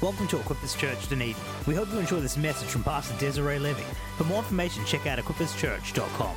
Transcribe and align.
Welcome 0.00 0.28
to 0.28 0.36
Equippers 0.36 0.78
Church 0.78 1.08
Dunedin. 1.08 1.34
We 1.66 1.74
hope 1.74 1.92
you 1.92 1.98
enjoy 1.98 2.20
this 2.20 2.36
message 2.36 2.68
from 2.68 2.84
Pastor 2.84 3.18
Desiree 3.18 3.58
Levy. 3.58 3.82
For 4.16 4.22
more 4.22 4.38
information, 4.38 4.84
check 4.84 5.08
out 5.08 5.18
equipperschurch.com. 5.18 6.36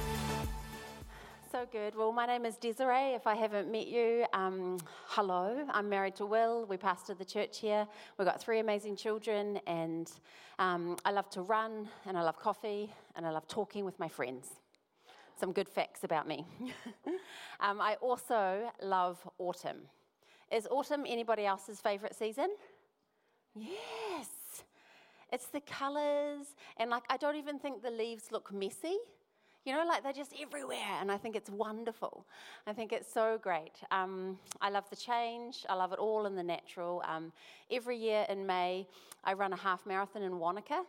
So 1.52 1.68
good. 1.72 1.96
Well, 1.96 2.12
my 2.12 2.26
name 2.26 2.44
is 2.46 2.58
Desiree. 2.58 3.14
If 3.14 3.28
I 3.28 3.36
haven't 3.36 3.72
met 3.72 3.86
you, 3.86 4.26
um, 4.34 4.80
hello. 5.10 5.64
I'm 5.70 5.88
married 5.88 6.16
to 6.16 6.26
Will. 6.26 6.66
We 6.66 6.76
pastor 6.76 7.14
the 7.14 7.24
church 7.24 7.60
here. 7.60 7.88
We've 8.18 8.28
got 8.28 8.42
three 8.42 8.58
amazing 8.58 8.96
children, 8.96 9.60
and 9.68 10.12
um, 10.58 10.98
I 11.06 11.12
love 11.12 11.30
to 11.30 11.44
run, 11.44 11.88
and 12.08 12.18
I 12.18 12.24
love 12.24 12.40
coffee, 12.40 12.92
and 13.16 13.28
I 13.28 13.30
love 13.30 13.48
talking 13.48 13.86
with 13.86 14.00
my 14.00 14.08
friends. 14.08 14.48
Some 15.40 15.52
good 15.52 15.70
facts 15.70 16.04
about 16.04 16.28
me. 16.28 16.48
um, 17.60 17.80
I 17.80 17.94
also 18.02 18.72
love 18.82 19.20
autumn. 19.38 19.82
Is 20.52 20.68
autumn 20.70 21.06
anybody 21.08 21.46
else's 21.46 21.80
favourite 21.80 22.14
season? 22.14 22.50
Yes. 23.56 24.30
It's 25.32 25.48
the 25.48 25.62
colours, 25.62 26.56
and 26.78 26.90
like 26.90 27.04
I 27.10 27.18
don't 27.18 27.38
even 27.38 27.58
think 27.58 27.82
the 27.82 27.92
leaves 27.92 28.32
look 28.32 28.54
messy. 28.54 28.98
You 29.64 29.74
know, 29.74 29.86
like 29.86 30.04
they're 30.04 30.12
just 30.12 30.34
everywhere, 30.42 30.98
and 31.00 31.12
I 31.12 31.18
think 31.18 31.36
it's 31.36 31.50
wonderful. 31.50 32.26
I 32.66 32.74
think 32.74 32.92
it's 32.92 33.12
so 33.12 33.40
great. 33.42 33.74
Um, 33.92 34.40
I 34.60 34.70
love 34.72 34.90
the 34.90 34.96
change. 34.96 35.66
I 35.70 35.76
love 35.76 35.94
it 35.94 36.00
all 36.00 36.26
in 36.26 36.36
the 36.36 36.44
natural. 36.44 37.04
Um, 37.08 37.32
every 37.70 37.96
year 37.98 38.26
in 38.28 38.46
May, 38.46 38.88
I 39.24 39.34
run 39.34 39.54
a 39.54 39.58
half 39.58 39.86
marathon 39.86 40.24
in 40.24 40.40
Wanaka. 40.40 40.82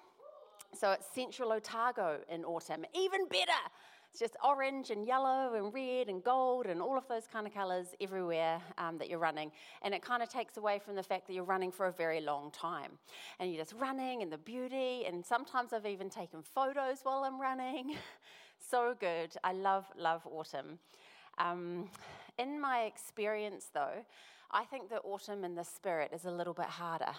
So 0.74 0.90
it's 0.92 1.06
Central 1.14 1.52
Otago 1.52 2.20
in 2.30 2.44
autumn. 2.46 2.86
Even 2.94 3.26
better. 3.26 3.52
It's 4.12 4.20
just 4.20 4.36
orange 4.44 4.90
and 4.90 5.06
yellow 5.06 5.54
and 5.54 5.72
red 5.72 6.10
and 6.10 6.22
gold 6.22 6.66
and 6.66 6.82
all 6.82 6.98
of 6.98 7.08
those 7.08 7.26
kind 7.32 7.46
of 7.46 7.54
colors 7.54 7.94
everywhere 7.98 8.60
um, 8.76 8.98
that 8.98 9.08
you're 9.08 9.18
running. 9.18 9.50
And 9.80 9.94
it 9.94 10.02
kind 10.02 10.22
of 10.22 10.28
takes 10.28 10.58
away 10.58 10.78
from 10.84 10.96
the 10.96 11.02
fact 11.02 11.26
that 11.26 11.32
you're 11.32 11.44
running 11.44 11.72
for 11.72 11.86
a 11.86 11.92
very 11.92 12.20
long 12.20 12.50
time. 12.50 12.98
And 13.40 13.50
you're 13.50 13.62
just 13.62 13.72
running 13.80 14.20
and 14.20 14.30
the 14.30 14.36
beauty. 14.36 15.06
And 15.06 15.24
sometimes 15.24 15.72
I've 15.72 15.86
even 15.86 16.10
taken 16.10 16.42
photos 16.42 16.98
while 17.04 17.24
I'm 17.24 17.40
running. 17.40 17.94
so 18.70 18.94
good. 19.00 19.30
I 19.44 19.54
love, 19.54 19.86
love 19.96 20.20
autumn. 20.30 20.78
Um, 21.38 21.88
in 22.38 22.60
my 22.60 22.82
experience, 22.82 23.70
though, 23.72 24.04
I 24.50 24.64
think 24.64 24.90
that 24.90 25.00
autumn 25.04 25.42
in 25.42 25.54
the 25.54 25.64
spirit 25.64 26.10
is 26.12 26.26
a 26.26 26.30
little 26.30 26.52
bit 26.52 26.66
harder 26.66 27.14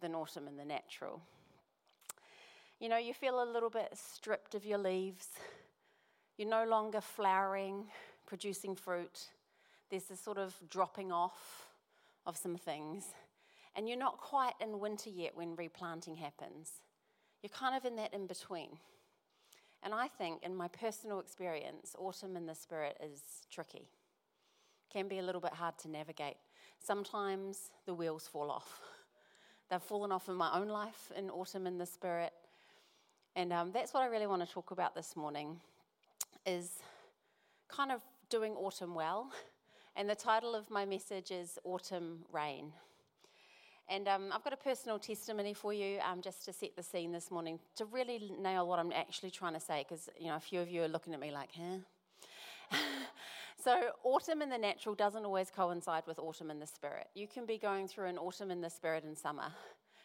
than 0.00 0.14
autumn 0.14 0.46
in 0.46 0.56
the 0.56 0.64
natural. 0.64 1.20
You 2.78 2.88
know, 2.88 2.98
you 2.98 3.12
feel 3.12 3.42
a 3.42 3.48
little 3.52 3.70
bit 3.70 3.88
stripped 3.92 4.54
of 4.54 4.64
your 4.64 4.78
leaves 4.78 5.26
you're 6.36 6.48
no 6.48 6.64
longer 6.64 7.00
flowering, 7.00 7.84
producing 8.26 8.74
fruit. 8.74 9.28
There's 9.90 10.04
this 10.04 10.20
sort 10.20 10.38
of 10.38 10.54
dropping 10.70 11.12
off 11.12 11.68
of 12.26 12.36
some 12.36 12.56
things. 12.56 13.06
And 13.74 13.88
you're 13.88 13.98
not 13.98 14.18
quite 14.18 14.54
in 14.60 14.80
winter 14.80 15.10
yet 15.10 15.36
when 15.36 15.56
replanting 15.56 16.16
happens. 16.16 16.70
You're 17.42 17.50
kind 17.50 17.76
of 17.76 17.84
in 17.84 17.96
that 17.96 18.14
in 18.14 18.26
between. 18.26 18.78
And 19.82 19.92
I 19.92 20.06
think, 20.06 20.42
in 20.44 20.54
my 20.54 20.68
personal 20.68 21.18
experience, 21.18 21.96
autumn 21.98 22.36
in 22.36 22.46
the 22.46 22.54
spirit 22.54 22.96
is 23.02 23.20
tricky. 23.50 23.88
Can 24.92 25.08
be 25.08 25.18
a 25.18 25.22
little 25.22 25.40
bit 25.40 25.52
hard 25.52 25.76
to 25.78 25.88
navigate. 25.88 26.36
Sometimes 26.78 27.70
the 27.86 27.94
wheels 27.94 28.28
fall 28.28 28.50
off. 28.50 28.80
They've 29.70 29.82
fallen 29.82 30.12
off 30.12 30.28
in 30.28 30.34
my 30.34 30.56
own 30.56 30.68
life 30.68 31.10
in 31.16 31.30
autumn 31.30 31.66
in 31.66 31.78
the 31.78 31.86
spirit. 31.86 32.32
And 33.34 33.52
um, 33.52 33.72
that's 33.72 33.94
what 33.94 34.02
I 34.02 34.06
really 34.06 34.26
want 34.26 34.46
to 34.46 34.52
talk 34.52 34.70
about 34.70 34.94
this 34.94 35.16
morning 35.16 35.58
is 36.46 36.78
kind 37.68 37.92
of 37.92 38.00
doing 38.28 38.52
autumn 38.54 38.94
well. 38.94 39.30
And 39.94 40.08
the 40.08 40.14
title 40.14 40.54
of 40.54 40.70
my 40.70 40.84
message 40.84 41.30
is 41.30 41.58
Autumn 41.64 42.24
Rain. 42.32 42.72
And 43.88 44.08
um, 44.08 44.30
I've 44.32 44.42
got 44.42 44.52
a 44.54 44.56
personal 44.56 44.98
testimony 44.98 45.52
for 45.52 45.74
you 45.74 45.98
um, 46.00 46.22
just 46.22 46.44
to 46.46 46.52
set 46.52 46.76
the 46.76 46.82
scene 46.82 47.12
this 47.12 47.30
morning 47.30 47.58
to 47.76 47.84
really 47.84 48.32
nail 48.40 48.66
what 48.66 48.78
I'm 48.78 48.92
actually 48.92 49.30
trying 49.30 49.52
to 49.54 49.60
say, 49.60 49.84
because 49.86 50.08
you 50.18 50.28
know 50.28 50.36
a 50.36 50.40
few 50.40 50.60
of 50.60 50.70
you 50.70 50.82
are 50.82 50.88
looking 50.88 51.12
at 51.12 51.20
me 51.20 51.30
like, 51.30 51.50
huh? 51.54 52.78
so, 53.62 53.90
autumn 54.02 54.40
in 54.40 54.48
the 54.48 54.56
natural 54.56 54.94
doesn't 54.94 55.26
always 55.26 55.50
coincide 55.50 56.04
with 56.06 56.18
autumn 56.18 56.50
in 56.50 56.58
the 56.58 56.66
spirit. 56.66 57.08
You 57.14 57.26
can 57.26 57.44
be 57.44 57.58
going 57.58 57.86
through 57.86 58.06
an 58.06 58.16
autumn 58.16 58.50
in 58.50 58.62
the 58.62 58.70
spirit 58.70 59.04
in 59.04 59.14
summer, 59.14 59.52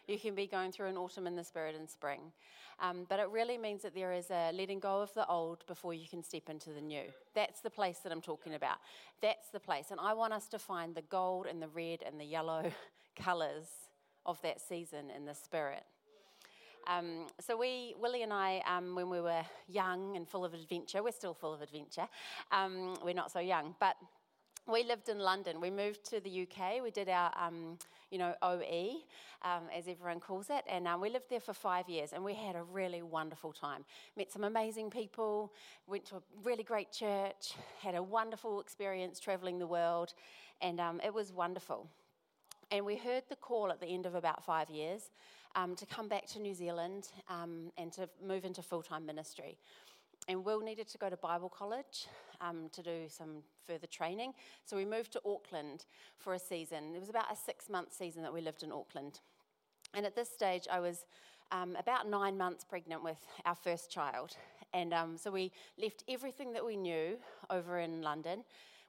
you 0.07 0.18
can 0.18 0.35
be 0.35 0.47
going 0.47 0.72
through 0.72 0.88
an 0.88 0.97
autumn 0.97 1.28
in 1.28 1.35
the 1.35 1.44
spirit 1.44 1.75
in 1.75 1.88
spring. 1.88 2.31
Um, 2.79 3.06
but 3.09 3.19
it 3.19 3.28
really 3.29 3.57
means 3.57 3.81
that 3.81 3.95
there 3.95 4.13
is 4.13 4.29
a 4.29 4.51
letting 4.53 4.79
go 4.79 5.01
of 5.01 5.13
the 5.13 5.25
old 5.28 5.66
before 5.68 5.94
you 5.94 6.07
can 6.07 6.23
step 6.23 6.50
into 6.50 6.69
the 6.69 6.81
new. 6.81 7.06
That's 7.34 7.59
the 7.62 7.72
place 7.72 8.00
that 8.03 8.12
I'm 8.12 8.22
talking 8.22 8.53
about. 8.53 8.78
That's 9.22 9.50
the 9.50 9.59
place. 9.59 9.88
And 9.90 10.00
I 10.00 10.13
want 10.13 10.34
us 10.34 10.47
to 10.50 10.59
find 10.59 10.94
the 10.94 11.01
gold 11.01 11.47
and 11.47 11.62
the 11.62 11.69
red 11.69 12.03
and 12.06 12.19
the 12.19 12.25
yellow 12.25 12.72
colours 13.16 13.66
of 14.25 14.40
that 14.44 14.62
season 14.62 15.09
in 15.16 15.25
the 15.25 15.34
spirit. 15.34 15.84
Um, 16.88 17.28
so 17.41 17.57
we, 17.57 17.96
Willie 18.00 18.23
and 18.23 18.31
I, 18.31 18.62
um, 18.66 18.96
when 18.96 19.09
we 19.09 19.19
were 19.19 19.44
young 19.67 20.16
and 20.16 20.28
full 20.28 20.46
of 20.46 20.53
adventure, 20.53 21.03
we're 21.03 21.12
still 21.12 21.34
full 21.34 21.53
of 21.53 21.62
adventure. 21.62 22.07
Um, 22.51 22.96
we're 23.03 23.13
not 23.13 23.31
so 23.31 23.40
young, 23.40 23.75
but 23.79 23.96
we 24.67 24.83
lived 24.83 25.09
in 25.09 25.19
London. 25.19 25.61
We 25.61 25.69
moved 25.69 26.03
to 26.09 26.19
the 26.19 26.41
UK. 26.41 26.83
We 26.83 26.91
did 26.91 27.07
our, 27.07 27.31
um, 27.38 27.78
you 28.11 28.17
know, 28.17 28.35
OE, 28.41 28.97
um, 29.44 29.63
as 29.75 29.88
everyone 29.88 30.19
calls 30.19 30.50
it, 30.50 30.63
and 30.69 30.88
um, 30.88 31.00
we 31.00 31.09
lived 31.09 31.29
there 31.29 31.39
for 31.39 31.53
five 31.53 31.88
years. 31.88 32.11
And 32.13 32.23
we 32.23 32.33
had 32.33 32.55
a 32.55 32.63
really 32.63 33.01
wonderful 33.01 33.53
time. 33.53 33.85
Met 34.17 34.31
some 34.31 34.44
amazing 34.44 34.89
people. 34.89 35.53
Went 35.88 36.05
to 36.05 36.17
a 36.17 36.22
really 36.44 36.63
great 36.63 36.91
church. 36.91 37.53
Had 37.81 37.95
a 37.95 38.03
wonderful 38.03 38.59
experience 38.59 39.19
traveling 39.19 39.57
the 39.57 39.67
world, 39.67 40.13
and 40.61 40.79
um, 40.79 40.99
it 41.03 41.13
was 41.13 41.31
wonderful. 41.31 41.88
And 42.69 42.85
we 42.85 42.97
heard 42.97 43.23
the 43.29 43.38
call 43.38 43.72
at 43.72 43.79
the 43.79 43.88
end 43.88 44.05
of 44.05 44.16
about 44.16 44.44
five 44.44 44.69
years 44.69 45.11
um, 45.55 45.75
to 45.75 45.85
come 45.85 46.09
back 46.09 46.25
to 46.28 46.39
New 46.39 46.53
Zealand 46.53 47.07
um, 47.29 47.72
and 47.78 47.94
to 47.94 48.09
move 48.25 48.44
into 48.44 48.61
full 48.61 48.81
time 48.81 49.05
ministry 49.05 49.57
and 50.28 50.44
Will 50.44 50.60
needed 50.60 50.88
to 50.90 50.98
go 50.98 51.10
to 51.10 51.18
Bible 51.18 51.50
college 51.50 52.08
um, 52.42 52.70
to 52.74 52.84
do 52.84 53.06
some 53.08 53.44
further 53.66 53.88
training. 53.88 54.34
So 54.66 54.76
we 54.76 54.86
moved 54.86 55.14
to 55.14 55.22
Auckland 55.26 55.86
for 56.18 56.34
a 56.34 56.40
season. 56.40 56.96
It 56.96 57.00
was 57.00 57.10
about 57.10 57.32
a 57.32 57.36
six 57.36 57.70
month 57.70 57.94
season 57.94 58.24
that 58.24 58.34
we 58.34 58.42
lived 58.42 58.64
in 58.64 58.72
Auckland. 58.72 59.20
And 59.94 60.06
at 60.06 60.16
this 60.16 60.30
stage, 60.30 60.68
I 60.72 60.80
was 60.80 61.06
um, 61.52 61.76
about 61.80 62.10
nine 62.10 62.38
months 62.38 62.64
pregnant 62.64 63.04
with 63.04 63.26
our 63.46 63.56
first 63.56 63.90
child. 63.90 64.36
And 64.74 64.94
um, 64.94 65.18
so 65.18 65.32
we 65.32 65.52
left 65.82 66.04
everything 66.10 66.52
that 66.54 66.66
we 66.66 66.76
knew 66.76 67.18
over 67.50 67.80
in 67.80 68.02
London. 68.02 68.44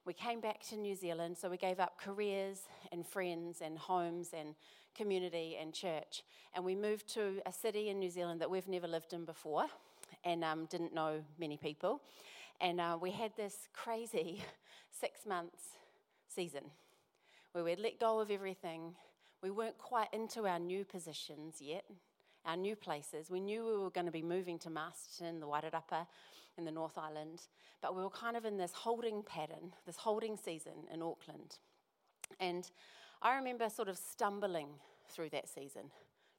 We 0.05 0.13
came 0.13 0.41
back 0.41 0.61
to 0.69 0.77
New 0.77 0.95
Zealand, 0.95 1.37
so 1.37 1.49
we 1.49 1.57
gave 1.57 1.79
up 1.79 1.99
careers 1.99 2.63
and 2.91 3.05
friends 3.05 3.61
and 3.61 3.77
homes 3.77 4.31
and 4.37 4.55
community 4.95 5.57
and 5.59 5.73
church. 5.73 6.23
And 6.53 6.65
we 6.65 6.75
moved 6.75 7.07
to 7.13 7.41
a 7.45 7.53
city 7.53 7.89
in 7.89 7.99
New 7.99 8.09
Zealand 8.09 8.41
that 8.41 8.49
we've 8.49 8.67
never 8.67 8.87
lived 8.87 9.13
in 9.13 9.23
before 9.23 9.67
and 10.23 10.43
um, 10.43 10.65
didn't 10.65 10.93
know 10.93 11.23
many 11.39 11.57
people. 11.57 12.01
And 12.61 12.81
uh, 12.81 12.97
we 13.01 13.11
had 13.11 13.31
this 13.35 13.67
crazy 13.73 14.43
six 14.91 15.25
months 15.25 15.61
season 16.27 16.63
where 17.53 17.63
we'd 17.63 17.79
let 17.79 17.99
go 17.99 18.19
of 18.19 18.29
everything. 18.31 18.95
We 19.41 19.49
weren't 19.49 19.77
quite 19.77 20.09
into 20.13 20.45
our 20.45 20.59
new 20.59 20.83
positions 20.83 21.55
yet, 21.59 21.85
our 22.45 22.57
new 22.57 22.75
places. 22.75 23.29
We 23.29 23.39
knew 23.39 23.65
we 23.65 23.77
were 23.77 23.89
going 23.89 24.05
to 24.05 24.11
be 24.11 24.21
moving 24.21 24.59
to 24.59 24.69
Masterton, 24.69 25.39
the 25.39 25.47
Wairarapa, 25.47 26.05
in 26.59 26.65
the 26.65 26.71
North 26.71 26.97
Island, 26.97 27.47
but 27.81 27.95
we 27.95 28.03
were 28.03 28.09
kind 28.09 28.35
of 28.37 28.45
in 28.45 28.57
this 28.57 28.73
holding 28.73 29.23
pattern, 29.23 29.73
this 29.87 29.95
holding 29.95 30.37
season 30.37 30.73
in 30.93 31.01
Auckland. 31.01 31.57
And 32.39 32.69
I 33.21 33.35
remember 33.35 33.69
sort 33.69 33.87
of 33.87 33.97
stumbling 33.97 34.67
through 35.09 35.29
that 35.29 35.49
season, 35.49 35.83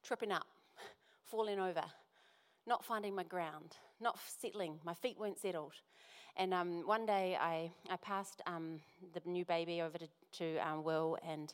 tripping 0.03 0.31
up, 0.31 0.47
falling 1.25 1.59
over, 1.59 1.83
not 2.67 2.85
finding 2.85 3.15
my 3.15 3.23
ground, 3.23 3.77
not 3.99 4.17
settling. 4.39 4.79
My 4.83 4.93
feet 4.93 5.19
weren't 5.19 5.39
settled. 5.39 5.73
And 6.37 6.53
um, 6.53 6.87
one 6.87 7.05
day 7.05 7.37
I, 7.39 7.71
I 7.89 7.97
passed 7.97 8.41
um, 8.47 8.79
the 9.13 9.21
new 9.25 9.43
baby 9.45 9.81
over 9.81 9.97
to, 9.97 10.07
to 10.33 10.57
um, 10.57 10.83
Will 10.83 11.17
and 11.27 11.53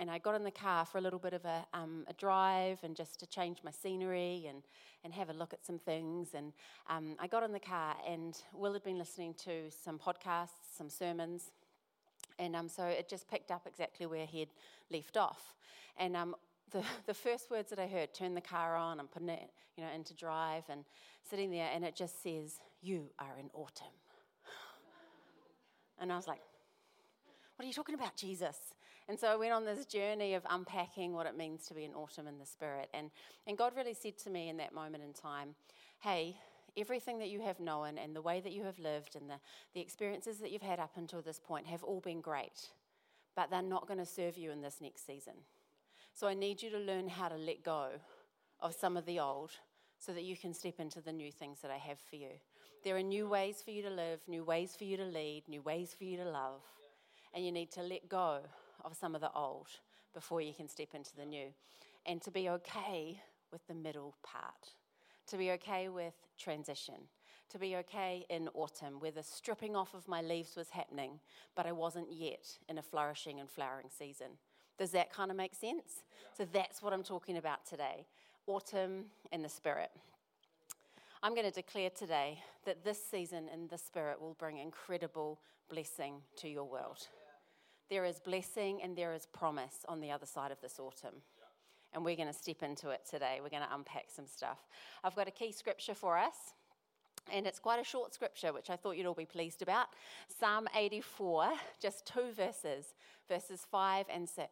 and 0.00 0.10
I 0.10 0.18
got 0.18 0.36
in 0.36 0.44
the 0.44 0.50
car 0.52 0.84
for 0.84 0.98
a 0.98 1.00
little 1.00 1.18
bit 1.18 1.32
of 1.32 1.44
a, 1.44 1.66
um, 1.74 2.04
a, 2.08 2.12
drive 2.12 2.78
and 2.84 2.94
just 2.94 3.18
to 3.18 3.26
change 3.26 3.58
my 3.64 3.72
scenery 3.72 4.46
and, 4.48 4.62
and 5.02 5.12
have 5.12 5.28
a 5.28 5.32
look 5.32 5.52
at 5.52 5.66
some 5.66 5.78
things. 5.78 6.34
And 6.34 6.52
um, 6.88 7.16
I 7.18 7.26
got 7.26 7.42
in 7.42 7.52
the 7.52 7.58
car, 7.58 7.96
and 8.08 8.40
Will 8.52 8.72
had 8.74 8.84
been 8.84 8.96
listening 8.96 9.34
to 9.44 9.70
some 9.70 9.98
podcasts, 9.98 10.76
some 10.76 10.88
sermons. 10.88 11.50
And 12.38 12.54
um, 12.54 12.68
so 12.68 12.84
it 12.84 13.08
just 13.08 13.28
picked 13.28 13.50
up 13.50 13.66
exactly 13.66 14.06
where 14.06 14.24
he'd 14.24 14.50
left 14.88 15.16
off. 15.16 15.54
And 15.96 16.16
the, 16.70 16.82
the 17.06 17.14
first 17.14 17.50
words 17.50 17.70
that 17.70 17.78
I 17.78 17.86
heard, 17.86 18.14
turn 18.14 18.34
the 18.34 18.40
car 18.40 18.76
on 18.76 19.00
and 19.00 19.10
putting 19.10 19.28
it, 19.28 19.50
you 19.76 19.84
know, 19.84 19.90
into 19.94 20.14
drive 20.14 20.64
and 20.68 20.84
sitting 21.28 21.50
there, 21.50 21.68
and 21.74 21.84
it 21.84 21.94
just 21.94 22.22
says, 22.22 22.60
you 22.80 23.10
are 23.18 23.38
in 23.38 23.50
autumn. 23.54 23.86
And 26.00 26.12
I 26.12 26.16
was 26.16 26.28
like, 26.28 26.40
what 27.56 27.64
are 27.64 27.66
you 27.66 27.74
talking 27.74 27.94
about, 27.94 28.16
Jesus? 28.16 28.56
And 29.08 29.18
so 29.18 29.28
I 29.28 29.36
went 29.36 29.52
on 29.52 29.64
this 29.64 29.84
journey 29.86 30.34
of 30.34 30.44
unpacking 30.48 31.12
what 31.12 31.26
it 31.26 31.36
means 31.36 31.66
to 31.66 31.74
be 31.74 31.84
in 31.84 31.92
autumn 31.94 32.26
in 32.26 32.38
the 32.38 32.46
spirit. 32.46 32.88
And, 32.94 33.10
and 33.46 33.56
God 33.56 33.72
really 33.74 33.94
said 33.94 34.18
to 34.18 34.30
me 34.30 34.48
in 34.48 34.58
that 34.58 34.72
moment 34.74 35.02
in 35.02 35.12
time, 35.12 35.54
hey, 36.00 36.36
everything 36.76 37.18
that 37.18 37.28
you 37.28 37.40
have 37.40 37.58
known 37.58 37.98
and 37.98 38.14
the 38.14 38.22
way 38.22 38.40
that 38.40 38.52
you 38.52 38.62
have 38.64 38.78
lived 38.78 39.16
and 39.16 39.28
the, 39.28 39.40
the 39.74 39.80
experiences 39.80 40.38
that 40.38 40.52
you've 40.52 40.62
had 40.62 40.78
up 40.78 40.92
until 40.96 41.22
this 41.22 41.40
point 41.40 41.66
have 41.66 41.82
all 41.82 42.00
been 42.00 42.20
great, 42.20 42.68
but 43.34 43.50
they're 43.50 43.62
not 43.62 43.88
going 43.88 43.98
to 43.98 44.06
serve 44.06 44.36
you 44.36 44.50
in 44.50 44.60
this 44.60 44.76
next 44.80 45.06
season. 45.06 45.34
So 46.18 46.26
I 46.26 46.34
need 46.34 46.60
you 46.60 46.70
to 46.70 46.78
learn 46.78 47.06
how 47.06 47.28
to 47.28 47.36
let 47.36 47.62
go 47.62 47.90
of 48.58 48.74
some 48.74 48.96
of 48.96 49.06
the 49.06 49.20
old 49.20 49.52
so 50.00 50.12
that 50.12 50.24
you 50.24 50.36
can 50.36 50.52
step 50.52 50.80
into 50.80 51.00
the 51.00 51.12
new 51.12 51.30
things 51.30 51.60
that 51.60 51.70
I 51.70 51.76
have 51.76 52.00
for 52.10 52.16
you. 52.16 52.40
There 52.82 52.96
are 52.96 53.02
new 53.04 53.28
ways 53.28 53.62
for 53.64 53.70
you 53.70 53.84
to 53.84 53.90
live, 53.90 54.18
new 54.26 54.42
ways 54.42 54.74
for 54.76 54.82
you 54.82 54.96
to 54.96 55.04
lead, 55.04 55.44
new 55.46 55.62
ways 55.62 55.94
for 55.96 56.02
you 56.02 56.16
to 56.16 56.24
love. 56.24 56.62
And 57.32 57.46
you 57.46 57.52
need 57.52 57.70
to 57.70 57.82
let 57.82 58.08
go 58.08 58.40
of 58.84 58.96
some 58.96 59.14
of 59.14 59.20
the 59.20 59.30
old 59.30 59.68
before 60.12 60.40
you 60.40 60.52
can 60.52 60.68
step 60.68 60.88
into 60.92 61.14
the 61.14 61.24
new. 61.24 61.50
And 62.04 62.20
to 62.22 62.32
be 62.32 62.48
okay 62.48 63.20
with 63.52 63.64
the 63.68 63.74
middle 63.74 64.16
part, 64.24 64.72
to 65.28 65.36
be 65.36 65.52
okay 65.52 65.88
with 65.88 66.14
transition, 66.36 66.96
to 67.50 67.60
be 67.60 67.76
okay 67.76 68.26
in 68.28 68.48
autumn 68.54 68.98
where 68.98 69.12
the 69.12 69.22
stripping 69.22 69.76
off 69.76 69.94
of 69.94 70.08
my 70.08 70.20
leaves 70.20 70.56
was 70.56 70.70
happening, 70.70 71.20
but 71.54 71.64
I 71.64 71.70
wasn't 71.70 72.10
yet 72.10 72.58
in 72.68 72.76
a 72.76 72.82
flourishing 72.82 73.38
and 73.38 73.48
flowering 73.48 73.90
season. 73.96 74.38
Does 74.78 74.92
that 74.92 75.12
kind 75.12 75.30
of 75.30 75.36
make 75.36 75.54
sense? 75.54 76.04
So 76.36 76.46
that's 76.52 76.82
what 76.82 76.92
I'm 76.92 77.02
talking 77.02 77.36
about 77.36 77.66
today 77.66 78.06
autumn 78.46 79.04
in 79.30 79.42
the 79.42 79.48
Spirit. 79.48 79.90
I'm 81.22 81.34
going 81.34 81.46
to 81.46 81.52
declare 81.52 81.90
today 81.90 82.38
that 82.64 82.82
this 82.82 82.98
season 83.04 83.48
in 83.52 83.68
the 83.68 83.76
Spirit 83.76 84.20
will 84.20 84.36
bring 84.38 84.56
incredible 84.56 85.38
blessing 85.68 86.22
to 86.36 86.48
your 86.48 86.64
world. 86.64 87.08
There 87.90 88.04
is 88.04 88.20
blessing 88.20 88.80
and 88.82 88.96
there 88.96 89.12
is 89.12 89.26
promise 89.26 89.84
on 89.88 90.00
the 90.00 90.10
other 90.10 90.26
side 90.26 90.50
of 90.50 90.60
this 90.60 90.78
autumn. 90.78 91.16
And 91.92 92.04
we're 92.04 92.16
going 92.16 92.28
to 92.28 92.34
step 92.34 92.62
into 92.62 92.90
it 92.90 93.00
today. 93.08 93.40
We're 93.42 93.48
going 93.50 93.62
to 93.68 93.74
unpack 93.74 94.06
some 94.14 94.26
stuff. 94.26 94.58
I've 95.02 95.16
got 95.16 95.28
a 95.28 95.32
key 95.32 95.52
scripture 95.52 95.94
for 95.94 96.16
us. 96.16 96.54
And 97.32 97.46
it's 97.46 97.58
quite 97.58 97.80
a 97.80 97.84
short 97.84 98.14
scripture, 98.14 98.52
which 98.52 98.70
I 98.70 98.76
thought 98.76 98.96
you'd 98.96 99.06
all 99.06 99.14
be 99.14 99.24
pleased 99.24 99.62
about. 99.62 99.88
Psalm 100.40 100.68
84, 100.74 101.50
just 101.80 102.06
two 102.06 102.32
verses, 102.36 102.94
verses 103.28 103.66
5 103.70 104.06
and 104.12 104.28
6. 104.28 104.46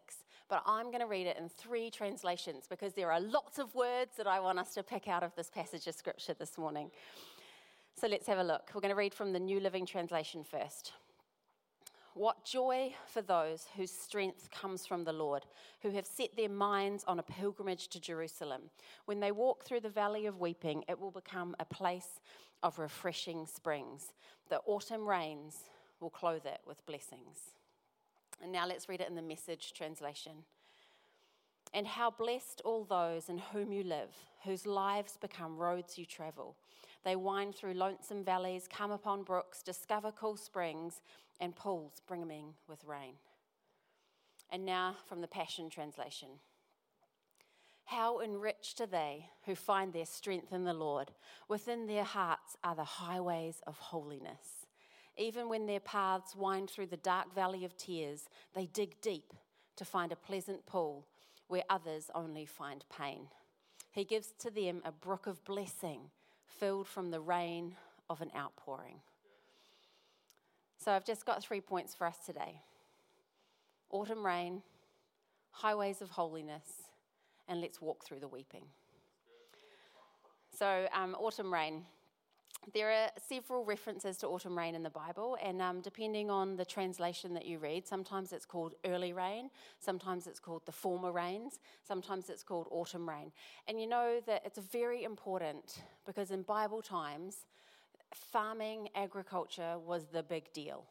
But 0.49 0.63
I'm 0.65 0.87
going 0.87 1.01
to 1.01 1.07
read 1.07 1.27
it 1.27 1.37
in 1.39 1.49
three 1.49 1.91
translations 1.91 2.67
because 2.69 2.93
there 2.93 3.11
are 3.11 3.21
lots 3.21 3.59
of 3.59 3.75
words 3.75 4.13
that 4.17 4.27
I 4.27 4.39
want 4.39 4.59
us 4.59 4.75
to 4.75 4.83
pick 4.83 5.09
out 5.09 5.23
of 5.23 5.35
this 5.35 5.51
passage 5.51 5.87
of 5.87 5.95
scripture 5.95 6.35
this 6.35 6.57
morning. 6.57 6.91
So 8.01 8.07
let's 8.07 8.27
have 8.27 8.39
a 8.39 8.45
look. 8.45 8.71
We're 8.75 8.83
going 8.83 8.91
to 8.91 8.97
read 8.97 9.15
from 9.15 9.33
the 9.33 9.41
New 9.41 9.59
Living 9.59 9.87
Translation 9.87 10.45
first. 10.45 10.93
What 12.17 12.47
joy 12.47 12.95
for 13.07 13.21
those 13.21 13.67
whose 13.77 13.91
strength 13.91 14.51
comes 14.51 14.87
from 14.87 15.05
the 15.05 15.13
Lord, 15.13 15.45
who 15.83 15.91
have 15.91 16.07
set 16.07 16.35
their 16.35 16.49
minds 16.49 17.05
on 17.07 17.19
a 17.19 17.23
pilgrimage 17.23 17.89
to 17.89 18.01
Jerusalem. 18.01 18.63
When 19.05 19.21
they 19.21 19.33
walk 19.33 19.65
through 19.65 19.81
the 19.81 19.91
valley 19.91 20.25
of 20.25 20.41
weeping, 20.41 20.83
it 20.89 20.99
will 20.99 21.11
become 21.11 21.55
a 21.61 21.67
place 21.67 22.21
of 22.63 22.79
refreshing 22.79 23.45
springs. 23.45 24.15
The 24.49 24.61
autumn 24.65 25.07
rains 25.07 25.57
will 26.01 26.09
clothe 26.09 26.47
it 26.47 26.61
with 26.67 26.87
blessings. 26.87 27.53
And 28.43 28.51
now 28.51 28.67
let's 28.67 28.89
read 28.89 29.03
it 29.03 29.11
in 29.11 29.15
the 29.15 29.21
message 29.21 29.75
translation. 29.75 30.45
And 31.75 31.87
how 31.87 32.11
blessed 32.11 32.63
all 32.65 32.85
those 32.85 33.29
in 33.29 33.37
whom 33.37 33.73
you 33.73 33.83
live, 33.83 34.17
whose 34.43 34.67
lives 34.67 35.19
become 35.21 35.59
roads 35.59 35.99
you 35.99 36.07
travel. 36.07 36.57
They 37.05 37.17
wind 37.17 37.55
through 37.55 37.75
lonesome 37.75 38.25
valleys, 38.25 38.69
come 38.69 38.91
upon 38.91 39.23
brooks, 39.23 39.63
discover 39.63 40.11
cool 40.11 40.37
springs, 40.37 41.01
and 41.41 41.55
pools 41.55 42.01
brimming 42.07 42.55
with 42.69 42.85
rain. 42.85 43.15
And 44.51 44.65
now 44.65 44.97
from 45.07 45.21
the 45.21 45.29
Passion 45.29 45.71
Translation. 45.71 46.29
How 47.87 48.21
enriched 48.21 48.81
are 48.81 48.87
they 48.87 49.31
who 49.45 49.55
find 49.55 49.93
their 49.93 50.07
strength 50.07 50.53
in 50.53 50.65
the 50.65 50.75
Lord. 50.75 51.13
Within 51.49 51.87
their 51.87 52.03
hearts 52.03 52.57
are 52.65 52.75
the 52.75 52.85
highways 52.85 53.61
of 53.67 53.79
holiness. 53.79 54.67
Even 55.17 55.49
when 55.49 55.67
their 55.67 55.81
paths 55.81 56.35
wind 56.35 56.69
through 56.69 56.87
the 56.87 56.97
dark 56.97 57.33
valley 57.33 57.65
of 57.65 57.77
tears, 57.77 58.29
they 58.55 58.67
dig 58.67 59.01
deep 59.01 59.33
to 59.77 59.85
find 59.85 60.11
a 60.11 60.17
pleasant 60.17 60.67
pool 60.67 61.07
where 61.47 61.63
others 61.71 62.11
only 62.15 62.45
find 62.45 62.85
pain. 62.91 63.29
He 63.93 64.05
gives 64.05 64.33
to 64.41 64.51
them 64.51 64.83
a 64.85 64.91
brook 64.91 65.27
of 65.27 65.45
blessing 65.45 66.11
filled 66.47 66.87
from 66.87 67.11
the 67.11 67.21
rain 67.21 67.77
of 68.09 68.21
an 68.21 68.31
outpouring. 68.37 69.01
So 70.79 70.93
I've 70.93 71.05
just 71.05 71.27
got 71.27 71.43
three 71.43 71.61
points 71.61 71.95
for 71.95 72.07
us 72.07 72.19
today 72.25 72.61
autumn 73.91 74.25
rain, 74.25 74.63
highways 75.51 76.03
of 76.03 76.11
holiness, 76.11 76.83
and 77.49 77.61
let's 77.61 77.81
walk 77.81 78.05
through 78.05 78.21
the 78.21 78.29
weeping. 78.29 78.65
So, 80.57 80.89
um, 80.95 81.15
autumn 81.15 81.53
rain. 81.53 81.85
There 82.75 82.91
are 82.91 83.11
several 83.29 83.65
references 83.65 84.17
to 84.19 84.27
autumn 84.27 84.59
rain 84.59 84.75
in 84.75 84.83
the 84.83 84.91
Bible, 84.91 85.39
and 85.41 85.63
um, 85.63 85.81
depending 85.81 86.31
on 86.31 86.57
the 86.57 86.65
translation 86.65 87.33
that 87.35 87.47
you 87.47 87.59
read, 87.59 87.87
sometimes 87.87 88.33
it's 88.33 88.45
called 88.45 88.75
early 88.85 89.13
rain, 89.13 89.51
sometimes 89.79 90.27
it's 90.27 90.41
called 90.41 90.63
the 90.67 90.73
former 90.73 91.13
rains, 91.13 91.61
sometimes 91.87 92.29
it's 92.29 92.43
called 92.43 92.67
autumn 92.73 93.09
rain. 93.09 93.31
And 93.69 93.81
you 93.81 93.87
know 93.87 94.21
that 94.27 94.43
it's 94.45 94.59
very 94.59 95.05
important 95.05 95.83
because 96.05 96.33
in 96.33 96.43
Bible 96.43 96.83
times, 96.83 97.47
farming, 98.13 98.89
agriculture 98.97 99.79
was 99.79 100.07
the 100.07 100.25
big 100.25 100.53
deal. 100.53 100.85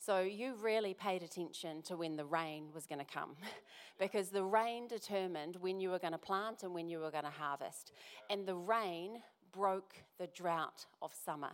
So 0.00 0.20
you 0.20 0.54
really 0.60 0.94
paid 0.94 1.22
attention 1.22 1.82
to 1.82 1.96
when 1.96 2.16
the 2.16 2.24
rain 2.24 2.66
was 2.72 2.86
going 2.86 3.00
to 3.00 3.04
come 3.04 3.34
because 3.98 4.28
the 4.28 4.44
rain 4.44 4.86
determined 4.86 5.56
when 5.56 5.80
you 5.80 5.90
were 5.90 5.98
going 5.98 6.12
to 6.12 6.18
plant 6.18 6.62
and 6.62 6.72
when 6.72 6.88
you 6.88 7.00
were 7.00 7.10
going 7.10 7.24
to 7.24 7.30
harvest. 7.30 7.92
And 8.30 8.46
the 8.46 8.54
rain 8.54 9.22
broke 9.52 9.94
the 10.18 10.28
drought 10.28 10.86
of 11.02 11.12
summer. 11.12 11.50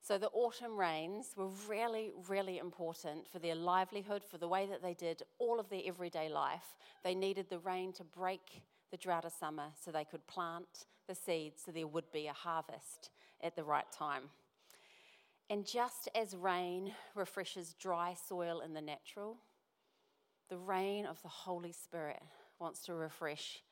So 0.00 0.18
the 0.18 0.28
autumn 0.28 0.78
rains 0.78 1.34
were 1.36 1.48
really, 1.68 2.12
really 2.28 2.58
important 2.58 3.26
for 3.28 3.40
their 3.40 3.56
livelihood, 3.56 4.22
for 4.22 4.38
the 4.38 4.46
way 4.46 4.66
that 4.66 4.80
they 4.80 4.94
did 4.94 5.22
all 5.38 5.58
of 5.58 5.68
their 5.68 5.82
everyday 5.84 6.28
life. 6.28 6.76
They 7.02 7.14
needed 7.14 7.50
the 7.50 7.58
rain 7.58 7.92
to 7.94 8.04
break 8.04 8.62
the 8.92 8.96
drought 8.96 9.24
of 9.24 9.32
summer 9.32 9.66
so 9.84 9.90
they 9.90 10.04
could 10.04 10.24
plant 10.28 10.86
the 11.08 11.14
seeds 11.14 11.62
so 11.64 11.72
there 11.72 11.86
would 11.86 12.10
be 12.12 12.28
a 12.28 12.32
harvest 12.32 13.10
at 13.42 13.56
the 13.56 13.64
right 13.64 13.90
time. 13.90 14.22
And 15.50 15.66
just 15.66 16.08
as 16.14 16.36
rain 16.36 16.92
refreshes 17.14 17.74
dry 17.74 18.14
soil 18.28 18.60
in 18.60 18.74
the 18.74 18.80
natural, 18.80 19.36
the 20.48 20.56
rain 20.56 21.06
of 21.06 21.20
the 21.22 21.28
Holy 21.28 21.72
Spirit 21.72 22.22
wants 22.58 22.80
to 22.86 22.94
refresh 22.94 23.62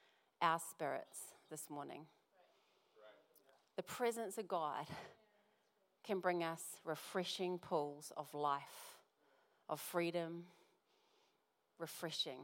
our 0.40 0.60
spirits 0.70 1.18
this 1.50 1.70
morning. 1.70 2.06
The 3.76 3.82
presence 3.82 4.38
of 4.38 4.46
God 4.46 4.86
can 6.04 6.20
bring 6.20 6.44
us 6.44 6.62
refreshing 6.84 7.58
pools 7.58 8.12
of 8.16 8.32
life, 8.34 8.98
of 9.68 9.80
freedom, 9.80 10.44
refreshing, 11.78 12.40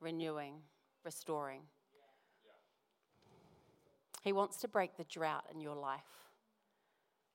renewing, 0.00 0.54
restoring. 1.04 1.62
He 4.22 4.32
wants 4.32 4.58
to 4.58 4.68
break 4.68 4.96
the 4.96 5.04
drought 5.04 5.46
in 5.52 5.60
your 5.60 5.74
life 5.74 6.00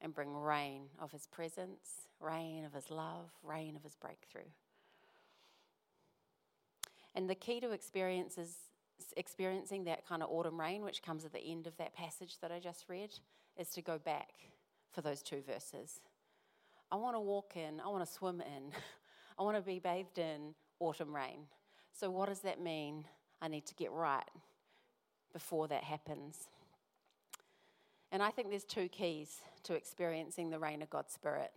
and 0.02 0.14
bring 0.14 0.34
rain 0.36 0.84
of 1.00 1.12
His 1.12 1.28
presence, 1.28 2.08
rain 2.20 2.66
of 2.66 2.74
His 2.74 2.92
love, 2.92 3.30
rain 3.44 3.76
of 3.76 3.84
His 3.84 3.96
breakthrough. 3.96 4.42
And 7.16 7.30
the 7.30 7.36
key 7.36 7.60
to 7.62 7.72
experiences, 7.72 8.56
experiencing 9.16 9.86
that 9.86 10.08
kind 10.08 10.24
of 10.24 10.30
autumn 10.30 10.60
rain, 10.60 10.84
which 10.84 11.02
comes 11.02 11.26
at 11.26 11.34
the 11.34 11.40
end 11.40 11.68
of 11.68 11.78
that 11.78 11.94
passage 11.94 12.38
that 12.42 12.52
I 12.52 12.60
just 12.60 12.86
read, 12.88 13.10
is 13.58 13.70
to 13.70 13.82
go 13.82 13.98
back 13.98 14.30
for 14.92 15.02
those 15.02 15.22
two 15.22 15.42
verses. 15.46 16.00
I 16.92 16.96
want 16.96 17.16
to 17.16 17.20
walk 17.20 17.56
in, 17.56 17.80
I 17.80 17.90
want 17.90 18.06
to 18.06 18.12
swim 18.12 18.42
in, 18.42 18.72
I 19.40 19.44
want 19.44 19.58
to 19.58 19.62
be 19.62 19.80
bathed 19.80 20.18
in 20.18 20.56
autumn 20.80 21.16
rain. 21.16 21.42
So, 21.94 22.10
what 22.10 22.30
does 22.30 22.42
that 22.42 22.62
mean? 22.62 23.06
I 23.42 23.48
need 23.48 23.66
to 23.68 23.76
get 23.76 23.92
right 23.92 24.24
before 25.34 25.68
that 25.68 25.84
happens. 25.84 26.48
And 28.12 28.24
I 28.24 28.30
think 28.30 28.50
there's 28.50 28.64
two 28.64 28.88
keys 28.88 29.42
to 29.64 29.74
experiencing 29.74 30.50
the 30.50 30.60
rain 30.60 30.82
of 30.82 30.90
God's 30.90 31.14
Spirit. 31.14 31.52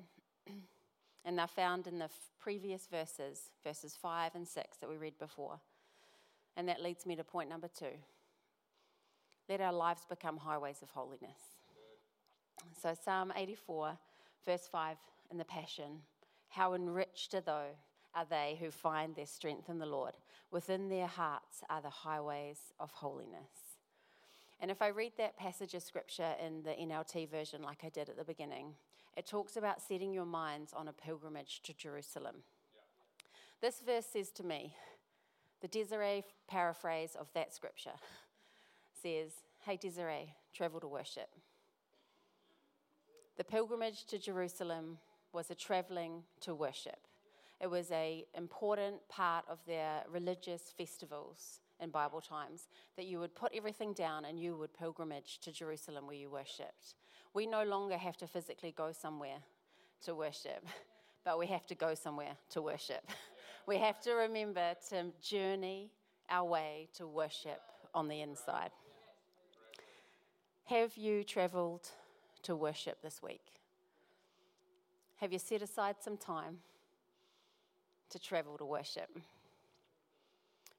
and 1.25 1.39
they're 1.39 1.47
found 1.47 1.87
in 1.87 1.99
the 1.99 2.07
f- 2.07 2.11
previous 2.39 2.87
verses, 2.91 3.51
verses 3.65 3.97
5 4.01 4.35
and 4.35 4.47
6 4.47 4.77
that 4.79 4.91
we 4.91 4.97
read 4.97 5.19
before. 5.19 5.61
And 6.57 6.69
that 6.69 6.83
leads 6.83 7.07
me 7.07 7.17
to 7.17 7.25
point 7.25 7.49
number 7.49 7.69
two. 7.69 7.97
Let 9.49 9.61
our 9.61 9.73
lives 9.73 10.03
become 10.09 10.37
highways 10.37 10.83
of 10.83 10.91
holiness. 10.91 11.41
So, 12.81 12.95
Psalm 13.05 13.33
84, 13.35 13.99
verse 14.45 14.69
5 14.71 14.97
in 15.31 15.39
the 15.39 15.45
Passion 15.45 16.03
How 16.49 16.75
enriched 16.75 17.35
are, 17.35 17.41
those, 17.41 17.75
are 18.15 18.27
they 18.29 18.59
who 18.61 18.71
find 18.71 19.15
their 19.15 19.27
strength 19.27 19.69
in 19.69 19.79
the 19.79 19.87
Lord. 19.87 20.13
Within 20.51 20.89
their 20.89 21.07
hearts 21.07 21.63
are 21.69 21.81
the 21.81 21.91
highways 21.91 22.59
of 22.79 22.91
holiness. 22.91 23.79
And 24.61 24.71
if 24.71 24.83
I 24.83 24.89
read 24.89 25.13
that 25.17 25.39
passage 25.39 25.75
of 25.75 25.83
scripture 25.83 26.35
in 26.45 26.63
the 26.63 26.71
NLT 26.71 27.31
version, 27.31 27.63
like 27.63 27.83
I 27.85 27.89
did 27.89 28.09
at 28.09 28.17
the 28.17 28.25
beginning, 28.25 28.75
it 29.17 29.27
talks 29.27 29.57
about 29.57 29.81
setting 29.81 30.13
your 30.13 30.27
minds 30.27 30.73
on 30.75 30.89
a 30.89 30.93
pilgrimage 30.93 31.63
to 31.63 31.73
Jerusalem. 31.73 32.37
Yeah. 32.75 32.83
This 33.69 33.81
verse 33.81 34.07
says 34.07 34.31
to 34.33 34.45
me, 34.45 34.75
the 35.61 35.69
Desiree 35.69 36.25
paraphrase 36.49 37.17
of 37.19 37.29
that 37.35 37.55
scripture 37.55 37.91
says, 39.03 39.33
Hey, 39.61 39.77
Desiree, 39.77 40.35
travel 40.55 40.81
to 40.81 40.89
worship. 40.89 41.29
The 43.37 43.45
pilgrimage 43.45 44.05
to 44.07 44.19
Jerusalem 44.19 44.99
was 45.33 45.51
a 45.51 45.55
traveling 45.55 46.23
to 46.41 46.55
worship. 46.55 46.99
It 47.61 47.69
was 47.69 47.91
a 47.91 48.25
important 48.35 49.07
part 49.09 49.45
of 49.49 49.59
their 49.67 50.03
religious 50.11 50.73
festivals 50.77 51.61
in 51.79 51.91
Bible 51.91 52.21
times 52.21 52.69
that 52.97 53.07
you 53.07 53.19
would 53.21 53.35
put 53.35 53.53
everything 53.55 53.93
down 53.93 54.25
and 54.25 54.39
you 54.39 54.57
would 54.57 54.73
pilgrimage 54.75 55.39
to 55.41 55.53
Jerusalem 55.53 56.07
where 56.07 56.17
you 56.17 56.31
worshipped. 56.31 56.95
We 57.35 57.47
no 57.47 57.65
longer 57.65 57.97
have 57.97 58.17
to 58.19 58.27
physically 58.27 58.73
go 58.77 58.93
somewhere 58.93 59.39
to 60.05 60.15
worship, 60.15 60.67
but 61.25 61.39
we 61.39 61.47
have 61.47 61.67
to 61.67 61.75
go 61.75 61.95
somewhere 61.95 62.37
to 62.51 62.63
worship. 62.63 63.07
We 63.71 63.79
have 63.79 64.01
to 64.01 64.15
remember 64.15 64.75
to 64.89 65.13
journey 65.23 65.93
our 66.29 66.45
way 66.45 66.89
to 66.95 67.07
worship 67.07 67.63
on 67.95 68.09
the 68.09 68.21
inside. 68.21 68.71
Have 70.65 70.97
you 70.97 71.23
traveled 71.23 71.89
to 72.43 72.57
worship 72.57 73.01
this 73.01 73.23
week? 73.23 73.45
Have 75.19 75.33
you 75.33 75.39
set 75.39 75.63
aside 75.63 75.95
some 76.01 76.17
time 76.17 76.59
to 78.09 78.19
travel 78.19 78.59
to 78.59 78.65
worship? 78.65 79.17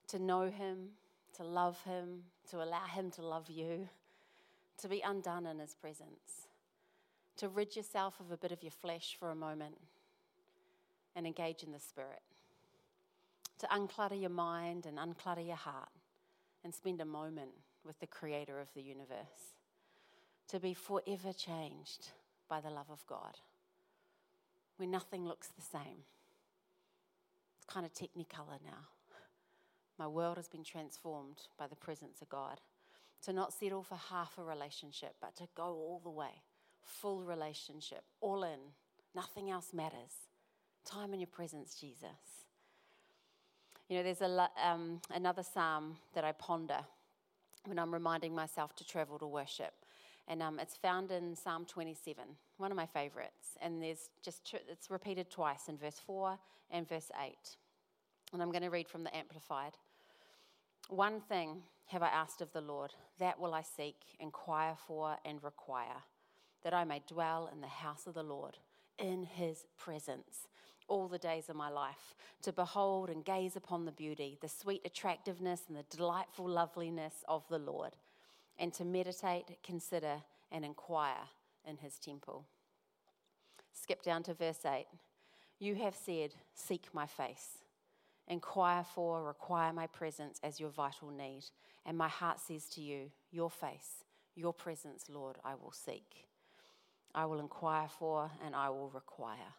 To 0.10 0.20
know 0.20 0.50
Him, 0.50 0.90
to 1.38 1.46
love 1.46 1.82
Him, 1.86 2.24
to 2.50 2.62
allow 2.62 2.84
Him 2.88 3.10
to 3.12 3.22
love 3.26 3.50
you, 3.50 3.88
to 4.80 4.90
be 4.90 5.00
undone 5.00 5.46
in 5.46 5.60
His 5.60 5.76
presence, 5.76 6.50
to 7.38 7.48
rid 7.48 7.78
yourself 7.78 8.20
of 8.20 8.34
a 8.34 8.38
bit 8.38 8.52
of 8.52 8.62
your 8.62 8.72
flesh 8.72 9.16
for 9.18 9.30
a 9.30 9.36
moment 9.36 9.78
and 11.16 11.26
engage 11.26 11.64
in 11.64 11.72
the 11.72 11.80
Spirit, 11.80 12.20
to 13.62 13.68
unclutter 13.68 14.20
your 14.20 14.30
mind 14.30 14.86
and 14.86 14.98
unclutter 14.98 15.46
your 15.46 15.56
heart 15.56 15.90
and 16.64 16.76
spend 16.76 17.02
a 17.02 17.06
moment 17.06 17.52
with 17.84 18.00
the 18.00 18.08
Creator 18.08 18.60
of 18.60 18.72
the 18.76 18.82
universe, 18.82 19.56
to 20.50 20.60
be 20.60 20.74
forever 20.74 21.34
changed 21.34 22.10
by 22.48 22.62
the 22.62 22.70
love 22.70 22.90
of 22.92 23.06
God 23.08 23.38
where 24.82 24.90
nothing 24.90 25.28
looks 25.28 25.48
the 25.50 25.62
same. 25.62 26.06
It's 27.56 27.72
kind 27.72 27.86
of 27.86 27.94
technicolor 27.94 28.58
now. 28.66 28.88
My 30.00 30.08
world 30.08 30.38
has 30.38 30.48
been 30.48 30.64
transformed 30.64 31.38
by 31.60 31.68
the 31.68 31.76
presence 31.76 32.20
of 32.20 32.30
God. 32.30 32.60
To 33.26 33.34
not 33.34 33.54
settle 33.54 33.84
for 33.84 34.00
half 34.10 34.40
a 34.40 34.44
relationship, 34.44 35.14
but 35.22 35.36
to 35.36 35.48
go 35.54 35.66
all 35.66 36.02
the 36.04 36.10
way, 36.10 36.42
full 36.84 37.24
relationship, 37.24 38.02
all 38.22 38.44
in. 38.44 38.58
Nothing 39.14 39.52
else 39.52 39.72
matters. 39.72 40.30
Time 40.84 41.14
in 41.14 41.20
your 41.20 41.28
presence, 41.28 41.76
Jesus. 41.80 42.48
You 43.92 43.98
know, 43.98 44.04
there's 44.04 44.22
a, 44.22 44.50
um, 44.66 45.02
another 45.14 45.44
psalm 45.44 45.98
that 46.14 46.24
I 46.24 46.32
ponder 46.32 46.78
when 47.66 47.78
I'm 47.78 47.94
reminding 47.94 48.34
myself 48.34 48.74
to 48.78 48.86
travel 48.86 49.20
to 49.20 49.28
worship. 49.28 49.74
And 50.30 50.42
um, 50.42 50.60
it's 50.60 50.78
found 50.78 51.12
in 51.12 51.36
Psalm 51.36 51.66
27, 51.66 52.24
one 52.56 52.72
of 52.72 52.78
my 52.78 52.86
favorites. 52.86 53.58
And 53.62 53.84
there's 53.84 54.10
just, 54.24 54.56
it's 54.70 54.90
repeated 54.90 55.30
twice 55.30 55.68
in 55.68 55.76
verse 55.76 56.00
4 56.08 56.40
and 56.72 56.88
verse 56.88 57.12
8. 57.22 57.36
And 58.32 58.42
I'm 58.42 58.50
going 58.50 58.64
to 58.64 58.70
read 58.70 58.88
from 58.88 59.04
the 59.04 59.14
Amplified. 59.14 59.74
One 60.88 61.20
thing 61.20 61.62
have 61.88 62.02
I 62.02 62.08
asked 62.08 62.40
of 62.40 62.54
the 62.54 62.62
Lord, 62.62 62.94
that 63.20 63.42
will 63.42 63.54
I 63.54 63.62
seek, 63.62 63.98
inquire 64.22 64.76
for, 64.88 65.18
and 65.26 65.44
require, 65.44 66.02
that 66.64 66.74
I 66.74 66.86
may 66.86 67.02
dwell 67.10 67.50
in 67.52 67.60
the 67.60 67.68
house 67.68 68.08
of 68.08 68.14
the 68.14 68.24
Lord, 68.24 68.56
in 68.98 69.24
his 69.24 69.66
presence, 69.78 70.48
all 70.92 71.08
the 71.08 71.18
days 71.18 71.50
of 71.50 71.56
my 71.56 71.70
life, 71.70 72.14
to 72.44 72.52
behold 72.52 73.10
and 73.10 73.26
gaze 73.26 73.56
upon 73.56 73.86
the 73.86 73.92
beauty, 73.92 74.38
the 74.42 74.50
sweet 74.50 74.82
attractiveness, 74.86 75.64
and 75.68 75.78
the 75.78 75.96
delightful 75.96 76.48
loveliness 76.48 77.24
of 77.28 77.48
the 77.50 77.60
Lord 77.60 77.96
and 78.62 78.72
to 78.76 78.86
meditate, 78.86 79.58
consider, 79.64 80.22
and 80.52 80.64
inquire 80.64 81.30
in 81.66 81.78
his 81.78 81.98
temple. 81.98 82.46
Skip 83.74 84.04
down 84.04 84.22
to 84.24 84.36
verse 84.36 84.66
8. 84.66 84.86
You 85.60 85.76
have 85.76 85.96
said, 85.96 86.36
Seek 86.54 86.84
my 86.94 87.08
face. 87.08 87.58
Inquire 88.28 88.84
for, 88.84 89.24
require 89.24 89.74
my 89.74 89.88
presence 89.88 90.40
as 90.44 90.60
your 90.60 90.70
vital 90.70 91.10
need. 91.10 91.46
And 91.86 91.98
my 91.98 92.08
heart 92.08 92.40
says 92.40 92.66
to 92.70 92.82
you, 92.82 93.12
Your 93.32 93.50
face, 93.50 94.04
your 94.36 94.54
presence, 94.54 95.06
Lord, 95.10 95.38
I 95.44 95.56
will 95.56 95.74
seek. 95.74 96.28
I 97.16 97.26
will 97.26 97.40
inquire 97.40 97.88
for, 97.90 98.30
and 98.46 98.56
I 98.56 98.70
will 98.70 98.90
require. 98.90 99.56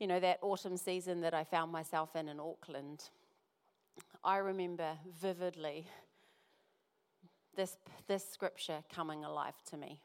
You 0.00 0.06
know, 0.06 0.18
that 0.18 0.38
autumn 0.42 0.76
season 0.76 1.20
that 1.20 1.34
I 1.34 1.44
found 1.44 1.70
myself 1.70 2.16
in 2.16 2.28
in 2.28 2.40
Auckland, 2.40 3.04
I 4.24 4.38
remember 4.38 4.94
vividly 5.20 5.86
this, 7.54 7.76
this 8.08 8.26
scripture 8.26 8.82
coming 8.92 9.24
alive 9.24 9.62
to 9.70 9.76
me. 9.76 10.00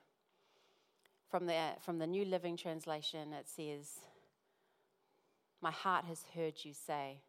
From 1.32 1.46
the, 1.46 1.56
from 1.80 1.98
the 1.98 2.08
New 2.08 2.26
Living 2.26 2.58
Translation, 2.58 3.32
it 3.34 3.48
says, 3.48 4.00
My 5.62 5.72
heart 5.72 6.06
has 6.06 6.24
heard 6.36 6.56
you 6.64 6.74
say, 6.74 7.22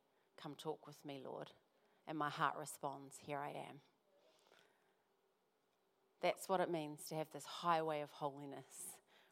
Come 0.43 0.57
talk 0.59 0.87
with 0.87 1.03
me, 1.05 1.21
Lord. 1.25 1.53
And 2.09 2.19
my 2.19 2.31
heart 2.31 2.55
responds, 2.59 3.17
Here 3.25 3.39
I 3.39 3.49
am. 3.49 3.81
That's 6.21 6.49
what 6.49 6.61
it 6.61 6.71
means 6.71 7.01
to 7.09 7.15
have 7.15 7.29
this 7.33 7.45
highway 7.45 8.01
of 8.01 8.11
holiness 8.11 8.67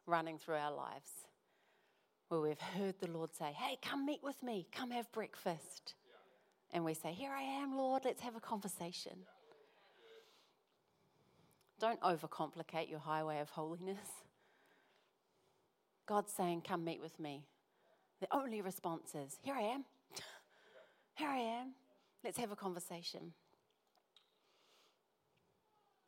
running 0.06 0.38
through 0.38 0.56
our 0.56 0.72
lives, 0.72 1.10
where 2.34 2.48
we've 2.50 2.60
heard 2.60 2.96
the 3.00 3.10
Lord 3.10 3.32
say, 3.32 3.52
Hey, 3.56 3.78
come 3.80 4.04
meet 4.04 4.20
with 4.22 4.42
me, 4.42 4.66
come 4.72 4.90
have 4.90 5.10
breakfast. 5.12 5.94
And 6.72 6.84
we 6.84 6.94
say, 6.94 7.12
Here 7.12 7.30
I 7.30 7.42
am, 7.42 7.76
Lord, 7.76 8.02
let's 8.04 8.22
have 8.22 8.34
a 8.34 8.40
conversation. 8.40 9.12
Don't 11.78 12.00
overcomplicate 12.00 12.90
your 12.90 12.98
highway 12.98 13.38
of 13.38 13.50
holiness. 13.50 14.08
God's 16.06 16.32
saying, 16.32 16.62
Come 16.66 16.84
meet 16.84 17.00
with 17.00 17.20
me. 17.20 17.44
The 18.20 18.28
only 18.32 18.60
response 18.62 19.14
is, 19.14 19.38
Here 19.42 19.54
I 19.54 19.62
am. 19.62 19.84
Here 21.14 21.28
I 21.28 21.38
am. 21.38 21.74
Let's 22.24 22.38
have 22.38 22.50
a 22.50 22.56
conversation. 22.56 23.32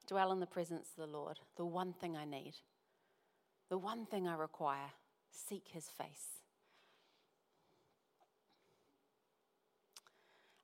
Dwell 0.08 0.32
in 0.32 0.40
the 0.40 0.46
presence 0.46 0.88
of 0.96 1.06
the 1.06 1.12
Lord, 1.16 1.38
the 1.56 1.64
one 1.64 1.92
thing 1.92 2.16
I 2.16 2.24
need, 2.24 2.54
the 3.68 3.78
one 3.78 4.06
thing 4.06 4.26
I 4.26 4.34
require. 4.34 4.90
Seek 5.30 5.68
his 5.68 5.88
face. 5.88 6.40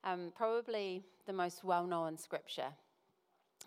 Um, 0.04 0.32
probably 0.34 1.04
the 1.26 1.32
most 1.32 1.62
well 1.62 1.86
known 1.86 2.18
scripture 2.18 2.72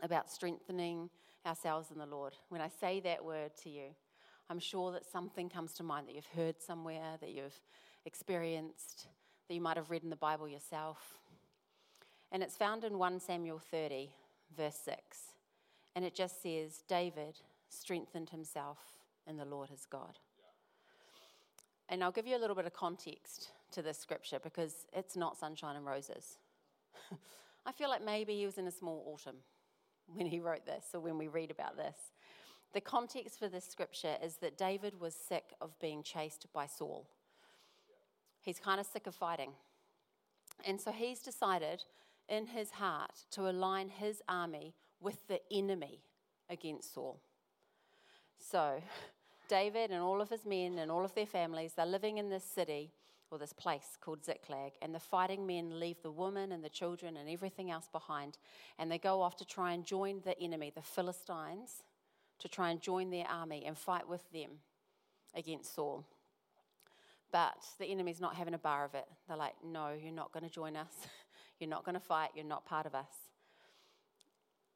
about 0.02 0.30
strengthening 0.30 1.10
ourselves 1.46 1.92
in 1.92 1.98
the 1.98 2.06
Lord. 2.06 2.34
When 2.50 2.60
I 2.60 2.68
say 2.68 3.00
that 3.02 3.24
word 3.24 3.52
to 3.64 3.70
you, 3.70 3.96
I'm 4.50 4.60
sure 4.60 4.92
that 4.92 5.06
something 5.06 5.50
comes 5.50 5.74
to 5.76 5.84
mind 5.84 6.08
that 6.08 6.16
you've 6.16 6.26
heard 6.36 6.62
somewhere, 6.62 7.18
that 7.22 7.32
you've 7.32 7.60
experienced, 8.06 9.08
that 9.48 9.54
you 9.54 9.62
might 9.62 9.78
have 9.78 9.90
read 9.90 10.04
in 10.04 10.10
the 10.10 10.16
Bible 10.16 10.48
yourself. 10.48 10.98
And 12.32 12.44
it's 12.44 12.58
found 12.58 12.84
in 12.84 13.00
1 13.00 13.20
Samuel 13.22 13.60
30, 13.60 14.10
verse 14.56 14.78
6. 14.84 15.00
And 15.96 16.04
it 16.04 16.14
just 16.14 16.44
says, 16.44 16.84
David 16.88 17.40
strengthened 17.70 18.30
himself 18.30 18.78
in 19.26 19.38
the 19.38 19.46
Lord 19.46 19.70
his 19.70 19.86
God. 19.90 20.20
And 21.90 22.04
I'll 22.04 22.12
give 22.12 22.26
you 22.26 22.36
a 22.36 22.40
little 22.40 22.56
bit 22.56 22.66
of 22.66 22.74
context 22.74 23.52
to 23.72 23.82
this 23.82 23.98
scripture 23.98 24.40
because 24.42 24.86
it's 24.94 25.16
not 25.16 25.38
sunshine 25.38 25.76
and 25.76 25.86
roses. 25.86 26.38
I 27.66 27.72
feel 27.72 27.90
like 27.90 28.04
maybe 28.04 28.36
he 28.36 28.46
was 28.46 28.58
in 28.58 28.68
a 28.68 28.72
small 28.72 29.04
autumn 29.14 29.38
when 30.08 30.28
he 30.28 30.40
wrote 30.40 30.66
this 30.66 30.86
or 30.94 31.00
when 31.00 31.18
we 31.18 31.28
read 31.28 31.52
about 31.52 31.78
this. 31.78 31.98
The 32.74 32.82
context 32.82 33.40
for 33.40 33.48
this 33.48 33.66
scripture 33.66 34.18
is 34.24 34.38
that 34.38 34.58
David 34.58 35.00
was 35.00 35.16
sick 35.16 35.54
of 35.62 35.80
being 35.80 36.04
chased 36.04 36.48
by 36.54 36.66
Saul. 36.66 37.08
He's 38.42 38.60
kind 38.60 38.80
of 38.80 38.86
sick 38.86 39.08
of 39.08 39.16
fighting. 39.16 39.52
And 40.66 40.80
so 40.80 40.92
he's 40.92 41.20
decided 41.20 41.84
in 42.28 42.48
his 42.48 42.72
heart 42.72 43.26
to 43.32 43.50
align 43.50 43.90
his 43.90 44.22
army 44.28 44.74
with 45.00 45.28
the 45.28 45.40
enemy 45.52 46.02
against 46.50 46.94
Saul. 46.94 47.22
So, 48.38 48.82
David 49.48 49.92
and 49.92 50.02
all 50.02 50.22
of 50.22 50.30
his 50.30 50.46
men 50.46 50.78
and 50.80 50.92
all 50.92 51.06
of 51.06 51.14
their 51.16 51.26
families, 51.26 51.74
they're 51.74 51.86
living 51.86 52.18
in 52.18 52.30
this 52.30 52.44
city 52.44 52.92
or 53.32 53.38
this 53.38 53.54
place 53.54 53.98
called 54.00 54.24
Ziklag, 54.24 54.74
and 54.82 54.94
the 54.94 55.00
fighting 55.00 55.48
men 55.48 55.80
leave 55.80 56.02
the 56.02 56.12
women 56.12 56.52
and 56.52 56.64
the 56.64 56.70
children 56.70 57.18
and 57.18 57.30
everything 57.30 57.72
else 57.72 57.90
behind, 57.92 58.38
and 58.78 58.92
they 58.92 58.98
go 58.98 59.22
off 59.22 59.36
to 59.38 59.46
try 59.46 59.74
and 59.74 59.86
join 59.86 60.22
the 60.24 60.40
enemy, 60.40 60.72
the 60.74 60.82
Philistines, 60.82 61.84
to 62.40 62.48
try 62.48 62.70
and 62.70 62.82
join 62.82 63.10
their 63.10 63.28
army 63.28 63.64
and 63.66 63.78
fight 63.78 64.08
with 64.08 64.30
them 64.32 64.52
against 65.34 65.74
Saul. 65.74 66.06
But 67.32 67.58
the 67.80 67.86
enemy's 67.86 68.22
not 68.22 68.36
having 68.36 68.54
a 68.54 68.60
bar 68.60 68.86
of 68.86 68.94
it. 68.94 69.06
They're 69.28 69.38
like, 69.38 69.56
no, 69.64 69.90
you're 70.02 70.14
not 70.14 70.32
going 70.32 70.44
to 70.44 70.50
join 70.50 70.76
us. 70.78 70.94
you're 71.60 71.70
not 71.70 71.84
going 71.84 71.96
to 71.96 72.00
fight. 72.00 72.30
You're 72.36 72.46
not 72.46 72.66
part 72.66 72.86
of 72.86 72.96
us. 72.96 73.12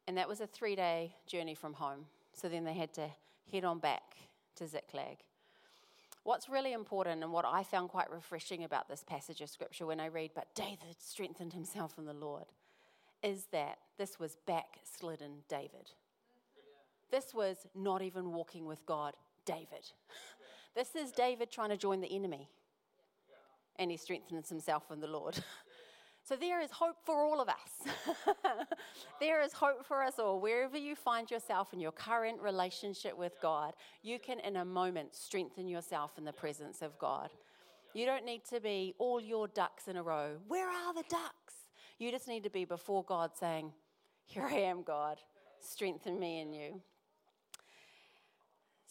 And 0.07 0.17
that 0.17 0.27
was 0.27 0.41
a 0.41 0.47
three 0.47 0.75
day 0.75 1.15
journey 1.27 1.53
from 1.53 1.73
home. 1.73 2.05
So 2.33 2.49
then 2.49 2.63
they 2.63 2.73
had 2.73 2.93
to 2.95 3.07
head 3.51 3.63
on 3.63 3.79
back 3.79 4.17
to 4.59 4.67
Ziklag. 4.67 5.17
What's 6.23 6.49
really 6.49 6.73
important 6.73 7.23
and 7.23 7.33
what 7.33 7.45
I 7.45 7.63
found 7.63 7.89
quite 7.89 8.11
refreshing 8.11 8.63
about 8.63 8.87
this 8.89 9.03
passage 9.03 9.41
of 9.41 9.49
scripture 9.49 9.85
when 9.87 9.99
I 9.99 10.07
read, 10.07 10.31
but 10.35 10.53
David 10.55 10.97
strengthened 10.99 11.53
himself 11.53 11.95
in 11.97 12.05
the 12.05 12.13
Lord, 12.13 12.45
is 13.23 13.45
that 13.51 13.79
this 13.97 14.19
was 14.19 14.37
backslidden 14.45 15.43
David. 15.49 15.91
This 17.11 17.33
was 17.33 17.67
not 17.75 18.01
even 18.01 18.31
walking 18.33 18.65
with 18.65 18.85
God, 18.85 19.15
David. 19.45 19.91
This 20.75 20.95
is 20.95 21.11
David 21.11 21.51
trying 21.51 21.69
to 21.69 21.77
join 21.77 21.99
the 21.99 22.07
enemy. 22.15 22.47
and 23.77 23.91
he 23.91 23.97
strengthens 23.97 24.49
himself 24.49 24.91
in 24.91 24.99
the 25.01 25.07
Lord. 25.07 25.35
So 26.29 26.36
there 26.36 26.62
is 26.62 26.69
hope 26.69 26.98
for 27.03 27.24
all 27.24 27.41
of 27.41 27.50
us. 27.50 27.95
there 29.19 29.41
is 29.41 29.51
hope 29.51 29.83
for 29.83 30.03
us 30.03 30.19
all. 30.19 30.39
Wherever 30.39 30.77
you 30.77 30.95
find 30.95 31.31
yourself 31.31 31.74
in 31.74 31.79
your 31.79 31.91
current 31.91 32.39
relationship 32.39 33.17
with 33.17 33.33
God, 33.41 33.74
you 34.03 34.19
can, 34.19 34.39
in 34.41 34.57
a 34.57 34.63
moment, 34.63 35.15
strengthen 35.15 35.67
yourself 35.67 36.19
in 36.19 36.25
the 36.25 36.31
presence 36.31 36.83
of 36.83 37.00
God. 37.00 37.31
You 37.95 38.05
don't 38.05 38.25
need 38.25 38.45
to 38.51 38.59
be 38.59 38.93
all 39.00 39.19
your 39.19 39.48
ducks 39.48 39.88
in 39.88 39.98
a 39.98 40.03
row. 40.03 40.38
Where 40.48 40.69
are 40.69 40.93
the 40.93 41.03
ducks? 41.09 41.55
You 41.98 42.12
just 42.12 42.27
need 42.27 42.43
to 42.43 42.51
be 42.51 42.63
before 42.63 43.03
God 43.03 43.31
saying, 43.36 43.74
Here 44.27 44.45
I 44.45 44.53
am, 44.53 44.83
God. 44.83 45.17
Strengthen 45.59 46.19
me 46.19 46.41
in 46.41 46.53
you. 46.53 46.79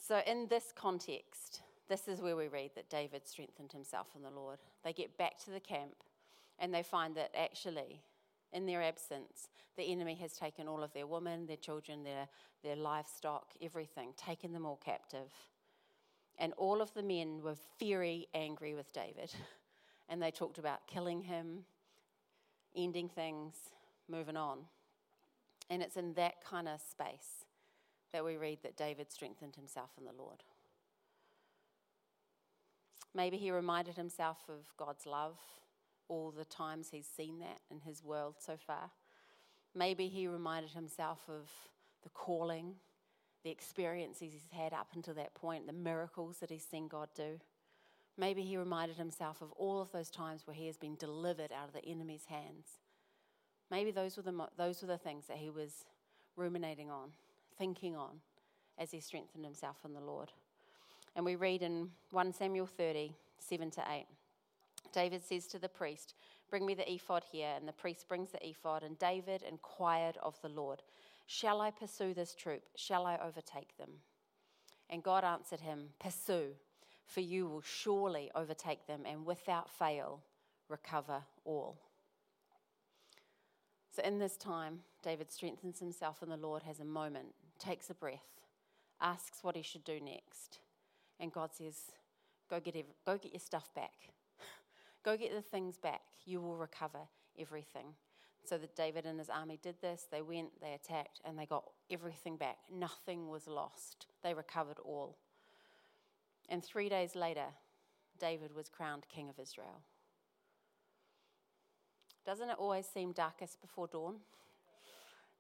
So, 0.09 0.23
in 0.27 0.49
this 0.51 0.73
context, 0.75 1.63
this 1.89 2.09
is 2.09 2.21
where 2.21 2.35
we 2.35 2.49
read 2.49 2.73
that 2.75 2.91
David 2.91 3.29
strengthened 3.29 3.71
himself 3.71 4.09
in 4.17 4.23
the 4.23 4.31
Lord. 4.31 4.59
They 4.83 4.93
get 4.93 5.17
back 5.17 5.39
to 5.45 5.53
the 5.53 5.61
camp 5.61 5.95
and 6.59 6.75
they 6.75 6.83
find 6.83 7.15
that 7.17 7.31
actually, 7.37 8.03
in 8.53 8.67
their 8.67 8.83
absence, 8.83 9.49
the 9.77 9.85
enemy 9.85 10.15
has 10.17 10.33
taken 10.33 10.67
all 10.67 10.83
of 10.83 10.93
their 10.93 11.07
women, 11.07 11.47
their 11.47 11.57
children, 11.57 12.03
their, 12.03 12.29
their 12.65 12.77
livestock, 12.77 13.53
everything, 13.63 14.13
taken 14.17 14.53
them 14.53 14.67
all 14.67 14.81
captive. 14.85 15.31
And 16.39 16.53
all 16.55 16.81
of 16.81 16.93
the 16.95 17.03
men 17.03 17.43
were 17.43 17.57
very 17.79 18.27
angry 18.35 18.75
with 18.75 18.93
David. 18.93 19.33
And 20.11 20.23
they 20.23 20.31
talked 20.31 20.57
about 20.57 20.87
killing 20.87 21.21
him, 21.21 21.65
ending 22.75 23.11
things, 23.11 23.57
moving 24.09 24.39
on. 24.39 24.61
And 25.69 25.83
it's 25.83 25.99
in 25.99 26.15
that 26.15 26.43
kind 26.43 26.67
of 26.67 26.81
space 26.81 27.45
that 28.15 28.25
we 28.25 28.39
read 28.39 28.61
that 28.63 28.75
David 28.75 29.13
strengthened 29.13 29.57
himself 29.57 29.91
in 29.99 30.07
the 30.07 30.13
Lord. 30.13 30.43
Maybe 33.15 33.37
he 33.37 33.51
reminded 33.51 33.97
himself 33.97 34.39
of 34.49 34.65
God's 34.79 35.05
love 35.05 35.37
all 36.09 36.31
the 36.31 36.45
times 36.45 36.89
he's 36.91 37.07
seen 37.07 37.39
that 37.41 37.61
in 37.71 37.81
his 37.81 38.03
world 38.03 38.37
so 38.39 38.57
far. 38.57 38.91
Maybe 39.75 40.09
he 40.09 40.27
reminded 40.27 40.73
himself 40.73 41.21
of 41.29 41.51
the 42.03 42.09
calling, 42.11 42.75
the 43.45 43.51
experiences 43.51 44.33
he's 44.33 44.49
had 44.51 44.73
up 44.73 44.89
until 44.95 45.15
that 45.15 45.35
point, 45.35 45.67
the 45.67 45.73
miracles 45.73 46.39
that 46.39 46.51
he's 46.51 46.65
seen 46.65 46.89
God 46.89 47.09
do. 47.15 47.39
Maybe 48.17 48.43
he 48.43 48.57
reminded 48.57 48.97
himself 48.97 49.41
of 49.41 49.53
all 49.53 49.81
of 49.81 49.93
those 49.93 50.11
times 50.11 50.47
where 50.47 50.55
he 50.55 50.67
has 50.67 50.77
been 50.77 50.97
delivered 50.97 51.53
out 51.53 51.69
of 51.69 51.73
the 51.73 51.85
enemy's 51.85 52.25
hands. 52.27 52.79
Maybe 53.71 53.91
those 53.91 54.17
were 54.17 54.23
the, 54.23 54.49
those 54.57 54.83
were 54.83 54.89
the 54.89 54.99
things 54.99 55.27
that 55.27 55.37
he 55.37 55.51
was 55.51 55.85
ruminating 56.35 56.91
on, 56.91 57.11
thinking 57.57 57.95
on, 57.95 58.21
as 58.79 58.91
he 58.91 59.01
strengthened 59.01 59.45
himself 59.45 59.77
in 59.85 59.93
the 59.93 60.01
Lord. 60.01 60.33
And 61.15 61.25
we 61.25 61.37
read 61.37 61.63
in 61.63 61.91
1 62.11 62.33
Samuel 62.33 62.67
30, 62.67 63.13
7 63.39 63.71
to 63.73 63.85
8. 63.89 64.07
David 64.93 65.23
says 65.25 65.47
to 65.49 65.59
the 65.59 65.69
priest, 65.69 66.15
Bring 66.51 66.65
me 66.65 66.75
the 66.75 66.91
ephod 66.91 67.25
here. 67.31 67.53
And 67.57 67.69
the 67.69 67.73
priest 67.73 68.09
brings 68.09 68.31
the 68.31 68.47
ephod, 68.47 68.83
and 68.83 68.99
David 68.99 69.43
inquired 69.43 70.17
of 70.23 70.41
the 70.43 70.49
Lord, 70.49 70.83
Shall 71.27 71.61
I 71.61 71.71
pursue 71.71 72.15
this 72.15 72.35
troop? 72.35 72.63
Shall 72.75 73.07
I 73.07 73.19
overtake 73.23 73.77
them? 73.77 73.91
And 74.89 75.03
God 75.03 75.25
answered 75.25 75.61
him, 75.61 75.91
Pursue, 76.01 76.53
for 77.05 77.21
you 77.21 77.47
will 77.47 77.61
surely 77.61 78.31
overtake 78.35 78.87
them, 78.87 79.03
and 79.07 79.27
without 79.27 79.71
fail 79.71 80.23
recover 80.69 81.23
all. 81.45 81.79
So, 83.95 84.03
in 84.03 84.19
this 84.19 84.37
time, 84.37 84.81
David 85.03 85.31
strengthens 85.31 85.81
himself 85.81 86.23
in 86.23 86.29
the 86.29 86.37
Lord, 86.37 86.63
has 86.63 86.81
a 86.81 86.85
moment, 86.85 87.35
takes 87.59 87.91
a 87.91 87.95
breath, 87.95 88.41
asks 89.01 89.43
what 89.43 89.57
he 89.57 89.63
should 89.63 89.85
do 89.85 90.01
next. 90.01 90.61
And 91.21 91.33
God 91.33 91.51
says, 91.53 91.77
Go 92.49 92.61
get, 92.61 92.75
go 93.05 93.19
get 93.19 93.33
your 93.33 93.41
stuff 93.41 93.69
back. 93.75 94.13
Go 95.09 95.17
get 95.17 95.35
the 95.35 95.41
things 95.41 95.79
back. 95.79 96.03
You 96.27 96.39
will 96.39 96.59
recover 96.59 96.99
everything. 97.39 97.95
So 98.45 98.59
that 98.59 98.77
David 98.77 99.07
and 99.07 99.19
his 99.19 99.31
army 99.31 99.59
did 99.63 99.77
this. 99.81 100.07
They 100.13 100.21
went, 100.21 100.61
they 100.61 100.75
attacked, 100.75 101.23
and 101.25 101.39
they 101.39 101.47
got 101.47 101.65
everything 101.91 102.37
back. 102.37 102.59
Nothing 102.71 103.31
was 103.31 103.49
lost. 103.49 104.05
They 104.23 104.35
recovered 104.35 104.77
all. 104.85 105.17
And 106.51 106.63
three 106.63 106.91
days 106.91 107.17
later, 107.17 107.47
David 108.21 108.55
was 108.55 108.69
crowned 108.69 109.07
king 109.09 109.31
of 109.31 109.39
Israel. 109.39 109.81
Doesn't 112.27 112.51
it 112.51 112.57
always 112.59 112.85
seem 112.85 113.13
darkest 113.13 113.63
before 113.63 113.87
dawn? 113.87 114.17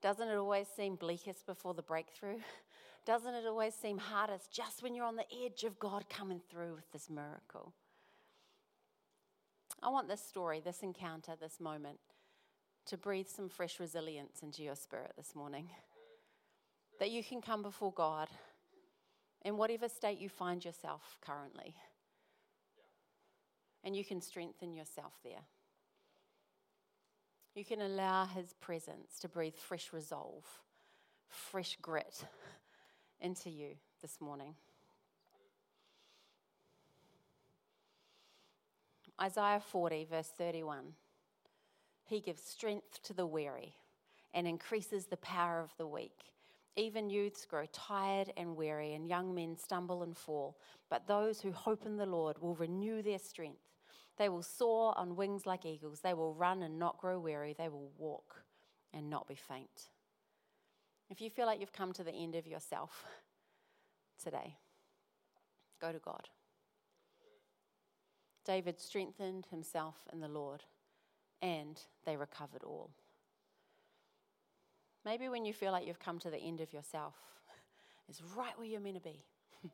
Doesn't 0.00 0.28
it 0.28 0.36
always 0.36 0.68
seem 0.74 0.94
bleakest 0.94 1.44
before 1.44 1.74
the 1.74 1.82
breakthrough? 1.82 2.38
Doesn't 3.04 3.34
it 3.34 3.46
always 3.46 3.74
seem 3.74 3.98
hardest 3.98 4.50
just 4.50 4.82
when 4.82 4.94
you're 4.94 5.04
on 5.04 5.16
the 5.16 5.30
edge 5.44 5.64
of 5.64 5.78
God 5.78 6.06
coming 6.08 6.40
through 6.50 6.74
with 6.74 6.90
this 6.90 7.10
miracle? 7.10 7.74
I 9.82 9.90
want 9.90 10.08
this 10.08 10.24
story, 10.24 10.60
this 10.60 10.82
encounter, 10.82 11.32
this 11.40 11.60
moment 11.60 11.98
to 12.86 12.96
breathe 12.96 13.28
some 13.28 13.48
fresh 13.48 13.78
resilience 13.78 14.42
into 14.42 14.62
your 14.62 14.74
spirit 14.74 15.12
this 15.16 15.34
morning. 15.34 15.70
That 17.00 17.12
you 17.12 17.22
can 17.22 17.40
come 17.40 17.62
before 17.62 17.92
God 17.92 18.26
in 19.44 19.56
whatever 19.56 19.88
state 19.88 20.18
you 20.18 20.28
find 20.28 20.64
yourself 20.64 21.16
currently. 21.24 21.76
And 23.84 23.94
you 23.94 24.04
can 24.04 24.20
strengthen 24.20 24.74
yourself 24.74 25.12
there. 25.22 25.44
You 27.54 27.64
can 27.64 27.80
allow 27.80 28.24
His 28.24 28.52
presence 28.54 29.20
to 29.20 29.28
breathe 29.28 29.54
fresh 29.54 29.92
resolve, 29.92 30.44
fresh 31.28 31.78
grit 31.80 32.24
into 33.20 33.48
you 33.48 33.76
this 34.02 34.20
morning. 34.20 34.56
Isaiah 39.20 39.60
40, 39.60 40.06
verse 40.10 40.30
31. 40.36 40.94
He 42.04 42.20
gives 42.20 42.42
strength 42.42 43.02
to 43.02 43.12
the 43.12 43.26
weary 43.26 43.74
and 44.32 44.46
increases 44.46 45.06
the 45.06 45.16
power 45.16 45.60
of 45.60 45.74
the 45.76 45.86
weak. 45.86 46.32
Even 46.76 47.10
youths 47.10 47.44
grow 47.44 47.64
tired 47.72 48.32
and 48.36 48.56
weary, 48.56 48.94
and 48.94 49.08
young 49.08 49.34
men 49.34 49.56
stumble 49.56 50.04
and 50.04 50.16
fall. 50.16 50.56
But 50.88 51.08
those 51.08 51.40
who 51.40 51.50
hope 51.50 51.84
in 51.84 51.96
the 51.96 52.06
Lord 52.06 52.38
will 52.40 52.54
renew 52.54 53.02
their 53.02 53.18
strength. 53.18 53.62
They 54.16 54.28
will 54.28 54.42
soar 54.42 54.96
on 54.96 55.16
wings 55.16 55.44
like 55.44 55.66
eagles. 55.66 56.00
They 56.00 56.14
will 56.14 56.34
run 56.34 56.62
and 56.62 56.78
not 56.78 56.98
grow 56.98 57.18
weary. 57.18 57.54
They 57.58 57.68
will 57.68 57.90
walk 57.98 58.44
and 58.94 59.10
not 59.10 59.26
be 59.26 59.34
faint. 59.34 59.90
If 61.10 61.20
you 61.20 61.30
feel 61.30 61.46
like 61.46 61.58
you've 61.58 61.72
come 61.72 61.92
to 61.94 62.04
the 62.04 62.12
end 62.12 62.36
of 62.36 62.46
yourself 62.46 63.04
today, 64.22 64.56
go 65.80 65.90
to 65.90 65.98
God. 65.98 66.28
David 68.48 68.80
strengthened 68.80 69.46
himself 69.50 69.94
in 70.10 70.20
the 70.20 70.26
Lord, 70.26 70.64
and 71.42 71.78
they 72.06 72.16
recovered 72.16 72.64
all. 72.64 72.88
Maybe 75.04 75.28
when 75.28 75.44
you 75.44 75.52
feel 75.52 75.70
like 75.70 75.86
you've 75.86 75.98
come 75.98 76.18
to 76.20 76.30
the 76.30 76.38
end 76.38 76.62
of 76.62 76.72
yourself, 76.72 77.12
it's 78.08 78.22
right 78.34 78.56
where 78.56 78.66
you're 78.66 78.80
meant 78.80 78.96
to 78.96 79.02
be. 79.02 79.22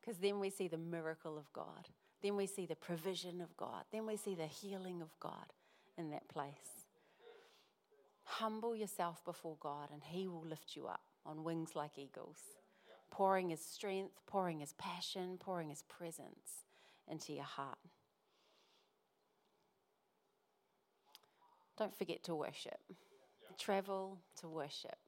Because 0.00 0.18
then 0.18 0.40
we 0.40 0.50
see 0.50 0.66
the 0.66 0.76
miracle 0.76 1.38
of 1.38 1.50
God. 1.52 1.88
Then 2.20 2.36
we 2.36 2.46
see 2.46 2.66
the 2.66 2.74
provision 2.74 3.40
of 3.40 3.56
God. 3.56 3.84
Then 3.90 4.06
we 4.06 4.16
see 4.16 4.34
the 4.34 4.46
healing 4.46 5.00
of 5.00 5.08
God 5.20 5.52
in 5.96 6.10
that 6.10 6.28
place. 6.28 6.84
Humble 8.24 8.74
yourself 8.74 9.24
before 9.24 9.56
God, 9.60 9.88
and 9.92 10.02
He 10.02 10.26
will 10.26 10.44
lift 10.44 10.74
you 10.74 10.88
up 10.88 11.00
on 11.24 11.44
wings 11.44 11.76
like 11.76 11.96
eagles, 11.96 12.38
pouring 13.10 13.50
His 13.50 13.64
strength, 13.64 14.20
pouring 14.26 14.58
His 14.58 14.72
passion, 14.74 15.38
pouring 15.38 15.70
His 15.70 15.82
presence 15.82 16.64
into 17.08 17.32
your 17.32 17.44
heart. 17.44 17.78
Don't 21.76 21.96
forget 21.96 22.22
to 22.24 22.34
worship. 22.34 22.78
Travel 23.58 24.18
to 24.40 24.48
worship. 24.48 24.98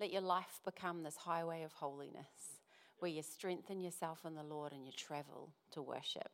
Let 0.00 0.12
your 0.12 0.22
life 0.22 0.60
become 0.64 1.02
this 1.02 1.16
highway 1.16 1.62
of 1.62 1.72
holiness 1.72 2.60
where 2.98 3.10
you 3.10 3.22
strengthen 3.22 3.80
yourself 3.80 4.20
in 4.26 4.34
the 4.34 4.42
Lord 4.42 4.72
and 4.72 4.84
you 4.84 4.92
travel 4.92 5.50
to 5.72 5.82
worship. 5.82 6.30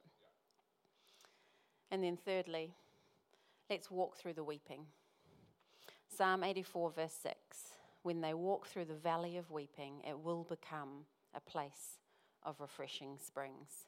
And 1.90 2.02
then, 2.02 2.16
thirdly, 2.16 2.74
let's 3.70 3.90
walk 3.90 4.16
through 4.16 4.32
the 4.34 4.44
weeping. 4.44 4.86
Psalm 6.08 6.44
84, 6.44 6.90
verse 6.90 7.18
6 7.22 7.36
When 8.02 8.20
they 8.20 8.34
walk 8.34 8.66
through 8.66 8.86
the 8.86 8.94
valley 8.94 9.36
of 9.36 9.50
weeping, 9.50 10.00
it 10.08 10.18
will 10.18 10.44
become 10.44 11.06
a 11.34 11.40
place 11.40 11.98
of 12.42 12.60
refreshing 12.60 13.18
springs. 13.24 13.86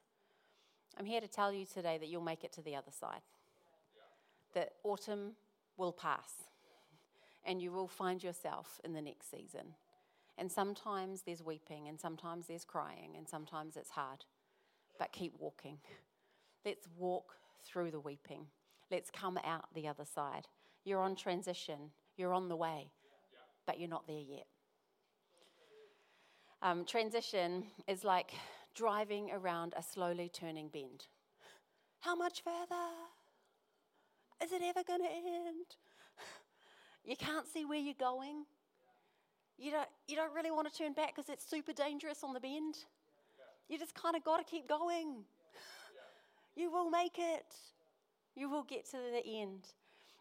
I'm 0.98 1.04
here 1.04 1.20
to 1.20 1.28
tell 1.28 1.52
you 1.52 1.66
today 1.66 1.98
that 1.98 2.08
you'll 2.08 2.22
make 2.22 2.44
it 2.44 2.52
to 2.54 2.62
the 2.62 2.74
other 2.76 2.90
side. 2.90 3.20
That 4.54 4.72
autumn 4.82 5.32
will 5.76 5.92
pass 5.92 6.32
and 7.46 7.62
you 7.62 7.70
will 7.70 7.88
find 7.88 8.22
yourself 8.22 8.80
in 8.84 8.92
the 8.92 9.00
next 9.00 9.30
season. 9.30 9.74
And 10.38 10.50
sometimes 10.50 11.22
there's 11.22 11.42
weeping, 11.42 11.88
and 11.88 11.98
sometimes 11.98 12.46
there's 12.46 12.64
crying, 12.64 13.14
and 13.16 13.26
sometimes 13.26 13.76
it's 13.76 13.90
hard. 13.90 14.24
But 14.98 15.12
keep 15.12 15.32
walking. 15.38 15.78
Let's 16.64 16.86
walk 16.98 17.36
through 17.64 17.92
the 17.92 18.00
weeping. 18.00 18.46
Let's 18.90 19.10
come 19.10 19.38
out 19.44 19.72
the 19.74 19.88
other 19.88 20.04
side. 20.04 20.46
You're 20.84 21.00
on 21.00 21.16
transition, 21.16 21.90
you're 22.16 22.34
on 22.34 22.48
the 22.48 22.56
way, 22.56 22.90
but 23.66 23.80
you're 23.80 23.88
not 23.88 24.06
there 24.06 24.20
yet. 24.20 24.46
Um, 26.62 26.84
transition 26.84 27.64
is 27.86 28.04
like 28.04 28.32
driving 28.76 29.30
around 29.32 29.74
a 29.76 29.82
slowly 29.82 30.28
turning 30.28 30.68
bend. 30.68 31.06
How 32.00 32.14
much 32.14 32.42
further? 32.44 32.86
Is 34.44 34.52
it 34.52 34.60
ever 34.62 34.84
going 34.86 35.00
to 35.00 35.10
end? 35.10 35.66
You 37.04 37.14
can't 37.14 37.46
see 37.46 37.64
where 37.64 37.78
you're 37.78 37.94
going. 37.94 38.46
You 39.58 39.70
don't, 39.70 39.88
you 40.08 40.16
don't 40.16 40.34
really 40.34 40.50
want 40.50 40.68
to 40.68 40.76
turn 40.76 40.92
back 40.92 41.14
because 41.14 41.30
it's 41.30 41.48
super 41.48 41.72
dangerous 41.72 42.24
on 42.24 42.34
the 42.34 42.40
bend. 42.40 42.78
You 43.68 43.78
just 43.78 43.94
kind 43.94 44.16
of 44.16 44.24
got 44.24 44.38
to 44.38 44.44
keep 44.44 44.68
going. 44.68 45.18
You 46.56 46.70
will 46.72 46.90
make 46.90 47.18
it. 47.18 47.54
You 48.34 48.50
will 48.50 48.64
get 48.64 48.86
to 48.86 48.96
the 48.96 49.22
end. 49.24 49.68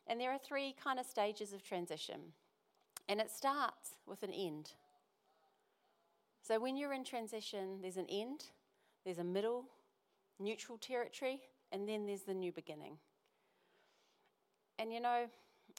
And 0.05 0.19
there 0.19 0.31
are 0.31 0.37
three 0.37 0.75
kind 0.83 0.99
of 0.99 1.05
stages 1.05 1.53
of 1.53 1.63
transition. 1.63 2.33
And 3.07 3.19
it 3.19 3.31
starts 3.31 3.95
with 4.05 4.21
an 4.21 4.31
end. 4.31 4.73
So 6.45 6.59
when 6.59 6.77
you're 6.77 6.93
in 6.93 7.03
transition, 7.03 7.79
there's 7.81 7.97
an 7.97 8.05
end, 8.07 8.43
there's 9.03 9.17
a 9.17 9.23
middle, 9.23 9.65
neutral 10.39 10.77
territory, 10.77 11.41
and 11.71 11.89
then 11.89 12.05
there's 12.05 12.21
the 12.21 12.35
new 12.35 12.51
beginning. 12.51 12.97
And 14.77 14.93
you 14.93 14.99
know, 14.99 15.25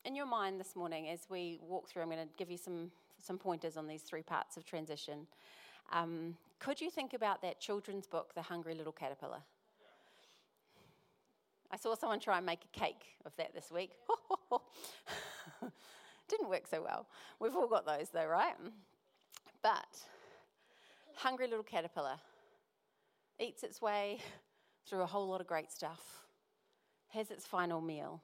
in 0.05 0.17
your 0.17 0.27
mind 0.27 0.59
this 0.59 0.75
morning, 0.75 1.09
as 1.09 1.21
we 1.31 1.61
walk 1.63 1.89
through, 1.89 2.03
I'm 2.03 2.11
going 2.11 2.27
to 2.27 2.35
give 2.37 2.51
you 2.51 2.57
some, 2.57 2.91
some 3.23 3.39
pointers 3.39 3.77
on 3.77 3.87
these 3.87 4.03
three 4.03 4.25
parts 4.25 4.57
of 4.57 4.65
transition. 4.65 5.29
Um, 5.93 6.37
could 6.59 6.81
you 6.81 6.91
think 6.91 7.15
about 7.15 7.43
that 7.43 7.61
children's 7.61 8.09
book, 8.09 8.35
The 8.35 8.43
Hungry 8.43 8.75
Little 8.75 8.93
Caterpillar? 8.93 9.43
I 11.71 11.77
saw 11.77 11.95
someone 11.95 12.19
try 12.19 12.39
and 12.39 12.47
make 12.47 12.65
a 12.65 12.79
cake 12.79 13.05
of 13.25 13.31
that 13.37 13.55
this 13.55 13.71
week. 13.71 13.93
Didn't 16.29 16.49
work 16.49 16.67
so 16.67 16.83
well. 16.83 17.07
We've 17.39 17.55
all 17.55 17.69
got 17.69 17.87
those 17.87 18.09
though, 18.09 18.27
right? 18.27 18.55
But 19.63 19.87
hungry 21.17 21.49
little 21.49 21.65
caterpillar 21.65 22.19
eats 23.41 23.63
its 23.63 23.83
way 23.83 24.21
through 24.87 25.01
a 25.03 25.07
whole 25.07 25.27
lot 25.29 25.41
of 25.41 25.47
great 25.47 25.73
stuff, 25.73 26.25
has 27.09 27.31
its 27.31 27.45
final 27.45 27.81
meal, 27.81 28.23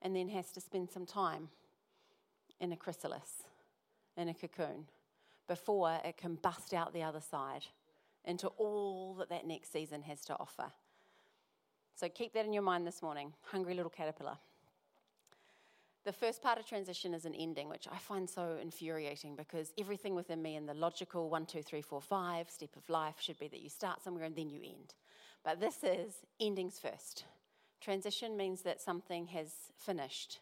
and 0.00 0.16
then 0.16 0.28
has 0.28 0.50
to 0.52 0.60
spend 0.60 0.90
some 0.90 1.04
time 1.04 1.48
in 2.60 2.72
a 2.72 2.76
chrysalis, 2.76 3.42
in 4.16 4.28
a 4.28 4.34
cocoon, 4.34 4.86
before 5.48 5.98
it 6.04 6.16
can 6.16 6.36
bust 6.36 6.72
out 6.72 6.94
the 6.94 7.02
other 7.02 7.20
side 7.20 7.66
into 8.24 8.46
all 8.48 9.14
that 9.18 9.28
that 9.28 9.46
next 9.46 9.72
season 9.72 10.02
has 10.02 10.24
to 10.24 10.34
offer. 10.38 10.70
So 11.96 12.08
keep 12.08 12.32
that 12.34 12.46
in 12.46 12.52
your 12.52 12.62
mind 12.62 12.86
this 12.86 13.02
morning. 13.02 13.32
Hungry 13.42 13.74
little 13.74 13.90
caterpillar. 13.90 14.38
The 16.04 16.12
first 16.12 16.42
part 16.42 16.58
of 16.58 16.66
transition 16.66 17.14
is 17.14 17.24
an 17.24 17.34
ending, 17.34 17.68
which 17.68 17.86
I 17.90 17.96
find 17.96 18.28
so 18.28 18.58
infuriating 18.60 19.36
because 19.36 19.72
everything 19.78 20.16
within 20.16 20.42
me 20.42 20.56
in 20.56 20.66
the 20.66 20.74
logical 20.74 21.30
one, 21.30 21.46
two, 21.46 21.62
three, 21.62 21.82
four, 21.82 22.00
five 22.00 22.50
step 22.50 22.74
of 22.76 22.88
life 22.88 23.16
should 23.20 23.38
be 23.38 23.46
that 23.48 23.60
you 23.60 23.68
start 23.68 24.02
somewhere 24.02 24.24
and 24.24 24.34
then 24.34 24.50
you 24.50 24.60
end. 24.64 24.94
But 25.44 25.60
this 25.60 25.84
is 25.84 26.14
endings 26.40 26.80
first. 26.80 27.24
Transition 27.80 28.36
means 28.36 28.62
that 28.62 28.80
something 28.80 29.28
has 29.28 29.52
finished 29.76 30.40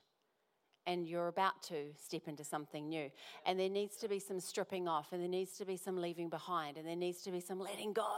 and 0.86 1.06
you're 1.06 1.28
about 1.28 1.62
to 1.64 1.92
step 2.02 2.22
into 2.26 2.42
something 2.42 2.88
new. 2.88 3.10
And 3.44 3.60
there 3.60 3.68
needs 3.68 3.96
to 3.98 4.08
be 4.08 4.18
some 4.18 4.40
stripping 4.40 4.88
off, 4.88 5.12
and 5.12 5.20
there 5.20 5.28
needs 5.28 5.52
to 5.58 5.66
be 5.66 5.76
some 5.76 5.98
leaving 5.98 6.30
behind, 6.30 6.78
and 6.78 6.86
there 6.86 6.96
needs 6.96 7.22
to 7.22 7.30
be 7.30 7.40
some 7.40 7.60
letting 7.60 7.92
go. 7.92 8.16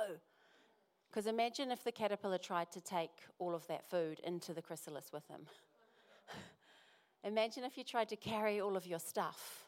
Because 1.10 1.26
imagine 1.26 1.70
if 1.70 1.82
the 1.84 1.92
caterpillar 1.92 2.38
tried 2.38 2.70
to 2.72 2.80
take 2.80 3.10
all 3.38 3.54
of 3.54 3.66
that 3.66 3.90
food 3.90 4.20
into 4.20 4.54
the 4.54 4.62
chrysalis 4.62 5.10
with 5.12 5.26
him. 5.28 5.46
Imagine 7.24 7.64
if 7.64 7.76
you 7.78 7.84
tried 7.84 8.08
to 8.08 8.16
carry 8.16 8.60
all 8.60 8.76
of 8.76 8.86
your 8.86 8.98
stuff 8.98 9.66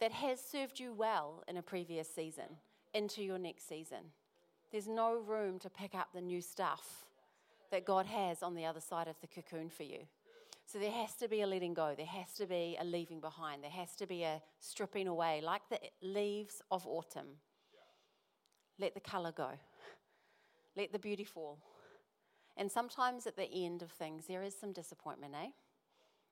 that 0.00 0.12
has 0.12 0.40
served 0.40 0.78
you 0.78 0.92
well 0.92 1.42
in 1.48 1.56
a 1.56 1.62
previous 1.62 2.08
season 2.12 2.46
into 2.94 3.22
your 3.22 3.38
next 3.38 3.68
season. 3.68 4.12
There's 4.70 4.88
no 4.88 5.18
room 5.18 5.58
to 5.60 5.70
pick 5.70 5.94
up 5.94 6.08
the 6.12 6.20
new 6.20 6.40
stuff 6.40 7.06
that 7.70 7.84
God 7.84 8.06
has 8.06 8.42
on 8.42 8.54
the 8.54 8.64
other 8.64 8.80
side 8.80 9.08
of 9.08 9.16
the 9.20 9.26
cocoon 9.26 9.68
for 9.68 9.82
you. 9.82 10.00
So 10.66 10.78
there 10.78 10.90
has 10.90 11.14
to 11.14 11.28
be 11.28 11.40
a 11.40 11.46
letting 11.46 11.72
go, 11.72 11.94
there 11.96 12.06
has 12.06 12.34
to 12.34 12.46
be 12.46 12.76
a 12.78 12.84
leaving 12.84 13.20
behind, 13.20 13.62
there 13.62 13.70
has 13.70 13.96
to 13.96 14.06
be 14.06 14.22
a 14.22 14.42
stripping 14.60 15.08
away, 15.08 15.40
like 15.42 15.62
the 15.70 15.80
leaves 16.02 16.60
of 16.70 16.86
autumn. 16.86 17.38
Let 18.78 18.94
the 18.94 19.00
colour 19.00 19.32
go. 19.32 19.50
Let 20.76 20.92
the 20.92 20.98
beauty 20.98 21.24
fall. 21.24 21.58
And 22.56 22.70
sometimes 22.70 23.26
at 23.26 23.36
the 23.36 23.48
end 23.50 23.82
of 23.82 23.90
things, 23.90 24.26
there 24.26 24.42
is 24.42 24.54
some 24.54 24.72
disappointment, 24.72 25.34
eh? 25.34 25.48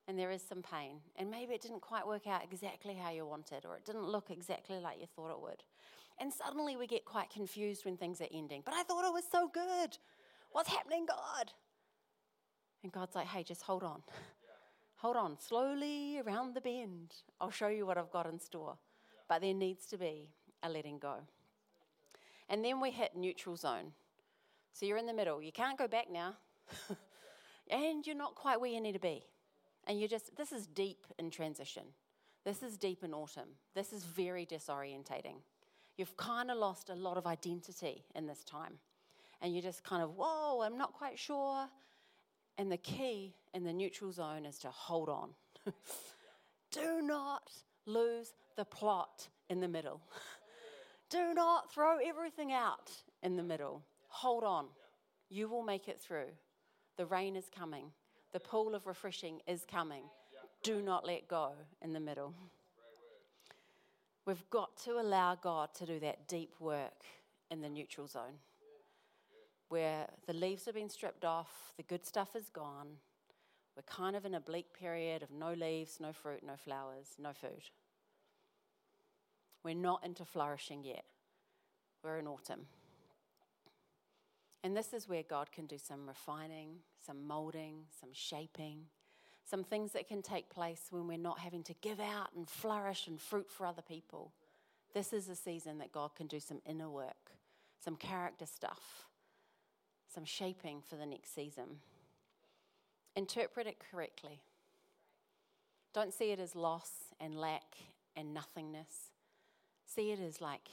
And 0.07 0.17
there 0.17 0.31
is 0.31 0.41
some 0.41 0.61
pain. 0.61 1.01
And 1.17 1.29
maybe 1.29 1.53
it 1.53 1.61
didn't 1.61 1.81
quite 1.81 2.07
work 2.07 2.27
out 2.27 2.43
exactly 2.43 2.93
how 2.95 3.11
you 3.11 3.25
wanted, 3.25 3.65
or 3.65 3.75
it 3.75 3.85
didn't 3.85 4.05
look 4.05 4.29
exactly 4.29 4.79
like 4.79 4.99
you 4.99 5.07
thought 5.15 5.31
it 5.31 5.41
would. 5.41 5.63
And 6.19 6.31
suddenly 6.33 6.77
we 6.77 6.87
get 6.87 7.05
quite 7.05 7.29
confused 7.29 7.85
when 7.85 7.97
things 7.97 8.21
are 8.21 8.27
ending. 8.33 8.61
But 8.65 8.73
I 8.73 8.83
thought 8.83 9.05
it 9.05 9.13
was 9.13 9.25
so 9.29 9.49
good. 9.53 9.97
What's 10.51 10.69
happening, 10.69 11.05
God? 11.05 11.51
And 12.83 12.91
God's 12.91 13.15
like, 13.15 13.27
hey, 13.27 13.43
just 13.43 13.63
hold 13.63 13.83
on. 13.83 14.01
Hold 15.01 15.15
on, 15.15 15.37
slowly 15.39 16.19
around 16.25 16.55
the 16.55 16.61
bend. 16.61 17.13
I'll 17.39 17.51
show 17.51 17.67
you 17.67 17.85
what 17.85 17.99
I've 17.99 18.09
got 18.09 18.25
in 18.25 18.39
store. 18.39 18.79
But 19.29 19.41
there 19.41 19.53
needs 19.53 19.85
to 19.87 19.97
be 19.97 20.31
a 20.63 20.69
letting 20.69 20.97
go. 20.97 21.17
And 22.49 22.65
then 22.65 22.81
we 22.81 22.89
hit 22.89 23.15
neutral 23.15 23.55
zone. 23.57 23.91
So 24.73 24.87
you're 24.87 24.97
in 24.97 25.05
the 25.05 25.13
middle. 25.13 25.39
You 25.39 25.51
can't 25.51 25.77
go 25.77 25.87
back 25.87 26.09
now. 26.11 26.33
and 27.69 28.07
you're 28.07 28.15
not 28.15 28.33
quite 28.33 28.59
where 28.59 28.71
you 28.71 28.81
need 28.81 28.93
to 28.93 28.99
be. 28.99 29.23
And 29.87 29.99
you 29.99 30.07
just, 30.07 30.35
this 30.35 30.51
is 30.51 30.67
deep 30.67 31.05
in 31.17 31.31
transition. 31.31 31.83
This 32.45 32.61
is 32.61 32.77
deep 32.77 33.03
in 33.03 33.13
autumn. 33.13 33.49
This 33.73 33.93
is 33.93 34.03
very 34.03 34.45
disorientating. 34.45 35.37
You've 35.97 36.15
kind 36.17 36.51
of 36.51 36.57
lost 36.57 36.89
a 36.89 36.95
lot 36.95 37.17
of 37.17 37.25
identity 37.25 38.03
in 38.13 38.27
this 38.27 38.43
time. 38.43 38.73
And 39.41 39.53
you're 39.53 39.63
just 39.63 39.83
kind 39.83 40.03
of, 40.03 40.15
whoa, 40.15 40.61
I'm 40.61 40.77
not 40.77 40.93
quite 40.93 41.17
sure. 41.17 41.67
And 42.57 42.71
the 42.71 42.77
key 42.77 43.33
in 43.53 43.63
the 43.63 43.73
neutral 43.73 44.11
zone 44.11 44.45
is 44.45 44.59
to 44.59 44.69
hold 44.69 45.09
on. 45.09 45.29
Do 46.71 47.01
not 47.01 47.51
lose 47.85 48.33
the 48.55 48.65
plot 48.65 49.27
in 49.49 49.61
the 49.61 49.67
middle. 49.67 50.01
Do 51.09 51.33
not 51.33 51.71
throw 51.71 51.97
everything 51.97 52.51
out 52.51 52.91
in 53.23 53.37
the 53.37 53.43
middle. 53.43 53.83
Hold 54.07 54.43
on. 54.43 54.65
You 55.29 55.47
will 55.47 55.63
make 55.63 55.87
it 55.87 55.99
through. 55.99 56.31
The 56.97 57.05
rain 57.05 57.35
is 57.35 57.49
coming. 57.55 57.91
The 58.33 58.39
pool 58.39 58.75
of 58.75 58.87
refreshing 58.87 59.41
is 59.47 59.65
coming. 59.69 60.03
Do 60.63 60.81
not 60.81 61.05
let 61.05 61.27
go 61.27 61.51
in 61.81 61.93
the 61.93 61.99
middle. 61.99 62.33
We've 64.25 64.49
got 64.49 64.75
to 64.83 64.99
allow 64.99 65.35
God 65.35 65.73
to 65.75 65.85
do 65.85 65.99
that 65.99 66.27
deep 66.27 66.53
work 66.59 67.03
in 67.49 67.61
the 67.61 67.69
neutral 67.69 68.07
zone 68.07 68.39
where 69.69 70.07
the 70.25 70.33
leaves 70.33 70.65
have 70.65 70.75
been 70.75 70.89
stripped 70.89 71.25
off, 71.25 71.73
the 71.77 71.83
good 71.83 72.05
stuff 72.05 72.35
is 72.35 72.49
gone. 72.49 72.87
We're 73.75 73.83
kind 73.83 74.15
of 74.15 74.25
in 74.25 74.33
a 74.33 74.39
bleak 74.39 74.73
period 74.73 75.23
of 75.23 75.31
no 75.31 75.53
leaves, 75.53 75.99
no 75.99 76.13
fruit, 76.13 76.41
no 76.45 76.55
flowers, 76.55 77.15
no 77.19 77.33
food. 77.33 77.69
We're 79.63 79.75
not 79.75 80.03
into 80.05 80.25
flourishing 80.25 80.83
yet. 80.83 81.03
We're 82.03 82.19
in 82.19 82.27
autumn. 82.27 82.67
And 84.63 84.75
this 84.75 84.93
is 84.93 85.07
where 85.07 85.23
God 85.23 85.51
can 85.51 85.65
do 85.65 85.77
some 85.77 86.07
refining, 86.07 86.79
some 87.05 87.25
molding, 87.27 87.83
some 87.99 88.09
shaping, 88.11 88.85
some 89.49 89.63
things 89.63 89.93
that 89.93 90.07
can 90.07 90.21
take 90.21 90.49
place 90.49 90.87
when 90.89 91.07
we're 91.07 91.17
not 91.17 91.39
having 91.39 91.63
to 91.63 91.73
give 91.81 91.99
out 91.99 92.29
and 92.35 92.49
flourish 92.49 93.07
and 93.07 93.19
fruit 93.19 93.49
for 93.49 93.65
other 93.65 93.81
people. 93.81 94.31
This 94.93 95.13
is 95.13 95.29
a 95.29 95.35
season 95.35 95.77
that 95.77 95.91
God 95.91 96.15
can 96.15 96.27
do 96.27 96.39
some 96.39 96.59
inner 96.65 96.89
work, 96.89 97.31
some 97.83 97.95
character 97.95 98.45
stuff, 98.45 99.07
some 100.13 100.25
shaping 100.25 100.81
for 100.81 100.95
the 100.95 101.05
next 101.05 101.33
season. 101.33 101.79
Interpret 103.15 103.67
it 103.67 103.77
correctly. 103.91 104.41
Don't 105.93 106.13
see 106.13 106.31
it 106.31 106.39
as 106.39 106.55
loss 106.55 106.91
and 107.19 107.35
lack 107.35 107.75
and 108.15 108.33
nothingness. 108.33 109.11
See 109.85 110.11
it 110.11 110.19
as 110.19 110.41
like 110.41 110.69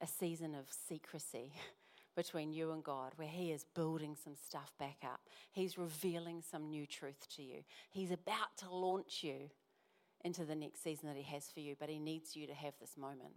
a 0.00 0.06
season 0.06 0.54
of 0.54 0.66
secrecy 0.88 1.52
between 2.14 2.52
you 2.52 2.72
and 2.72 2.82
God, 2.82 3.12
where 3.16 3.28
He 3.28 3.52
is 3.52 3.64
building 3.74 4.16
some 4.22 4.34
stuff 4.36 4.72
back 4.78 4.98
up. 5.04 5.20
He's 5.52 5.78
revealing 5.78 6.42
some 6.42 6.68
new 6.68 6.86
truth 6.86 7.26
to 7.36 7.42
you. 7.42 7.64
He's 7.90 8.10
about 8.10 8.56
to 8.58 8.70
launch 8.70 9.22
you 9.22 9.50
into 10.24 10.44
the 10.44 10.54
next 10.54 10.82
season 10.82 11.08
that 11.08 11.16
He 11.16 11.22
has 11.22 11.50
for 11.52 11.60
you, 11.60 11.74
but 11.78 11.88
He 11.88 11.98
needs 11.98 12.36
you 12.36 12.46
to 12.46 12.54
have 12.54 12.74
this 12.80 12.96
moment. 12.96 13.34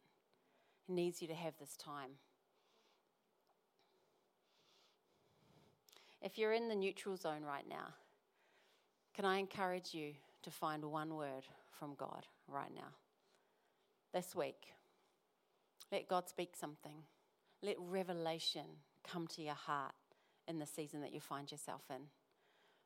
He 0.87 0.93
needs 0.93 1.21
you 1.21 1.27
to 1.27 1.33
have 1.33 1.53
this 1.59 1.75
time. 1.77 2.11
If 6.21 6.37
you're 6.37 6.53
in 6.53 6.69
the 6.69 6.75
neutral 6.75 7.17
zone 7.17 7.43
right 7.43 7.67
now, 7.69 7.93
can 9.13 9.25
I 9.25 9.37
encourage 9.37 9.93
you 9.93 10.13
to 10.43 10.51
find 10.51 10.83
one 10.85 11.15
word 11.15 11.45
from 11.79 11.95
God 11.95 12.25
right 12.47 12.73
now? 12.73 12.93
This 14.13 14.35
week, 14.35 14.73
let 15.91 16.07
God 16.07 16.27
speak 16.27 16.55
something. 16.55 17.03
Let 17.65 17.77
revelation 17.79 18.65
come 19.03 19.25
to 19.29 19.41
your 19.41 19.55
heart 19.55 19.95
in 20.47 20.59
the 20.59 20.67
season 20.67 21.01
that 21.01 21.11
you 21.11 21.19
find 21.19 21.51
yourself 21.51 21.81
in. 21.89 22.03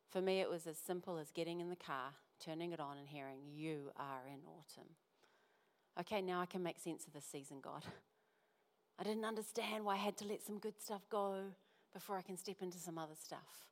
For 0.10 0.22
me, 0.22 0.40
it 0.40 0.50
was 0.50 0.68
as 0.68 0.78
simple 0.78 1.18
as 1.18 1.32
getting 1.32 1.60
in 1.60 1.70
the 1.70 1.76
car, 1.76 2.14
turning 2.42 2.72
it 2.72 2.80
on, 2.80 2.98
and 2.98 3.10
hearing, 3.10 3.40
You 3.52 3.92
are 3.98 4.22
in 4.26 4.40
autumn. 4.48 4.92
Okay, 6.00 6.22
now 6.22 6.40
I 6.40 6.46
can 6.46 6.64
make 6.64 6.80
sense 6.80 7.06
of 7.06 7.12
this 7.12 7.26
season, 7.26 7.58
God. 7.62 7.84
I 8.98 9.04
didn't 9.04 9.26
understand 9.26 9.84
why 9.84 9.96
I 9.96 9.98
had 9.98 10.16
to 10.20 10.26
let 10.26 10.42
some 10.42 10.60
good 10.60 10.82
stuff 10.82 11.02
go 11.10 11.42
before 11.94 12.18
I 12.18 12.22
can 12.22 12.38
step 12.38 12.62
into 12.62 12.78
some 12.78 12.98
other 12.98 13.16
stuff. 13.22 13.68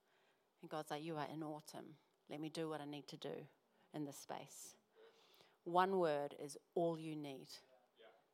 And 0.61 0.69
God's 0.69 0.91
like, 0.91 1.05
You 1.05 1.15
are 1.15 1.27
in 1.33 1.41
autumn. 1.41 1.95
Let 2.29 2.41
me 2.41 2.49
do 2.49 2.67
what 2.67 2.81
I 2.81 2.85
need 2.85 3.07
to 3.07 3.17
do 3.17 3.47
in 3.93 4.03
this 4.03 4.17
space. 4.17 4.75
One 5.63 5.99
word 5.99 6.35
is 6.43 6.57
all 6.75 6.99
you 6.99 7.15
need 7.15 7.47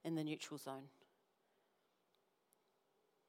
in 0.04 0.16
the 0.16 0.24
neutral 0.24 0.58
zone. 0.58 0.90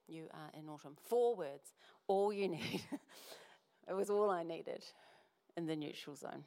You 0.06 0.28
are 0.32 0.50
in 0.58 0.68
autumn. 0.68 0.96
Four 1.08 1.36
words, 1.36 1.72
all 2.06 2.32
you 2.32 2.48
need. 2.48 2.82
it 3.88 3.94
was 3.94 4.10
all 4.10 4.30
I 4.30 4.42
needed 4.42 4.84
in 5.56 5.66
the 5.66 5.76
neutral 5.76 6.16
zone. 6.16 6.44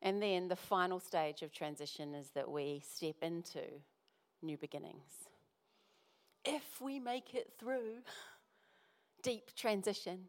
And 0.00 0.22
then 0.22 0.48
the 0.48 0.56
final 0.56 1.00
stage 1.00 1.42
of 1.42 1.52
transition 1.52 2.14
is 2.14 2.30
that 2.30 2.48
we 2.48 2.82
step 2.88 3.16
into 3.22 3.62
new 4.42 4.56
beginnings. 4.56 5.28
If 6.44 6.80
we 6.80 7.00
make 7.00 7.34
it 7.34 7.52
through 7.58 7.98
deep 9.22 9.54
transition, 9.56 10.26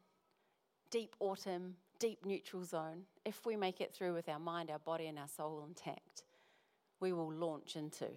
deep 0.90 1.16
autumn, 1.20 1.76
deep 2.00 2.26
neutral 2.26 2.66
zone, 2.66 3.04
if 3.26 3.46
we 3.46 3.56
make 3.56 3.80
it 3.80 3.94
through 3.94 4.14
with 4.14 4.28
our 4.28 4.40
mind, 4.40 4.72
our 4.72 4.80
body, 4.80 5.06
and 5.06 5.20
our 5.20 5.28
soul 5.28 5.64
intact, 5.68 6.24
we 7.00 7.14
will 7.14 7.32
launch 7.32 7.76
into 7.76 8.08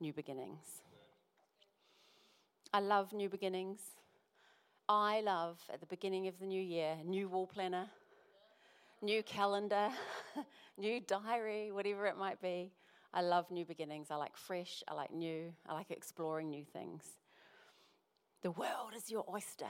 new 0.00 0.12
beginnings. 0.12 0.80
I 2.74 2.80
love 2.80 3.12
new 3.12 3.28
beginnings. 3.28 3.80
I 4.88 5.20
love 5.20 5.58
at 5.70 5.80
the 5.80 5.86
beginning 5.86 6.26
of 6.26 6.38
the 6.38 6.46
new 6.46 6.60
year, 6.60 6.96
new 7.04 7.28
wall 7.28 7.46
planner, 7.46 7.86
new 9.02 9.22
calendar, 9.22 9.90
new 10.78 10.98
diary, 11.00 11.70
whatever 11.70 12.06
it 12.06 12.16
might 12.16 12.40
be. 12.40 12.72
I 13.12 13.20
love 13.20 13.50
new 13.50 13.66
beginnings. 13.66 14.10
I 14.10 14.16
like 14.16 14.38
fresh, 14.38 14.82
I 14.88 14.94
like 14.94 15.12
new, 15.12 15.52
I 15.68 15.74
like 15.74 15.90
exploring 15.90 16.48
new 16.48 16.64
things. 16.64 17.04
The 18.40 18.50
world 18.50 18.94
is 18.96 19.10
your 19.10 19.26
oyster 19.30 19.66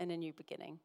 in 0.00 0.10
a 0.10 0.16
new 0.16 0.32
beginning. 0.32 0.80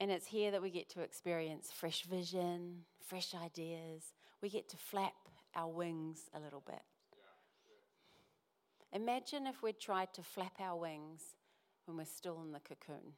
And 0.00 0.10
it's 0.10 0.26
here 0.26 0.50
that 0.50 0.62
we 0.62 0.70
get 0.70 0.88
to 0.90 1.02
experience 1.02 1.70
fresh 1.70 2.04
vision, 2.04 2.84
fresh 3.06 3.34
ideas. 3.34 4.14
We 4.40 4.48
get 4.48 4.66
to 4.70 4.78
flap 4.78 5.12
our 5.54 5.68
wings 5.68 6.22
a 6.34 6.40
little 6.40 6.62
bit. 6.66 6.80
Imagine 8.92 9.46
if 9.46 9.62
we'd 9.62 9.78
tried 9.78 10.12
to 10.14 10.22
flap 10.22 10.60
our 10.60 10.76
wings 10.76 11.22
when 11.84 11.96
we're 11.96 12.04
still 12.04 12.40
in 12.42 12.52
the 12.52 12.60
cocoon. 12.60 13.12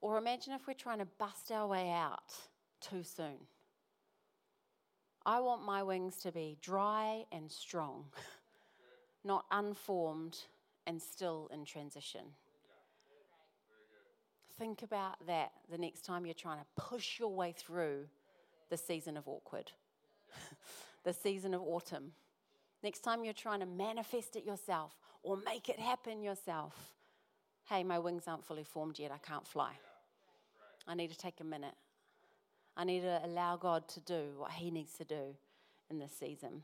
Or 0.00 0.18
imagine 0.18 0.52
if 0.52 0.66
we're 0.66 0.74
trying 0.74 0.98
to 0.98 1.06
bust 1.18 1.50
our 1.50 1.66
way 1.66 1.90
out 1.90 2.34
too 2.80 3.02
soon. 3.02 3.38
I 5.24 5.40
want 5.40 5.64
my 5.64 5.82
wings 5.82 6.16
to 6.22 6.32
be 6.32 6.58
dry 6.60 7.24
and 7.30 7.50
strong, 7.50 8.06
not 9.24 9.44
unformed 9.50 10.36
and 10.86 11.00
still 11.00 11.48
in 11.52 11.64
transition. 11.64 12.22
Think 14.58 14.82
about 14.82 15.24
that 15.26 15.52
the 15.70 15.78
next 15.78 16.04
time 16.04 16.26
you're 16.26 16.34
trying 16.34 16.58
to 16.58 16.66
push 16.76 17.18
your 17.18 17.32
way 17.32 17.54
through 17.56 18.06
the 18.68 18.76
season 18.76 19.16
of 19.16 19.28
awkward, 19.28 19.70
the 21.04 21.12
season 21.12 21.54
of 21.54 21.62
autumn. 21.62 22.12
Next 22.82 23.00
time 23.00 23.24
you're 23.24 23.32
trying 23.32 23.60
to 23.60 23.66
manifest 23.66 24.36
it 24.36 24.44
yourself 24.44 24.92
or 25.22 25.36
make 25.36 25.68
it 25.68 25.78
happen 25.78 26.22
yourself. 26.22 26.74
Hey, 27.68 27.84
my 27.84 27.98
wings 27.98 28.24
aren't 28.26 28.44
fully 28.44 28.64
formed 28.64 28.98
yet. 28.98 29.12
I 29.12 29.18
can't 29.18 29.46
fly. 29.46 29.72
I 30.86 30.94
need 30.94 31.10
to 31.10 31.18
take 31.18 31.40
a 31.40 31.44
minute. 31.44 31.74
I 32.76 32.84
need 32.84 33.00
to 33.00 33.20
allow 33.24 33.56
God 33.56 33.86
to 33.88 34.00
do 34.00 34.30
what 34.38 34.50
He 34.52 34.70
needs 34.70 34.94
to 34.94 35.04
do 35.04 35.36
in 35.90 35.98
this 35.98 36.12
season. 36.18 36.62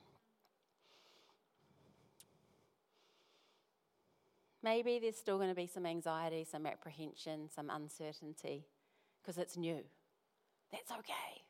Maybe 4.62 4.98
there's 4.98 5.16
still 5.16 5.36
going 5.36 5.50
to 5.50 5.54
be 5.54 5.66
some 5.66 5.86
anxiety, 5.86 6.44
some 6.50 6.66
apprehension, 6.66 7.48
some 7.54 7.70
uncertainty 7.70 8.66
because 9.22 9.38
it's 9.38 9.56
new. 9.56 9.82
That's 10.72 10.90
okay. 10.90 11.42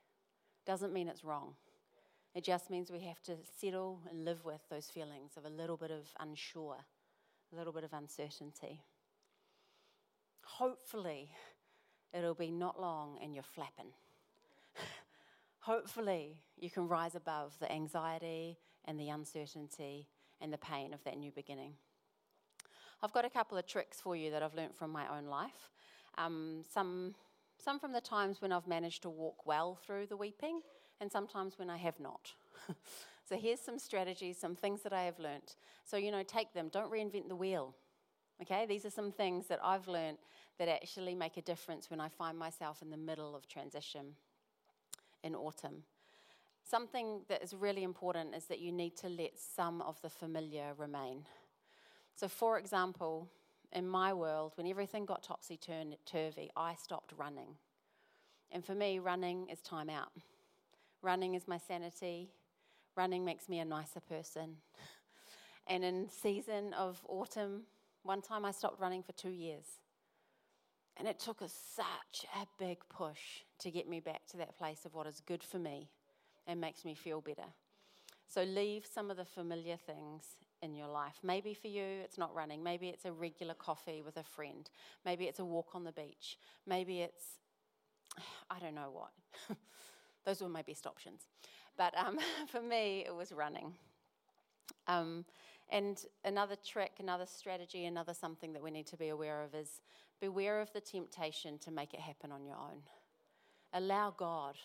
Doesn't 0.66 0.92
mean 0.92 1.08
it's 1.08 1.24
wrong. 1.24 1.54
It 2.38 2.44
just 2.44 2.70
means 2.70 2.92
we 2.92 3.00
have 3.00 3.20
to 3.24 3.32
settle 3.60 3.98
and 4.08 4.24
live 4.24 4.44
with 4.44 4.60
those 4.70 4.86
feelings 4.86 5.32
of 5.36 5.44
a 5.44 5.48
little 5.48 5.76
bit 5.76 5.90
of 5.90 6.06
unsure, 6.20 6.76
a 7.52 7.56
little 7.56 7.72
bit 7.72 7.82
of 7.82 7.92
uncertainty. 7.92 8.80
Hopefully, 10.42 11.32
it'll 12.14 12.34
be 12.34 12.52
not 12.52 12.80
long 12.80 13.18
and 13.20 13.34
you're 13.34 13.42
flapping. 13.42 13.90
Hopefully, 15.58 16.36
you 16.56 16.70
can 16.70 16.86
rise 16.86 17.16
above 17.16 17.58
the 17.58 17.72
anxiety 17.72 18.56
and 18.84 19.00
the 19.00 19.08
uncertainty 19.08 20.06
and 20.40 20.52
the 20.52 20.58
pain 20.58 20.94
of 20.94 21.02
that 21.02 21.18
new 21.18 21.32
beginning. 21.32 21.72
I've 23.02 23.12
got 23.12 23.24
a 23.24 23.30
couple 23.30 23.58
of 23.58 23.66
tricks 23.66 24.00
for 24.00 24.14
you 24.14 24.30
that 24.30 24.44
I've 24.44 24.54
learned 24.54 24.76
from 24.76 24.92
my 24.92 25.12
own 25.12 25.26
life. 25.26 25.72
Um, 26.16 26.62
some, 26.72 27.16
some 27.58 27.80
from 27.80 27.92
the 27.92 28.00
times 28.00 28.40
when 28.40 28.52
I've 28.52 28.68
managed 28.68 29.02
to 29.02 29.10
walk 29.10 29.44
well 29.44 29.76
through 29.84 30.06
the 30.06 30.16
weeping, 30.16 30.60
and 31.00 31.10
sometimes 31.10 31.58
when 31.58 31.70
I 31.70 31.76
have 31.76 31.98
not. 32.00 32.32
so 33.28 33.36
here's 33.36 33.60
some 33.60 33.78
strategies, 33.78 34.38
some 34.38 34.54
things 34.54 34.82
that 34.82 34.92
I 34.92 35.04
have 35.04 35.18
learnt. 35.18 35.56
So, 35.84 35.96
you 35.96 36.10
know, 36.10 36.22
take 36.22 36.52
them, 36.52 36.68
don't 36.72 36.90
reinvent 36.90 37.28
the 37.28 37.36
wheel. 37.36 37.74
Okay, 38.40 38.66
these 38.66 38.84
are 38.84 38.90
some 38.90 39.10
things 39.10 39.46
that 39.48 39.58
I've 39.64 39.88
learnt 39.88 40.18
that 40.58 40.68
actually 40.68 41.14
make 41.14 41.36
a 41.36 41.42
difference 41.42 41.90
when 41.90 42.00
I 42.00 42.08
find 42.08 42.38
myself 42.38 42.82
in 42.82 42.90
the 42.90 42.96
middle 42.96 43.34
of 43.34 43.48
transition 43.48 44.14
in 45.22 45.34
autumn. 45.34 45.82
Something 46.64 47.22
that 47.28 47.42
is 47.42 47.54
really 47.54 47.82
important 47.82 48.34
is 48.34 48.44
that 48.46 48.60
you 48.60 48.70
need 48.70 48.96
to 48.98 49.08
let 49.08 49.38
some 49.38 49.80
of 49.82 50.00
the 50.02 50.10
familiar 50.10 50.74
remain. 50.76 51.24
So, 52.14 52.28
for 52.28 52.58
example, 52.58 53.28
in 53.72 53.86
my 53.86 54.12
world, 54.12 54.52
when 54.56 54.66
everything 54.66 55.04
got 55.04 55.22
topsy 55.22 55.58
turvy, 56.06 56.50
I 56.56 56.74
stopped 56.74 57.12
running. 57.16 57.56
And 58.50 58.64
for 58.64 58.74
me, 58.74 58.98
running 58.98 59.48
is 59.48 59.60
time 59.60 59.90
out. 59.90 60.12
Running 61.02 61.34
is 61.34 61.46
my 61.46 61.58
sanity. 61.58 62.30
Running 62.96 63.24
makes 63.24 63.48
me 63.48 63.58
a 63.60 63.64
nicer 63.64 64.00
person. 64.00 64.56
And 65.70 65.84
in 65.84 66.08
season 66.08 66.72
of 66.72 66.98
autumn, 67.06 67.64
one 68.02 68.22
time 68.22 68.46
I 68.46 68.52
stopped 68.52 68.80
running 68.80 69.02
for 69.02 69.12
two 69.12 69.28
years. 69.28 69.66
And 70.96 71.06
it 71.06 71.20
took 71.20 71.42
a, 71.42 71.48
such 71.48 72.24
a 72.34 72.46
big 72.58 72.78
push 72.88 73.44
to 73.58 73.70
get 73.70 73.86
me 73.86 74.00
back 74.00 74.26
to 74.30 74.38
that 74.38 74.56
place 74.56 74.86
of 74.86 74.94
what 74.94 75.06
is 75.06 75.20
good 75.26 75.42
for 75.44 75.58
me 75.58 75.90
and 76.46 76.58
makes 76.58 76.86
me 76.86 76.94
feel 76.94 77.20
better. 77.20 77.52
So 78.28 78.42
leave 78.42 78.86
some 78.86 79.10
of 79.10 79.18
the 79.18 79.24
familiar 79.24 79.76
things 79.76 80.24
in 80.62 80.74
your 80.74 80.88
life. 80.88 81.18
Maybe 81.22 81.54
for 81.54 81.68
you, 81.68 81.84
it's 82.02 82.18
not 82.18 82.34
running. 82.34 82.62
Maybe 82.62 82.88
it's 82.88 83.04
a 83.04 83.12
regular 83.12 83.54
coffee 83.54 84.02
with 84.02 84.16
a 84.16 84.24
friend. 84.24 84.68
Maybe 85.04 85.26
it's 85.26 85.38
a 85.38 85.44
walk 85.44 85.74
on 85.74 85.84
the 85.84 85.92
beach. 85.92 86.38
Maybe 86.66 87.00
it's, 87.00 87.24
I 88.50 88.58
don't 88.58 88.74
know 88.74 88.90
what. 88.90 89.10
Those 90.28 90.42
were 90.42 90.48
my 90.50 90.60
best 90.60 90.86
options. 90.86 91.22
But 91.78 91.96
um, 91.96 92.18
for 92.48 92.60
me, 92.60 93.02
it 93.06 93.14
was 93.14 93.32
running. 93.32 93.72
Um, 94.86 95.24
and 95.70 96.04
another 96.22 96.54
trick, 96.54 96.92
another 97.00 97.24
strategy, 97.24 97.86
another 97.86 98.12
something 98.12 98.52
that 98.52 98.62
we 98.62 98.70
need 98.70 98.86
to 98.88 98.98
be 98.98 99.08
aware 99.08 99.42
of 99.42 99.54
is 99.54 99.80
beware 100.20 100.60
of 100.60 100.70
the 100.74 100.82
temptation 100.82 101.56
to 101.60 101.70
make 101.70 101.94
it 101.94 102.00
happen 102.00 102.30
on 102.30 102.44
your 102.44 102.56
own. 102.56 102.82
Allow 103.72 104.12
God 104.18 104.56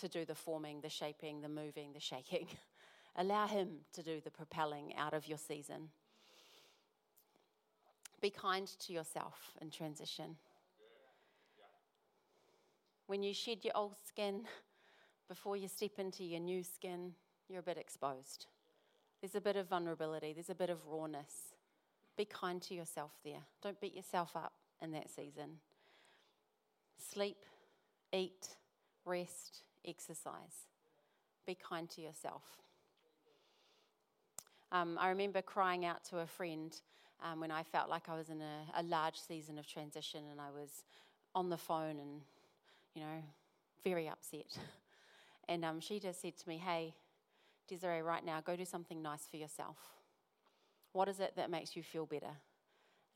to 0.00 0.08
do 0.08 0.24
the 0.24 0.34
forming, 0.34 0.80
the 0.80 0.88
shaping, 0.88 1.42
the 1.42 1.48
moving, 1.48 1.92
the 1.92 2.00
shaking. 2.00 2.48
Allow 3.16 3.46
Him 3.46 3.68
to 3.92 4.02
do 4.02 4.20
the 4.20 4.32
propelling 4.32 4.96
out 4.96 5.14
of 5.14 5.28
your 5.28 5.38
season. 5.38 5.90
Be 8.20 8.30
kind 8.30 8.66
to 8.66 8.92
yourself 8.92 9.52
in 9.60 9.70
transition. 9.70 10.34
When 13.06 13.22
you 13.22 13.32
shed 13.32 13.58
your 13.62 13.76
old 13.76 13.94
skin, 14.08 14.42
before 15.28 15.56
you 15.56 15.68
step 15.68 15.92
into 15.98 16.24
your 16.24 16.40
new 16.40 16.62
skin, 16.62 17.12
you're 17.48 17.60
a 17.60 17.62
bit 17.62 17.78
exposed. 17.78 18.46
There's 19.20 19.34
a 19.34 19.40
bit 19.40 19.56
of 19.56 19.68
vulnerability, 19.68 20.32
there's 20.32 20.50
a 20.50 20.54
bit 20.54 20.70
of 20.70 20.78
rawness. 20.86 21.54
Be 22.16 22.24
kind 22.24 22.62
to 22.62 22.74
yourself 22.74 23.10
there. 23.24 23.42
Don't 23.62 23.80
beat 23.80 23.94
yourself 23.94 24.36
up 24.36 24.52
in 24.80 24.92
that 24.92 25.10
season. 25.10 25.58
Sleep, 26.98 27.38
eat, 28.12 28.48
rest, 29.04 29.62
exercise. 29.86 30.68
Be 31.46 31.56
kind 31.56 31.88
to 31.90 32.00
yourself. 32.00 32.42
Um, 34.70 34.96
I 35.00 35.08
remember 35.08 35.42
crying 35.42 35.84
out 35.84 36.04
to 36.10 36.18
a 36.18 36.26
friend 36.26 36.74
um, 37.22 37.40
when 37.40 37.50
I 37.50 37.62
felt 37.62 37.88
like 37.88 38.08
I 38.08 38.16
was 38.16 38.28
in 38.28 38.40
a, 38.40 38.80
a 38.80 38.82
large 38.82 39.18
season 39.18 39.58
of 39.58 39.66
transition 39.66 40.24
and 40.30 40.40
I 40.40 40.50
was 40.50 40.84
on 41.34 41.48
the 41.48 41.56
phone 41.56 41.98
and, 41.98 42.20
you 42.94 43.02
know, 43.02 43.22
very 43.82 44.08
upset. 44.08 44.58
And 45.48 45.64
um, 45.64 45.80
she 45.80 46.00
just 46.00 46.20
said 46.20 46.36
to 46.38 46.48
me, 46.48 46.58
Hey, 46.58 46.94
Desiree, 47.68 48.02
right 48.02 48.24
now, 48.24 48.40
go 48.40 48.56
do 48.56 48.64
something 48.64 49.02
nice 49.02 49.26
for 49.30 49.36
yourself. 49.36 49.76
What 50.92 51.08
is 51.08 51.20
it 51.20 51.34
that 51.36 51.50
makes 51.50 51.76
you 51.76 51.82
feel 51.82 52.06
better? 52.06 52.36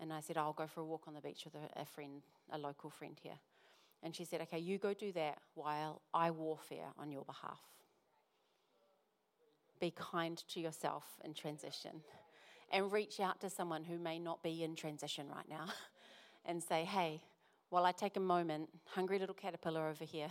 And 0.01 0.13
I 0.13 0.21
said, 0.21 0.37
I'll 0.37 0.53
go 0.53 0.67
for 0.67 0.81
a 0.81 0.85
walk 0.85 1.03
on 1.07 1.15
the 1.15 1.21
beach 1.21 1.45
with 1.45 1.55
a, 1.55 1.81
a 1.83 1.85
friend, 1.85 2.23
a 2.51 2.59
local 2.59 2.91
friend 2.91 3.17
here. 3.21 3.39
And 4.03 4.15
she 4.15 4.25
said, 4.25 4.41
Okay, 4.43 4.59
you 4.59 4.79
go 4.79 4.95
do 4.95 5.13
that 5.13 5.39
while 5.55 6.03
I 6.15 6.31
warfare 6.31 6.89
on 6.99 7.11
your 7.11 7.25
behalf. 7.25 7.61
Be 9.81 9.93
kind 9.95 10.43
to 10.49 10.61
yourself 10.61 11.05
in 11.25 11.35
transition 11.35 12.03
and 12.73 12.93
reach 12.93 13.21
out 13.21 13.41
to 13.41 13.51
someone 13.51 13.85
who 13.85 13.99
may 13.99 14.19
not 14.19 14.43
be 14.43 14.63
in 14.63 14.75
transition 14.75 15.27
right 15.29 15.49
now 15.49 15.67
and 16.45 16.63
say, 16.63 16.85
hey, 16.85 17.21
while 17.71 17.85
I 17.85 17.93
take 17.93 18.17
a 18.17 18.21
moment, 18.21 18.69
hungry 18.87 19.19
little 19.19 19.35
caterpillar 19.35 19.89
over 19.89 20.05
here, 20.05 20.29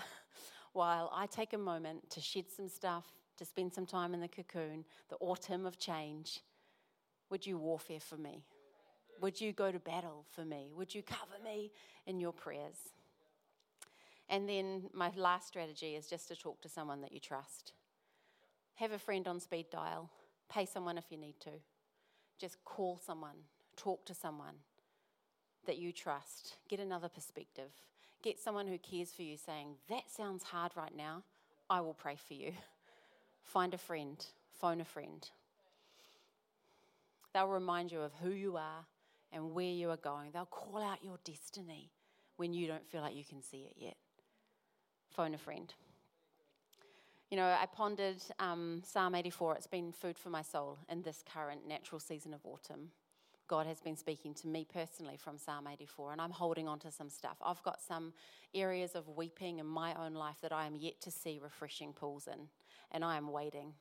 while 0.78 1.12
I 1.12 1.26
take 1.26 1.54
a 1.54 1.58
moment 1.58 2.08
to 2.12 2.22
shed 2.22 2.46
some 2.56 2.70
stuff, 2.70 3.06
to 3.38 3.46
spend 3.46 3.74
some 3.74 3.88
time 3.88 4.14
in 4.14 4.22
the 4.22 4.28
cocoon, 4.28 4.86
the 5.10 5.16
autumn 5.20 5.66
of 5.66 5.80
change, 5.80 6.42
would 7.32 7.48
you 7.48 7.58
warfare 7.58 8.00
for 8.00 8.16
me? 8.16 8.44
Would 9.20 9.42
you 9.42 9.54
go 9.54 9.72
to 9.72 9.80
battle 9.80 10.24
for 10.36 10.46
me? 10.46 10.70
Would 10.76 10.94
you 10.94 11.02
cover 11.02 11.44
me 11.44 11.72
in 12.06 12.20
your 12.20 12.32
prayers? 12.32 12.78
And 14.30 14.48
then 14.48 14.84
my 14.94 15.12
last 15.16 15.48
strategy 15.48 15.96
is 15.96 16.06
just 16.06 16.28
to 16.28 16.36
talk 16.36 16.62
to 16.62 16.70
someone 16.70 17.02
that 17.02 17.12
you 17.12 17.20
trust. 17.20 17.74
Have 18.76 18.92
a 18.92 19.00
friend 19.00 19.28
on 19.28 19.40
speed 19.40 19.66
dial, 19.72 20.12
pay 20.48 20.68
someone 20.68 21.00
if 21.00 21.06
you 21.10 21.18
need 21.18 21.40
to. 21.40 21.54
Just 22.38 22.64
call 22.66 23.02
someone, 23.04 23.38
talk 23.78 24.06
to 24.06 24.14
someone 24.14 24.58
that 25.66 25.80
you 25.80 25.92
trust, 25.92 26.58
get 26.70 26.80
another 26.80 27.10
perspective. 27.10 27.72
Get 28.24 28.40
someone 28.40 28.68
who 28.68 28.78
cares 28.78 29.12
for 29.12 29.22
you 29.22 29.38
saying, 29.38 29.76
That 29.90 30.10
sounds 30.10 30.44
hard 30.44 30.72
right 30.76 30.96
now. 30.96 31.24
I 31.70 31.82
will 31.82 31.94
pray 31.94 32.16
for 32.16 32.34
you. 32.34 32.54
Find 33.44 33.74
a 33.74 33.78
friend, 33.78 34.26
phone 34.60 34.82
a 34.82 34.86
friend. 34.86 35.30
They'll 37.34 37.48
remind 37.48 37.92
you 37.92 38.02
of 38.02 38.12
who 38.22 38.32
you 38.32 38.58
are 38.58 38.86
and 39.32 39.54
where 39.54 39.66
you 39.66 39.90
are 39.92 39.98
going. 39.98 40.32
They'll 40.32 40.46
call 40.46 40.82
out 40.82 41.04
your 41.04 41.20
destiny 41.24 41.92
when 42.38 42.54
you 42.54 42.68
don't 42.68 42.88
feel 42.88 43.02
like 43.02 43.16
you 43.16 43.24
can 43.24 43.42
see 43.42 43.70
it 43.70 43.76
yet. 43.78 43.98
Phone 45.12 45.34
a 45.34 45.38
friend. 45.38 45.74
You 47.30 47.38
know, 47.38 47.46
I 47.46 47.66
pondered 47.66 48.24
um, 48.40 48.82
Psalm 48.86 49.14
84. 49.14 49.56
It's 49.56 49.68
been 49.68 49.92
food 49.92 50.18
for 50.18 50.30
my 50.30 50.42
soul 50.42 50.78
in 50.90 51.02
this 51.02 51.24
current 51.32 51.68
natural 51.68 52.00
season 52.00 52.34
of 52.34 52.40
autumn. 52.46 52.92
God 53.48 53.66
has 53.68 53.80
been 53.80 53.96
speaking 53.96 54.34
to 54.36 54.48
me 54.48 54.66
personally 54.72 55.18
from 55.18 55.38
Psalm 55.38 55.68
84, 55.68 56.12
and 56.14 56.22
I'm 56.22 56.32
holding 56.32 56.68
on 56.68 56.80
to 56.80 56.92
some 56.92 57.10
stuff. 57.10 57.38
I've 57.42 57.64
got 57.64 57.82
some 57.82 58.14
areas 58.54 58.96
of 58.96 59.08
weeping 59.08 59.60
in 59.60 59.66
my 59.66 59.94
own 59.96 60.14
life 60.14 60.38
that 60.42 60.52
I 60.52 60.66
am 60.66 60.76
yet 60.76 61.00
to 61.02 61.12
see 61.12 61.40
refreshing 61.42 61.94
pools 61.94 62.28
in, 62.28 62.48
and 62.92 63.04
I 63.06 63.18
am 63.18 63.32
waiting. 63.32 63.74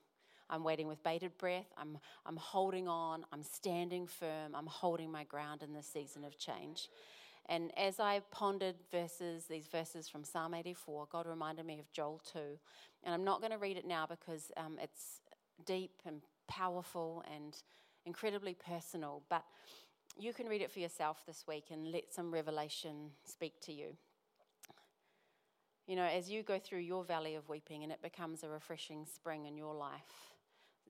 I'm 0.49 0.63
waiting 0.63 0.87
with 0.87 1.03
bated 1.03 1.37
breath. 1.39 1.67
I'm, 1.77 1.99
I'm 2.25 2.37
holding 2.37 2.87
on. 2.87 3.25
I'm 3.33 3.43
standing 3.43 4.07
firm. 4.07 4.55
I'm 4.55 4.67
holding 4.67 5.11
my 5.11 5.25
ground 5.25 5.63
in 5.63 5.73
this 5.73 5.89
season 5.89 6.25
of 6.25 6.39
change. 6.39 6.89
And 7.49 7.77
as 7.77 8.01
I 8.01 8.21
pondered 8.31 8.77
verses, 8.91 9.47
these 9.47 9.67
verses 9.67 10.09
from 10.09 10.25
Psalm 10.25 10.55
84, 10.55 11.09
God 11.11 11.27
reminded 11.27 11.67
me 11.67 11.81
of 11.81 11.91
Joel 11.93 12.21
2. 12.33 12.39
And 13.05 13.15
I'm 13.15 13.25
not 13.25 13.41
going 13.41 13.53
to 13.53 13.59
read 13.59 13.77
it 13.77 13.87
now 13.87 14.07
because 14.07 14.51
um, 14.57 14.79
it's 14.81 15.21
deep 15.65 15.93
and 16.05 16.23
powerful 16.49 17.25
and 17.33 17.57
incredibly 18.07 18.55
personal, 18.55 19.23
but 19.29 19.45
you 20.19 20.33
can 20.33 20.47
read 20.47 20.63
it 20.63 20.73
for 20.73 20.79
yourself 20.79 21.23
this 21.27 21.45
week 21.47 21.65
and 21.71 21.93
let 21.93 22.15
some 22.15 22.33
revelation 22.33 23.11
speak 23.25 23.61
to 23.63 23.73
you. 23.73 23.97
You 25.87 25.97
know, 25.97 26.05
as 26.05 26.31
you 26.31 26.43
go 26.43 26.59
through 26.59 26.81
your 26.81 27.05
valley 27.05 27.35
of 27.35 27.49
weeping 27.49 27.83
and 27.83 27.93
it 27.93 28.03
becomes 28.03 28.43
a 28.43 28.49
refreshing 28.49 29.05
spring 29.07 29.47
in 29.47 29.57
your 29.57 29.75
life, 29.75 30.35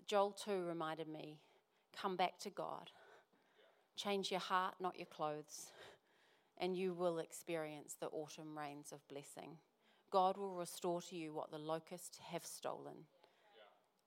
Joel 0.07 0.31
2 0.31 0.65
reminded 0.65 1.09
me 1.09 1.39
come 2.01 2.17
back 2.17 2.39
to 2.41 2.51
God. 2.51 2.91
Change 3.97 4.31
your 4.31 4.41
heart, 4.41 4.75
not 4.79 4.99
your 4.99 5.07
clothes, 5.07 5.73
and 6.59 6.77
you 6.77 6.93
will 6.93 7.19
experience 7.19 7.97
the 7.99 8.09
autumn 8.09 8.57
rains 8.57 8.93
of 8.93 9.07
blessing. 9.09 9.57
God 10.11 10.37
will 10.37 10.55
restore 10.55 11.03
to 11.03 11.17
you 11.17 11.33
what 11.33 11.51
the 11.51 11.59
locusts 11.59 12.19
have 12.31 12.45
stolen, 12.45 13.07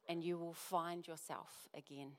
and 0.08 0.24
you 0.24 0.38
will 0.38 0.54
find 0.54 1.08
yourself 1.08 1.67
again. 1.76 2.12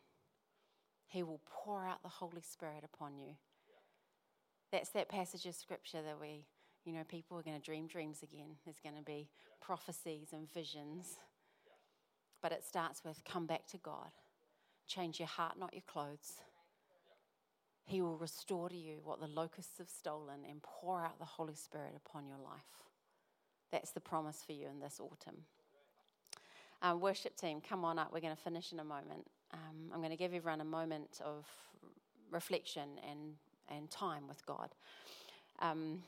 He 1.11 1.25
will 1.25 1.41
pour 1.45 1.85
out 1.85 2.03
the 2.05 2.09
Holy 2.09 2.41
Spirit 2.41 2.85
upon 2.85 3.19
you. 3.19 3.35
That's 4.71 4.91
that 4.91 5.09
passage 5.09 5.45
of 5.45 5.57
scripture 5.57 6.01
that 6.03 6.21
we, 6.21 6.47
you 6.85 6.93
know, 6.93 7.03
people 7.03 7.37
are 7.37 7.43
going 7.43 7.59
to 7.59 7.65
dream 7.65 7.89
dreams 7.89 8.23
again. 8.23 8.51
There's 8.65 8.79
going 8.79 8.95
to 8.95 9.03
be 9.03 9.29
prophecies 9.61 10.29
and 10.33 10.51
visions. 10.53 11.17
But 12.41 12.53
it 12.53 12.65
starts 12.65 13.03
with 13.05 13.25
come 13.25 13.47
back 13.47 13.67
to 13.69 13.79
God. 13.79 14.13
Change 14.87 15.19
your 15.19 15.27
heart, 15.27 15.59
not 15.59 15.75
your 15.75 15.83
clothes. 15.89 16.35
He 17.87 18.01
will 18.01 18.17
restore 18.17 18.69
to 18.69 18.77
you 18.77 19.01
what 19.03 19.19
the 19.19 19.27
locusts 19.27 19.79
have 19.79 19.89
stolen 19.89 20.45
and 20.49 20.63
pour 20.63 21.03
out 21.03 21.19
the 21.19 21.25
Holy 21.25 21.57
Spirit 21.57 21.95
upon 21.97 22.29
your 22.29 22.39
life. 22.39 22.87
That's 23.73 23.91
the 23.91 24.01
promise 24.01 24.45
for 24.47 24.53
you 24.53 24.69
in 24.69 24.79
this 24.79 25.01
autumn. 25.01 25.43
Um, 26.83 27.01
worship 27.01 27.37
team, 27.37 27.61
come 27.61 27.85
on 27.85 27.99
up. 27.99 28.13
We're 28.13 28.21
going 28.21 28.37
to 28.37 28.41
finish 28.41 28.71
in 28.71 28.79
a 28.79 28.85
moment. 28.85 29.27
Um, 29.53 29.91
I'm 29.93 29.99
going 29.99 30.11
to 30.11 30.17
give 30.17 30.33
everyone 30.33 30.61
a 30.61 30.65
moment 30.65 31.21
of 31.25 31.47
reflection 32.31 32.89
and, 33.09 33.35
and 33.69 33.91
time 33.91 34.29
with 34.29 34.45
God. 34.47 34.71
Um, 35.61 36.03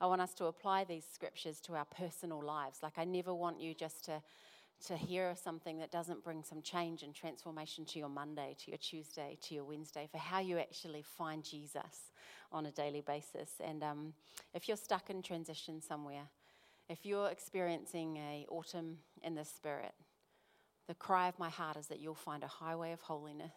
I 0.00 0.06
want 0.06 0.20
us 0.20 0.34
to 0.34 0.46
apply 0.46 0.84
these 0.84 1.04
scriptures 1.10 1.60
to 1.62 1.74
our 1.74 1.86
personal 1.86 2.42
lives. 2.42 2.78
Like, 2.82 2.94
I 2.98 3.04
never 3.04 3.32
want 3.32 3.60
you 3.60 3.74
just 3.74 4.04
to, 4.06 4.22
to 4.86 4.96
hear 4.96 5.34
something 5.42 5.78
that 5.78 5.90
doesn't 5.90 6.22
bring 6.22 6.42
some 6.42 6.60
change 6.60 7.02
and 7.02 7.14
transformation 7.14 7.84
to 7.86 7.98
your 7.98 8.08
Monday, 8.08 8.56
to 8.64 8.70
your 8.70 8.78
Tuesday, 8.78 9.38
to 9.42 9.54
your 9.54 9.64
Wednesday, 9.64 10.08
for 10.10 10.18
how 10.18 10.40
you 10.40 10.58
actually 10.58 11.02
find 11.02 11.42
Jesus 11.42 12.10
on 12.52 12.66
a 12.66 12.70
daily 12.70 13.00
basis. 13.00 13.50
And 13.64 13.82
um, 13.82 14.12
if 14.52 14.68
you're 14.68 14.76
stuck 14.76 15.10
in 15.10 15.22
transition 15.22 15.80
somewhere, 15.80 16.28
if 16.88 17.06
you're 17.06 17.28
experiencing 17.28 18.18
a 18.18 18.46
autumn 18.50 18.98
in 19.22 19.34
the 19.34 19.44
spirit, 19.44 19.94
the 20.86 20.94
cry 20.94 21.28
of 21.28 21.38
my 21.38 21.48
heart 21.48 21.76
is 21.76 21.86
that 21.86 22.00
you'll 22.00 22.14
find 22.14 22.42
a 22.42 22.48
highway 22.48 22.92
of 22.92 23.00
holiness 23.00 23.52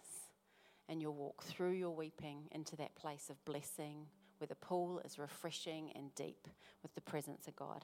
and 0.89 1.01
you'll 1.01 1.13
walk 1.13 1.43
through 1.43 1.71
your 1.71 1.93
weeping 1.93 2.43
into 2.51 2.75
that 2.77 2.95
place 2.95 3.29
of 3.29 3.43
blessing 3.45 4.05
where 4.37 4.47
the 4.47 4.55
pool 4.55 5.01
is 5.03 5.19
refreshing 5.19 5.91
and 5.95 6.13
deep 6.15 6.47
with 6.81 6.93
the 6.95 7.01
presence 7.01 7.47
of 7.47 7.55
God. 7.55 7.83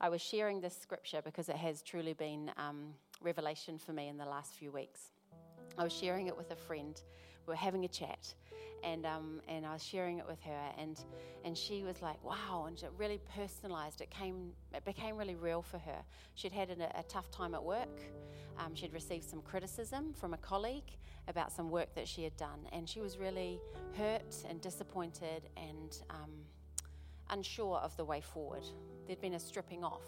I 0.00 0.08
was 0.08 0.22
sharing 0.22 0.60
this 0.60 0.76
scripture 0.76 1.20
because 1.22 1.48
it 1.48 1.56
has 1.56 1.82
truly 1.82 2.14
been 2.14 2.50
um, 2.56 2.94
revelation 3.20 3.78
for 3.78 3.92
me 3.92 4.08
in 4.08 4.16
the 4.16 4.24
last 4.24 4.54
few 4.54 4.72
weeks. 4.72 5.10
I 5.76 5.84
was 5.84 5.92
sharing 5.92 6.26
it 6.26 6.36
with 6.36 6.50
a 6.50 6.56
friend. 6.56 7.00
We 7.46 7.52
were 7.52 7.56
having 7.56 7.84
a 7.84 7.88
chat, 7.88 8.34
and 8.84 9.04
um, 9.04 9.40
and 9.48 9.66
I 9.66 9.72
was 9.72 9.84
sharing 9.84 10.18
it 10.18 10.26
with 10.26 10.40
her, 10.42 10.60
and 10.78 10.98
and 11.44 11.56
she 11.56 11.82
was 11.82 12.00
like, 12.02 12.22
"Wow!" 12.24 12.66
and 12.68 12.80
it 12.82 12.90
really 12.96 13.20
personalized. 13.34 14.00
It 14.00 14.10
came, 14.10 14.52
it 14.74 14.84
became 14.84 15.16
really 15.16 15.34
real 15.34 15.62
for 15.62 15.78
her. 15.78 15.98
She'd 16.34 16.52
had 16.52 16.70
a, 16.70 16.98
a 16.98 17.02
tough 17.04 17.30
time 17.30 17.54
at 17.54 17.62
work. 17.62 18.00
Um, 18.58 18.74
she'd 18.74 18.92
received 18.92 19.24
some 19.24 19.42
criticism 19.42 20.12
from 20.14 20.34
a 20.34 20.36
colleague 20.36 20.96
about 21.28 21.52
some 21.52 21.70
work 21.70 21.94
that 21.94 22.06
she 22.06 22.22
had 22.24 22.36
done, 22.36 22.60
and 22.72 22.88
she 22.88 23.00
was 23.00 23.18
really 23.18 23.60
hurt 23.96 24.36
and 24.48 24.60
disappointed 24.60 25.48
and 25.56 25.98
um, 26.10 26.30
unsure 27.30 27.78
of 27.78 27.96
the 27.96 28.04
way 28.04 28.20
forward. 28.20 28.64
There'd 29.06 29.20
been 29.20 29.34
a 29.34 29.40
stripping 29.40 29.84
off 29.84 30.02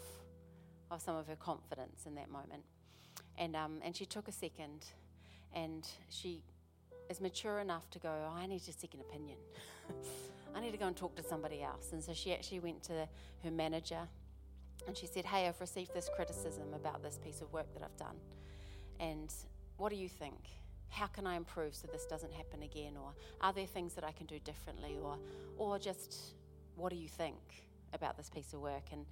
of 0.91 1.01
some 1.01 1.15
of 1.15 1.27
her 1.27 1.35
confidence 1.35 2.05
in 2.05 2.15
that 2.15 2.29
moment, 2.29 2.63
and 3.37 3.55
um, 3.55 3.79
and 3.83 3.95
she 3.95 4.05
took 4.05 4.27
a 4.27 4.31
second, 4.31 4.85
and 5.53 5.87
she 6.09 6.43
is 7.09 7.21
mature 7.21 7.59
enough 7.59 7.89
to 7.91 7.99
go, 7.99 8.09
oh, 8.09 8.35
I 8.35 8.45
need 8.47 8.61
to 8.63 8.73
seek 8.73 8.93
an 8.93 9.01
opinion. 9.01 9.37
I 10.55 10.61
need 10.61 10.71
to 10.71 10.77
go 10.77 10.87
and 10.87 10.95
talk 10.95 11.15
to 11.15 11.23
somebody 11.23 11.61
else. 11.61 11.91
And 11.91 12.03
so 12.03 12.13
she 12.13 12.33
actually 12.33 12.59
went 12.59 12.83
to 12.83 13.07
her 13.43 13.51
manager 13.51 14.07
and 14.87 14.95
she 14.95 15.05
said, 15.05 15.25
Hey, 15.25 15.47
I've 15.47 15.59
received 15.59 15.93
this 15.93 16.09
criticism 16.15 16.73
about 16.73 17.03
this 17.03 17.19
piece 17.23 17.41
of 17.41 17.51
work 17.51 17.73
that 17.73 17.83
I've 17.83 17.97
done. 17.97 18.15
And 18.99 19.33
what 19.77 19.89
do 19.89 19.95
you 19.95 20.07
think? 20.07 20.39
How 20.89 21.07
can 21.07 21.27
I 21.27 21.35
improve 21.35 21.75
so 21.75 21.87
this 21.91 22.05
doesn't 22.05 22.31
happen 22.31 22.63
again? 22.63 22.93
Or 22.95 23.13
are 23.41 23.51
there 23.51 23.65
things 23.65 23.93
that 23.95 24.03
I 24.03 24.11
can 24.11 24.27
do 24.27 24.39
differently? 24.39 24.97
Or, 25.03 25.17
or 25.57 25.77
just 25.77 26.35
what 26.75 26.89
do 26.89 26.95
you 26.95 27.09
think 27.09 27.35
about 27.93 28.15
this 28.15 28.29
piece 28.29 28.53
of 28.53 28.61
work? 28.61 28.85
And, 28.93 29.05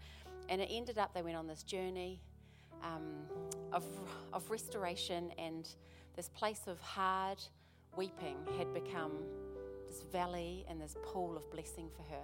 and 0.47 0.61
it 0.61 0.69
ended 0.71 0.97
up, 0.97 1.13
they 1.13 1.23
went 1.23 1.35
on 1.35 1.47
this 1.47 1.63
journey 1.63 2.21
um, 2.83 3.01
of, 3.73 3.83
of 4.31 4.49
restoration 4.49 5.31
and 5.37 5.67
this 6.15 6.29
place 6.29 6.61
of 6.67 6.79
hard, 6.79 7.43
weeping 7.95 8.37
had 8.57 8.73
become 8.73 9.11
this 9.87 10.03
valley 10.11 10.65
and 10.69 10.81
this 10.81 10.95
pool 11.03 11.37
of 11.37 11.49
blessing 11.51 11.89
for 11.95 12.03
her. 12.03 12.23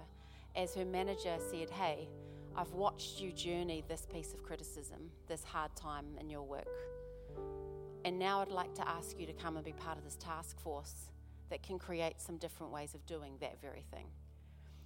As 0.56 0.74
her 0.74 0.84
manager 0.84 1.36
said, 1.50 1.70
Hey, 1.70 2.08
I've 2.56 2.72
watched 2.72 3.20
you 3.20 3.32
journey 3.32 3.84
this 3.88 4.06
piece 4.12 4.34
of 4.34 4.42
criticism, 4.42 5.10
this 5.28 5.44
hard 5.44 5.74
time 5.76 6.06
in 6.18 6.28
your 6.28 6.42
work. 6.42 6.66
And 8.04 8.18
now 8.18 8.40
I'd 8.40 8.48
like 8.48 8.74
to 8.74 8.88
ask 8.88 9.18
you 9.18 9.26
to 9.26 9.32
come 9.32 9.56
and 9.56 9.64
be 9.64 9.72
part 9.72 9.98
of 9.98 10.04
this 10.04 10.16
task 10.16 10.58
force 10.60 11.10
that 11.50 11.62
can 11.62 11.78
create 11.78 12.20
some 12.20 12.38
different 12.38 12.72
ways 12.72 12.94
of 12.94 13.04
doing 13.06 13.34
that 13.40 13.60
very 13.60 13.84
thing. 13.92 14.06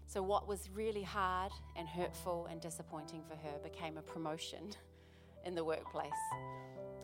So, 0.06 0.22
what 0.22 0.46
was 0.46 0.68
really 0.74 1.02
hard 1.02 1.52
and 1.76 1.88
hurtful 1.88 2.46
and 2.50 2.60
disappointing 2.60 3.22
for 3.26 3.36
her 3.36 3.58
became 3.62 3.96
a 3.96 4.02
promotion 4.02 4.70
in 5.44 5.54
the 5.54 5.64
workplace 5.64 6.12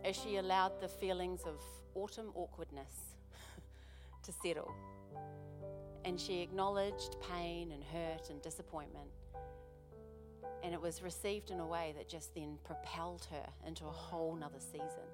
as 0.05 0.16
she 0.16 0.37
allowed 0.37 0.81
the 0.81 0.89
feelings 0.89 1.43
of 1.43 1.61
autumn 1.95 2.31
awkwardness 2.35 3.09
to 4.31 4.49
settle. 4.49 4.72
And 6.05 6.20
she 6.20 6.41
acknowledged 6.41 7.16
pain 7.20 7.72
and 7.72 7.83
hurt 7.83 8.31
and 8.31 8.41
disappointment. 8.43 9.09
And 10.62 10.74
it 10.74 10.81
was 10.81 11.03
received 11.03 11.51
in 11.51 11.61
a 11.61 11.66
way 11.66 11.95
that 11.97 12.09
just 12.09 12.35
then 12.35 12.59
propelled 12.64 13.26
her 13.31 13.47
into 13.66 13.87
a 13.87 13.91
whole 13.91 14.35
nother 14.35 14.61
season. 14.61 15.09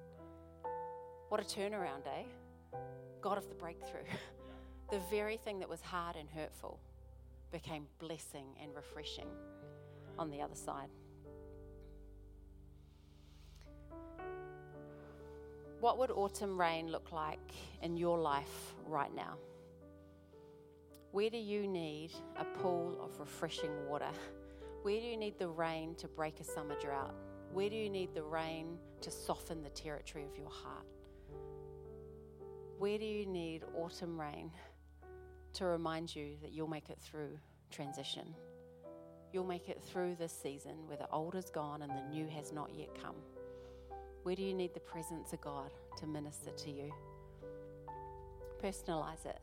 What 1.29 1.41
a 1.41 1.43
turnaround, 1.43 2.05
eh? 2.07 2.23
God 3.21 3.37
of 3.37 3.49
the 3.49 3.55
breakthrough. 3.55 4.03
the 4.91 4.99
very 5.09 5.37
thing 5.37 5.59
that 5.59 5.69
was 5.69 5.81
hard 5.81 6.15
and 6.15 6.29
hurtful 6.29 6.79
became 7.51 7.85
blessing 7.99 8.45
and 8.61 8.73
refreshing 8.75 9.27
on 10.17 10.29
the 10.29 10.41
other 10.41 10.55
side. 10.55 10.89
What 15.79 15.99
would 15.99 16.09
autumn 16.09 16.59
rain 16.59 16.91
look 16.91 17.11
like 17.11 17.51
in 17.83 17.97
your 17.97 18.17
life 18.17 18.73
right 18.87 19.13
now? 19.13 19.35
Where 21.11 21.29
do 21.29 21.37
you 21.37 21.67
need 21.67 22.11
a 22.35 22.43
pool 22.43 22.97
of 22.99 23.19
refreshing 23.19 23.85
water? 23.87 24.09
Where 24.81 24.99
do 24.99 25.05
you 25.05 25.17
need 25.17 25.37
the 25.37 25.47
rain 25.47 25.93
to 25.95 26.07
break 26.07 26.39
a 26.39 26.43
summer 26.43 26.75
drought? 26.79 27.13
Where 27.53 27.69
do 27.69 27.75
you 27.75 27.91
need 27.91 28.15
the 28.15 28.23
rain 28.23 28.79
to 29.01 29.11
soften 29.11 29.61
the 29.61 29.69
territory 29.69 30.25
of 30.25 30.35
your 30.35 30.49
heart? 30.49 30.85
Where 32.79 32.97
do 32.97 33.05
you 33.05 33.27
need 33.27 33.63
autumn 33.75 34.19
rain 34.19 34.51
to 35.53 35.65
remind 35.65 36.15
you 36.15 36.37
that 36.41 36.51
you'll 36.53 36.67
make 36.67 36.89
it 36.89 36.99
through 36.99 37.37
transition? 37.71 38.33
You'll 39.31 39.45
make 39.45 39.69
it 39.69 39.81
through 39.83 40.15
this 40.15 40.31
season 40.31 40.87
where 40.87 40.97
the 40.97 41.09
old 41.09 41.35
is 41.35 41.51
gone 41.51 41.83
and 41.83 41.91
the 41.91 42.09
new 42.09 42.27
has 42.29 42.51
not 42.51 42.71
yet 42.73 42.89
come. 42.99 43.15
Where 44.27 44.35
do 44.35 44.43
you 44.43 44.53
need 44.53 44.73
the 44.73 44.81
presence 44.81 45.31
of 45.31 45.39
God 45.39 45.71
to 45.99 46.05
minister 46.05 46.51
to 46.51 46.69
you? 46.69 46.91
Personalize 48.61 49.25
it. 49.25 49.39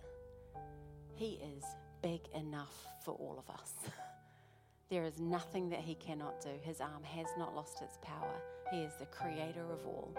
He 1.15 1.41
is 1.57 1.65
big 2.03 2.21
enough 2.35 2.85
for 3.03 3.13
all 3.13 3.39
of 3.39 3.49
us. 3.49 3.73
there 4.91 5.05
is 5.05 5.19
nothing 5.19 5.71
that 5.71 5.79
He 5.79 5.95
cannot 5.95 6.39
do. 6.43 6.51
His 6.61 6.83
arm 6.83 7.03
has 7.03 7.29
not 7.39 7.55
lost 7.57 7.81
its 7.81 7.97
power. 8.03 8.35
He 8.71 8.81
is 8.81 8.93
the 8.99 9.07
creator 9.07 9.65
of 9.73 9.87
all, 9.87 10.15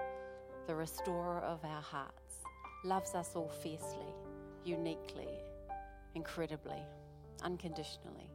the 0.66 0.74
restorer 0.74 1.42
of 1.42 1.64
our 1.64 1.84
hearts, 1.84 2.38
loves 2.84 3.14
us 3.14 3.34
all 3.36 3.50
fiercely, 3.62 4.16
uniquely, 4.64 5.30
incredibly, 6.16 6.82
unconditionally. 7.44 8.32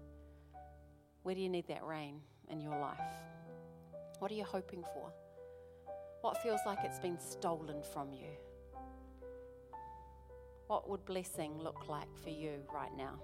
Where 1.25 1.35
do 1.35 1.41
you 1.41 1.49
need 1.49 1.67
that 1.67 1.85
rain 1.85 2.21
in 2.49 2.61
your 2.61 2.79
life? 2.79 3.01
What 4.21 4.31
are 4.31 4.35
you 4.35 4.45
hoping 4.45 4.85
for? 4.95 5.11
What 6.21 6.43
feels 6.43 6.61
like 6.67 6.79
it's 6.85 6.99
been 6.99 7.19
stolen 7.19 7.83
from 7.95 8.13
you? 8.13 8.29
What 10.67 10.89
would 10.89 11.05
blessing 11.07 11.59
look 11.59 11.89
like 11.89 12.09
for 12.23 12.29
you 12.29 12.61
right 12.73 12.95
now? 12.97 13.19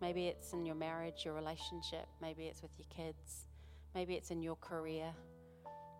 Maybe 0.00 0.26
it's 0.26 0.52
in 0.52 0.64
your 0.64 0.76
marriage, 0.76 1.24
your 1.24 1.34
relationship. 1.34 2.06
Maybe 2.20 2.44
it's 2.44 2.62
with 2.62 2.70
your 2.78 2.86
kids. 2.88 3.48
Maybe 3.94 4.14
it's 4.14 4.30
in 4.30 4.42
your 4.42 4.56
career. 4.56 5.12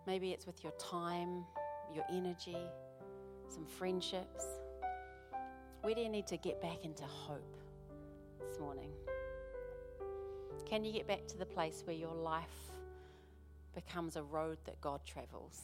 Maybe 0.07 0.31
it's 0.31 0.45
with 0.45 0.63
your 0.63 0.73
time, 0.73 1.45
your 1.93 2.05
energy, 2.09 2.57
some 3.47 3.65
friendships. 3.65 4.45
Where 5.81 5.93
do 5.93 6.01
you 6.01 6.09
need 6.09 6.27
to 6.27 6.37
get 6.37 6.61
back 6.61 6.85
into 6.85 7.03
hope 7.03 7.57
this 8.39 8.57
morning? 8.57 8.89
Can 10.65 10.85
you 10.85 10.93
get 10.93 11.07
back 11.07 11.27
to 11.27 11.37
the 11.37 11.45
place 11.45 11.83
where 11.85 11.95
your 11.95 12.13
life 12.13 12.72
becomes 13.73 14.15
a 14.15 14.23
road 14.23 14.57
that 14.65 14.79
God 14.81 15.01
travels, 15.05 15.61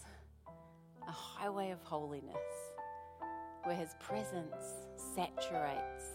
a 1.07 1.11
highway 1.11 1.71
of 1.71 1.81
holiness, 1.83 2.35
where 3.63 3.75
His 3.75 3.95
presence 3.99 4.55
saturates 5.15 6.05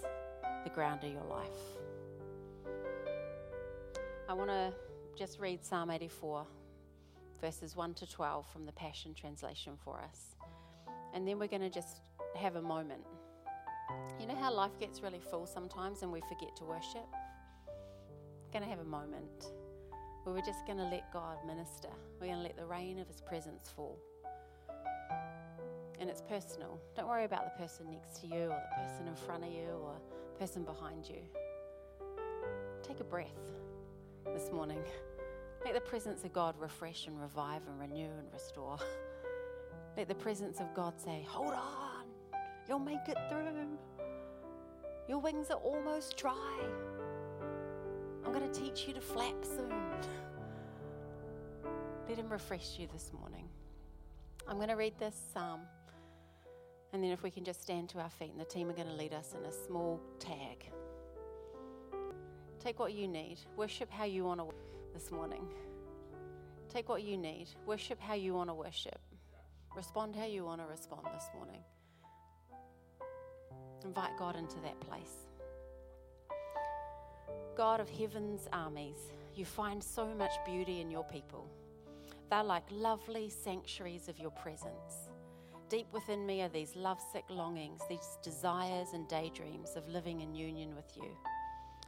the 0.64 0.70
ground 0.70 1.05
of 1.05 1.12
your 1.12 1.24
life. 1.24 1.49
I 4.28 4.32
want 4.32 4.51
to 4.51 4.72
just 5.16 5.38
read 5.38 5.64
Psalm 5.64 5.90
84, 5.90 6.47
verses 7.40 7.76
1 7.76 7.95
to 7.95 8.11
12 8.11 8.47
from 8.53 8.66
the 8.66 8.72
Passion 8.72 9.14
Translation 9.14 9.74
for 9.84 10.01
us. 10.01 10.36
And 11.12 11.28
then 11.28 11.38
we're 11.38 11.49
going 11.49 11.62
to 11.62 11.70
just 11.70 12.01
have 12.36 12.57
a 12.57 12.62
moment. 12.62 13.03
You 14.18 14.26
know 14.26 14.34
how 14.34 14.53
life 14.53 14.78
gets 14.80 15.03
really 15.03 15.20
full 15.20 15.47
sometimes 15.47 16.03
and 16.03 16.11
we 16.11 16.20
forget 16.22 16.57
to 16.57 16.64
worship? 16.64 17.07
Going 18.53 18.64
to 18.64 18.70
have 18.70 18.80
a 18.80 18.84
moment 18.84 19.47
we're 20.33 20.41
just 20.41 20.64
going 20.66 20.79
to 20.79 20.85
let 20.85 21.12
God 21.12 21.37
minister. 21.47 21.89
We're 22.20 22.29
going 22.29 22.39
to 22.39 22.43
let 22.43 22.57
the 22.57 22.64
rain 22.64 22.99
of 22.99 23.09
His 23.09 23.20
presence 23.20 23.70
fall. 23.75 23.99
And 26.01 26.09
it's 26.09 26.22
personal. 26.22 26.81
Don't 26.97 27.09
worry 27.09 27.25
about 27.25 27.45
the 27.45 27.62
person 27.62 27.91
next 27.91 28.20
to 28.20 28.27
you 28.27 28.45
or 28.45 28.62
the 28.70 28.83
person 28.83 29.07
in 29.07 29.14
front 29.14 29.45
of 29.45 29.51
you 29.51 29.68
or 29.83 29.95
the 30.33 30.39
person 30.39 30.64
behind 30.64 31.09
you. 31.09 31.20
Take 32.83 33.01
a 33.01 33.05
breath 33.05 33.29
this 34.27 34.51
morning. 34.51 34.83
Let 35.64 35.75
the 35.75 35.81
presence 35.81 36.25
of 36.25 36.33
God 36.33 36.55
refresh 36.59 37.07
and 37.07 37.20
revive 37.20 37.62
and 37.66 37.79
renew 37.81 38.11
and 38.18 38.33
restore. 38.33 38.79
Let 39.97 40.09
the 40.09 40.14
presence 40.14 40.61
of 40.61 40.75
God 40.75 40.95
say, 41.01 41.25
Hold 41.29 41.55
on, 41.55 42.05
you'll 42.68 42.79
make 42.81 43.09
it 43.09 43.16
through. 43.31 43.79
Your 45.09 45.18
wings 45.18 45.51
are 45.51 45.59
almost 45.59 46.16
dry. 46.16 46.59
Going 48.35 48.51
to 48.51 48.61
teach 48.61 48.89
you 48.89 48.95
to 48.95 49.01
flap 49.01 49.45
soon. 49.45 49.72
Let 52.09 52.18
Him 52.18 52.28
refresh 52.28 52.80
you 52.80 52.89
this 52.93 53.12
morning. 53.16 53.49
I'm 54.49 54.57
going 54.57 54.70
to 54.70 54.74
read 54.74 54.95
this 54.99 55.14
psalm, 55.32 55.61
and 56.93 57.01
then 57.01 57.12
if 57.12 57.22
we 57.22 57.30
can 57.30 57.45
just 57.45 57.62
stand 57.62 57.91
to 57.91 58.01
our 58.01 58.11
feet, 58.11 58.32
and 58.32 58.41
the 58.41 58.45
team 58.45 58.68
are 58.68 58.72
going 58.72 58.89
to 58.89 58.95
lead 58.95 59.12
us 59.12 59.37
in 59.39 59.45
a 59.47 59.53
small 59.53 60.01
tag. 60.18 60.68
Take 62.59 62.80
what 62.80 62.93
you 62.93 63.07
need. 63.07 63.39
Worship 63.57 63.89
how 63.89 64.05
you 64.05 64.24
want 64.24 64.41
to 64.41 64.49
this 64.93 65.12
morning. 65.12 65.47
Take 66.68 66.89
what 66.89 67.05
you 67.05 67.16
need. 67.16 67.47
Worship 67.66 68.01
how 68.01 68.14
you 68.14 68.35
want 68.35 68.51
to 68.51 68.55
worship. 68.55 68.99
Respond 69.76 70.16
how 70.16 70.26
you 70.26 70.45
want 70.45 70.61
to 70.61 70.66
respond 70.66 71.03
this 71.14 71.28
morning. 71.37 71.61
Invite 73.85 74.18
God 74.18 74.35
into 74.35 74.57
that 74.64 74.80
place. 74.80 75.24
God 77.57 77.78
of 77.78 77.88
heaven's 77.88 78.48
armies, 78.52 79.12
you 79.36 79.44
find 79.44 79.82
so 79.82 80.07
much 80.07 80.32
beauty 80.44 80.80
in 80.80 80.90
your 80.90 81.05
people. 81.05 81.48
They're 82.28 82.42
like 82.42 82.64
lovely 82.72 83.30
sanctuaries 83.30 84.09
of 84.09 84.18
your 84.18 84.32
presence. 84.32 85.09
Deep 85.68 85.86
within 85.92 86.26
me 86.26 86.42
are 86.42 86.48
these 86.48 86.74
lovesick 86.74 87.24
longings, 87.28 87.80
these 87.88 88.18
desires 88.24 88.88
and 88.92 89.07
daydreams 89.07 89.76
of 89.76 89.88
living 89.88 90.20
in 90.20 90.34
union 90.34 90.74
with 90.74 90.96
you. 90.96 91.09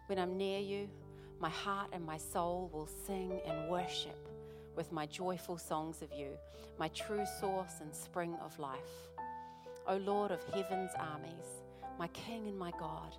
When 0.06 0.20
I'm 0.20 0.36
near 0.36 0.60
you, 0.60 0.88
my 1.40 1.50
heart 1.50 1.88
and 1.92 2.04
my 2.04 2.16
soul 2.16 2.70
will 2.72 2.86
sing 2.86 3.40
and 3.44 3.68
worship 3.68 4.28
with 4.76 4.92
my 4.92 5.06
joyful 5.06 5.58
songs 5.58 6.00
of 6.00 6.12
you, 6.12 6.28
my 6.78 6.88
true 6.88 7.24
source 7.40 7.80
and 7.80 7.92
spring 7.92 8.36
of 8.40 8.56
life. 8.60 9.08
O 9.88 9.96
Lord 9.96 10.30
of 10.30 10.44
heaven's 10.54 10.92
armies, 10.96 11.64
my 11.98 12.06
King 12.08 12.46
and 12.46 12.58
my 12.58 12.70
God, 12.78 13.16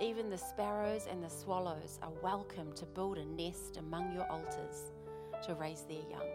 even 0.00 0.28
the 0.28 0.36
sparrows 0.36 1.06
and 1.10 1.24
the 1.24 1.30
swallows 1.30 1.98
are 2.02 2.12
welcome 2.22 2.70
to 2.74 2.84
build 2.84 3.16
a 3.16 3.24
nest 3.24 3.78
among 3.78 4.12
your 4.12 4.30
altars 4.30 4.92
to 5.42 5.54
raise 5.54 5.82
their 5.82 6.02
young. 6.10 6.28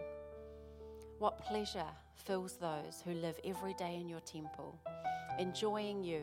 What 1.18 1.38
pleasure 1.38 1.86
fills 2.16 2.54
those 2.56 3.00
who 3.04 3.12
live 3.12 3.38
every 3.44 3.74
day 3.74 3.98
in 4.00 4.08
your 4.08 4.20
temple, 4.20 4.80
enjoying 5.38 6.02
you 6.02 6.22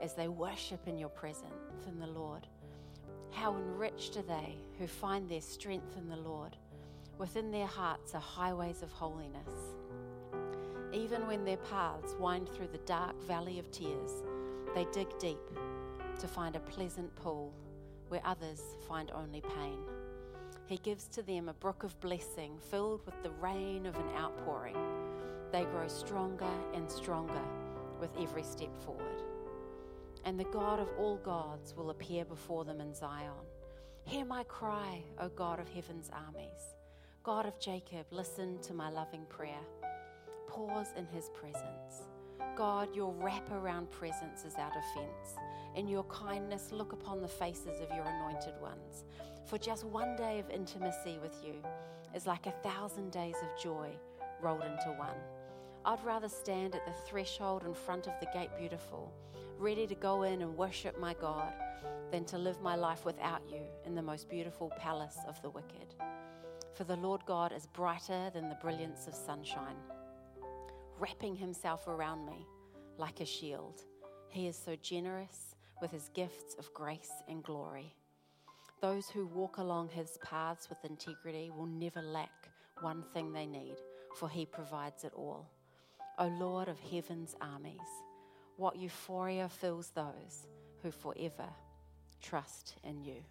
as 0.00 0.14
they 0.14 0.28
worship 0.28 0.88
in 0.88 0.96
your 0.96 1.10
presence 1.10 1.84
in 1.86 1.98
the 2.00 2.06
Lord. 2.06 2.46
How 3.32 3.54
enriched 3.54 4.16
are 4.16 4.22
they 4.22 4.56
who 4.78 4.86
find 4.86 5.28
their 5.28 5.42
strength 5.42 5.98
in 5.98 6.08
the 6.08 6.16
Lord. 6.16 6.56
Within 7.18 7.50
their 7.50 7.66
hearts 7.66 8.14
are 8.14 8.20
highways 8.20 8.82
of 8.82 8.92
holiness. 8.92 9.74
Even 10.94 11.26
when 11.26 11.44
their 11.44 11.58
paths 11.58 12.14
wind 12.18 12.48
through 12.48 12.68
the 12.68 12.78
dark 12.78 13.22
valley 13.24 13.58
of 13.58 13.70
tears, 13.70 14.22
they 14.74 14.86
dig 14.92 15.08
deep 15.18 15.38
to 16.18 16.28
find 16.28 16.56
a 16.56 16.60
pleasant 16.60 17.14
pool 17.16 17.52
where 18.08 18.22
others 18.24 18.60
find 18.88 19.10
only 19.12 19.40
pain. 19.40 19.78
He 20.66 20.78
gives 20.78 21.06
to 21.08 21.22
them 21.22 21.48
a 21.48 21.54
brook 21.54 21.82
of 21.82 21.98
blessing 22.00 22.58
filled 22.70 23.04
with 23.06 23.22
the 23.22 23.30
rain 23.30 23.86
of 23.86 23.96
an 23.96 24.08
outpouring. 24.16 24.76
They 25.52 25.64
grow 25.64 25.88
stronger 25.88 26.50
and 26.74 26.90
stronger 26.90 27.42
with 28.00 28.10
every 28.20 28.42
step 28.42 28.76
forward. 28.84 29.22
And 30.24 30.38
the 30.38 30.44
God 30.44 30.80
of 30.80 30.88
all 30.98 31.16
gods 31.18 31.74
will 31.74 31.90
appear 31.90 32.24
before 32.24 32.64
them 32.64 32.80
in 32.80 32.94
Zion. 32.94 33.46
Hear 34.04 34.24
my 34.24 34.42
cry, 34.44 35.02
O 35.18 35.28
God 35.28 35.60
of 35.60 35.68
heaven's 35.68 36.10
armies. 36.12 36.74
God 37.22 37.46
of 37.46 37.58
Jacob, 37.60 38.06
listen 38.10 38.58
to 38.62 38.74
my 38.74 38.90
loving 38.90 39.24
prayer. 39.28 39.60
Pause 40.48 40.88
in 40.96 41.06
his 41.06 41.30
presence. 41.34 42.08
God, 42.56 42.94
your 42.94 43.12
wraparound 43.14 43.90
presence 43.90 44.44
is 44.44 44.54
our 44.56 44.70
defense. 44.70 45.36
In 45.76 45.86
your 45.88 46.04
kindness, 46.04 46.72
look 46.72 46.92
upon 46.92 47.20
the 47.20 47.28
faces 47.28 47.80
of 47.80 47.94
your 47.94 48.04
anointed 48.04 48.54
ones. 48.60 49.04
For 49.46 49.58
just 49.58 49.84
one 49.84 50.16
day 50.16 50.38
of 50.38 50.50
intimacy 50.50 51.18
with 51.22 51.36
you 51.44 51.54
is 52.14 52.26
like 52.26 52.46
a 52.46 52.68
thousand 52.68 53.12
days 53.12 53.36
of 53.42 53.62
joy 53.62 53.90
rolled 54.42 54.62
into 54.62 54.92
one. 54.98 55.16
I'd 55.84 56.04
rather 56.04 56.28
stand 56.28 56.74
at 56.74 56.84
the 56.84 56.92
threshold 57.08 57.64
in 57.64 57.74
front 57.74 58.06
of 58.08 58.14
the 58.20 58.28
gate 58.32 58.50
beautiful, 58.58 59.12
ready 59.56 59.86
to 59.86 59.94
go 59.94 60.22
in 60.22 60.42
and 60.42 60.56
worship 60.56 60.98
my 60.98 61.14
God, 61.14 61.52
than 62.10 62.24
to 62.26 62.38
live 62.38 62.60
my 62.60 62.74
life 62.74 63.04
without 63.04 63.42
you 63.50 63.62
in 63.86 63.94
the 63.94 64.02
most 64.02 64.28
beautiful 64.28 64.72
palace 64.78 65.18
of 65.26 65.40
the 65.42 65.50
wicked. 65.50 65.94
For 66.74 66.84
the 66.84 66.96
Lord 66.96 67.22
God 67.26 67.52
is 67.52 67.66
brighter 67.66 68.30
than 68.32 68.48
the 68.48 68.58
brilliance 68.60 69.06
of 69.06 69.14
sunshine, 69.14 69.76
wrapping 70.98 71.36
himself 71.36 71.86
around 71.86 72.26
me 72.26 72.46
like 72.96 73.20
a 73.20 73.26
shield. 73.26 73.84
He 74.28 74.46
is 74.46 74.56
so 74.56 74.76
generous 74.76 75.56
with 75.80 75.90
his 75.90 76.10
gifts 76.14 76.54
of 76.58 76.72
grace 76.74 77.12
and 77.28 77.42
glory. 77.42 77.94
Those 78.80 79.08
who 79.08 79.26
walk 79.26 79.58
along 79.58 79.88
his 79.90 80.18
paths 80.24 80.68
with 80.68 80.84
integrity 80.84 81.50
will 81.56 81.66
never 81.66 82.02
lack 82.02 82.48
one 82.80 83.02
thing 83.12 83.32
they 83.32 83.46
need, 83.46 83.76
for 84.16 84.28
he 84.28 84.46
provides 84.46 85.04
it 85.04 85.12
all. 85.14 85.48
O 86.18 86.26
Lord 86.26 86.68
of 86.68 86.78
heaven's 86.80 87.34
armies, 87.40 87.88
what 88.56 88.76
euphoria 88.76 89.48
fills 89.48 89.90
those 89.90 90.46
who 90.82 90.90
forever 90.90 91.48
trust 92.20 92.76
in 92.84 93.02
you. 93.04 93.22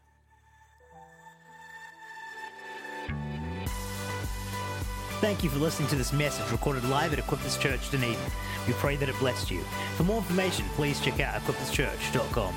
Thank 5.19 5.43
you 5.43 5.49
for 5.49 5.57
listening 5.57 5.89
to 5.89 5.95
this 5.95 6.13
message 6.13 6.51
recorded 6.51 6.83
live 6.83 7.11
at 7.11 7.17
Equippers 7.17 7.59
Church 7.59 7.89
Dunedin. 7.89 8.19
We 8.67 8.73
pray 8.73 8.97
that 8.97 9.09
it 9.09 9.17
blessed 9.17 9.49
you. 9.49 9.61
For 9.95 10.03
more 10.03 10.17
information, 10.17 10.67
please 10.75 10.99
check 10.99 11.19
out 11.19 11.41
equipperschurch.com. 11.41 12.53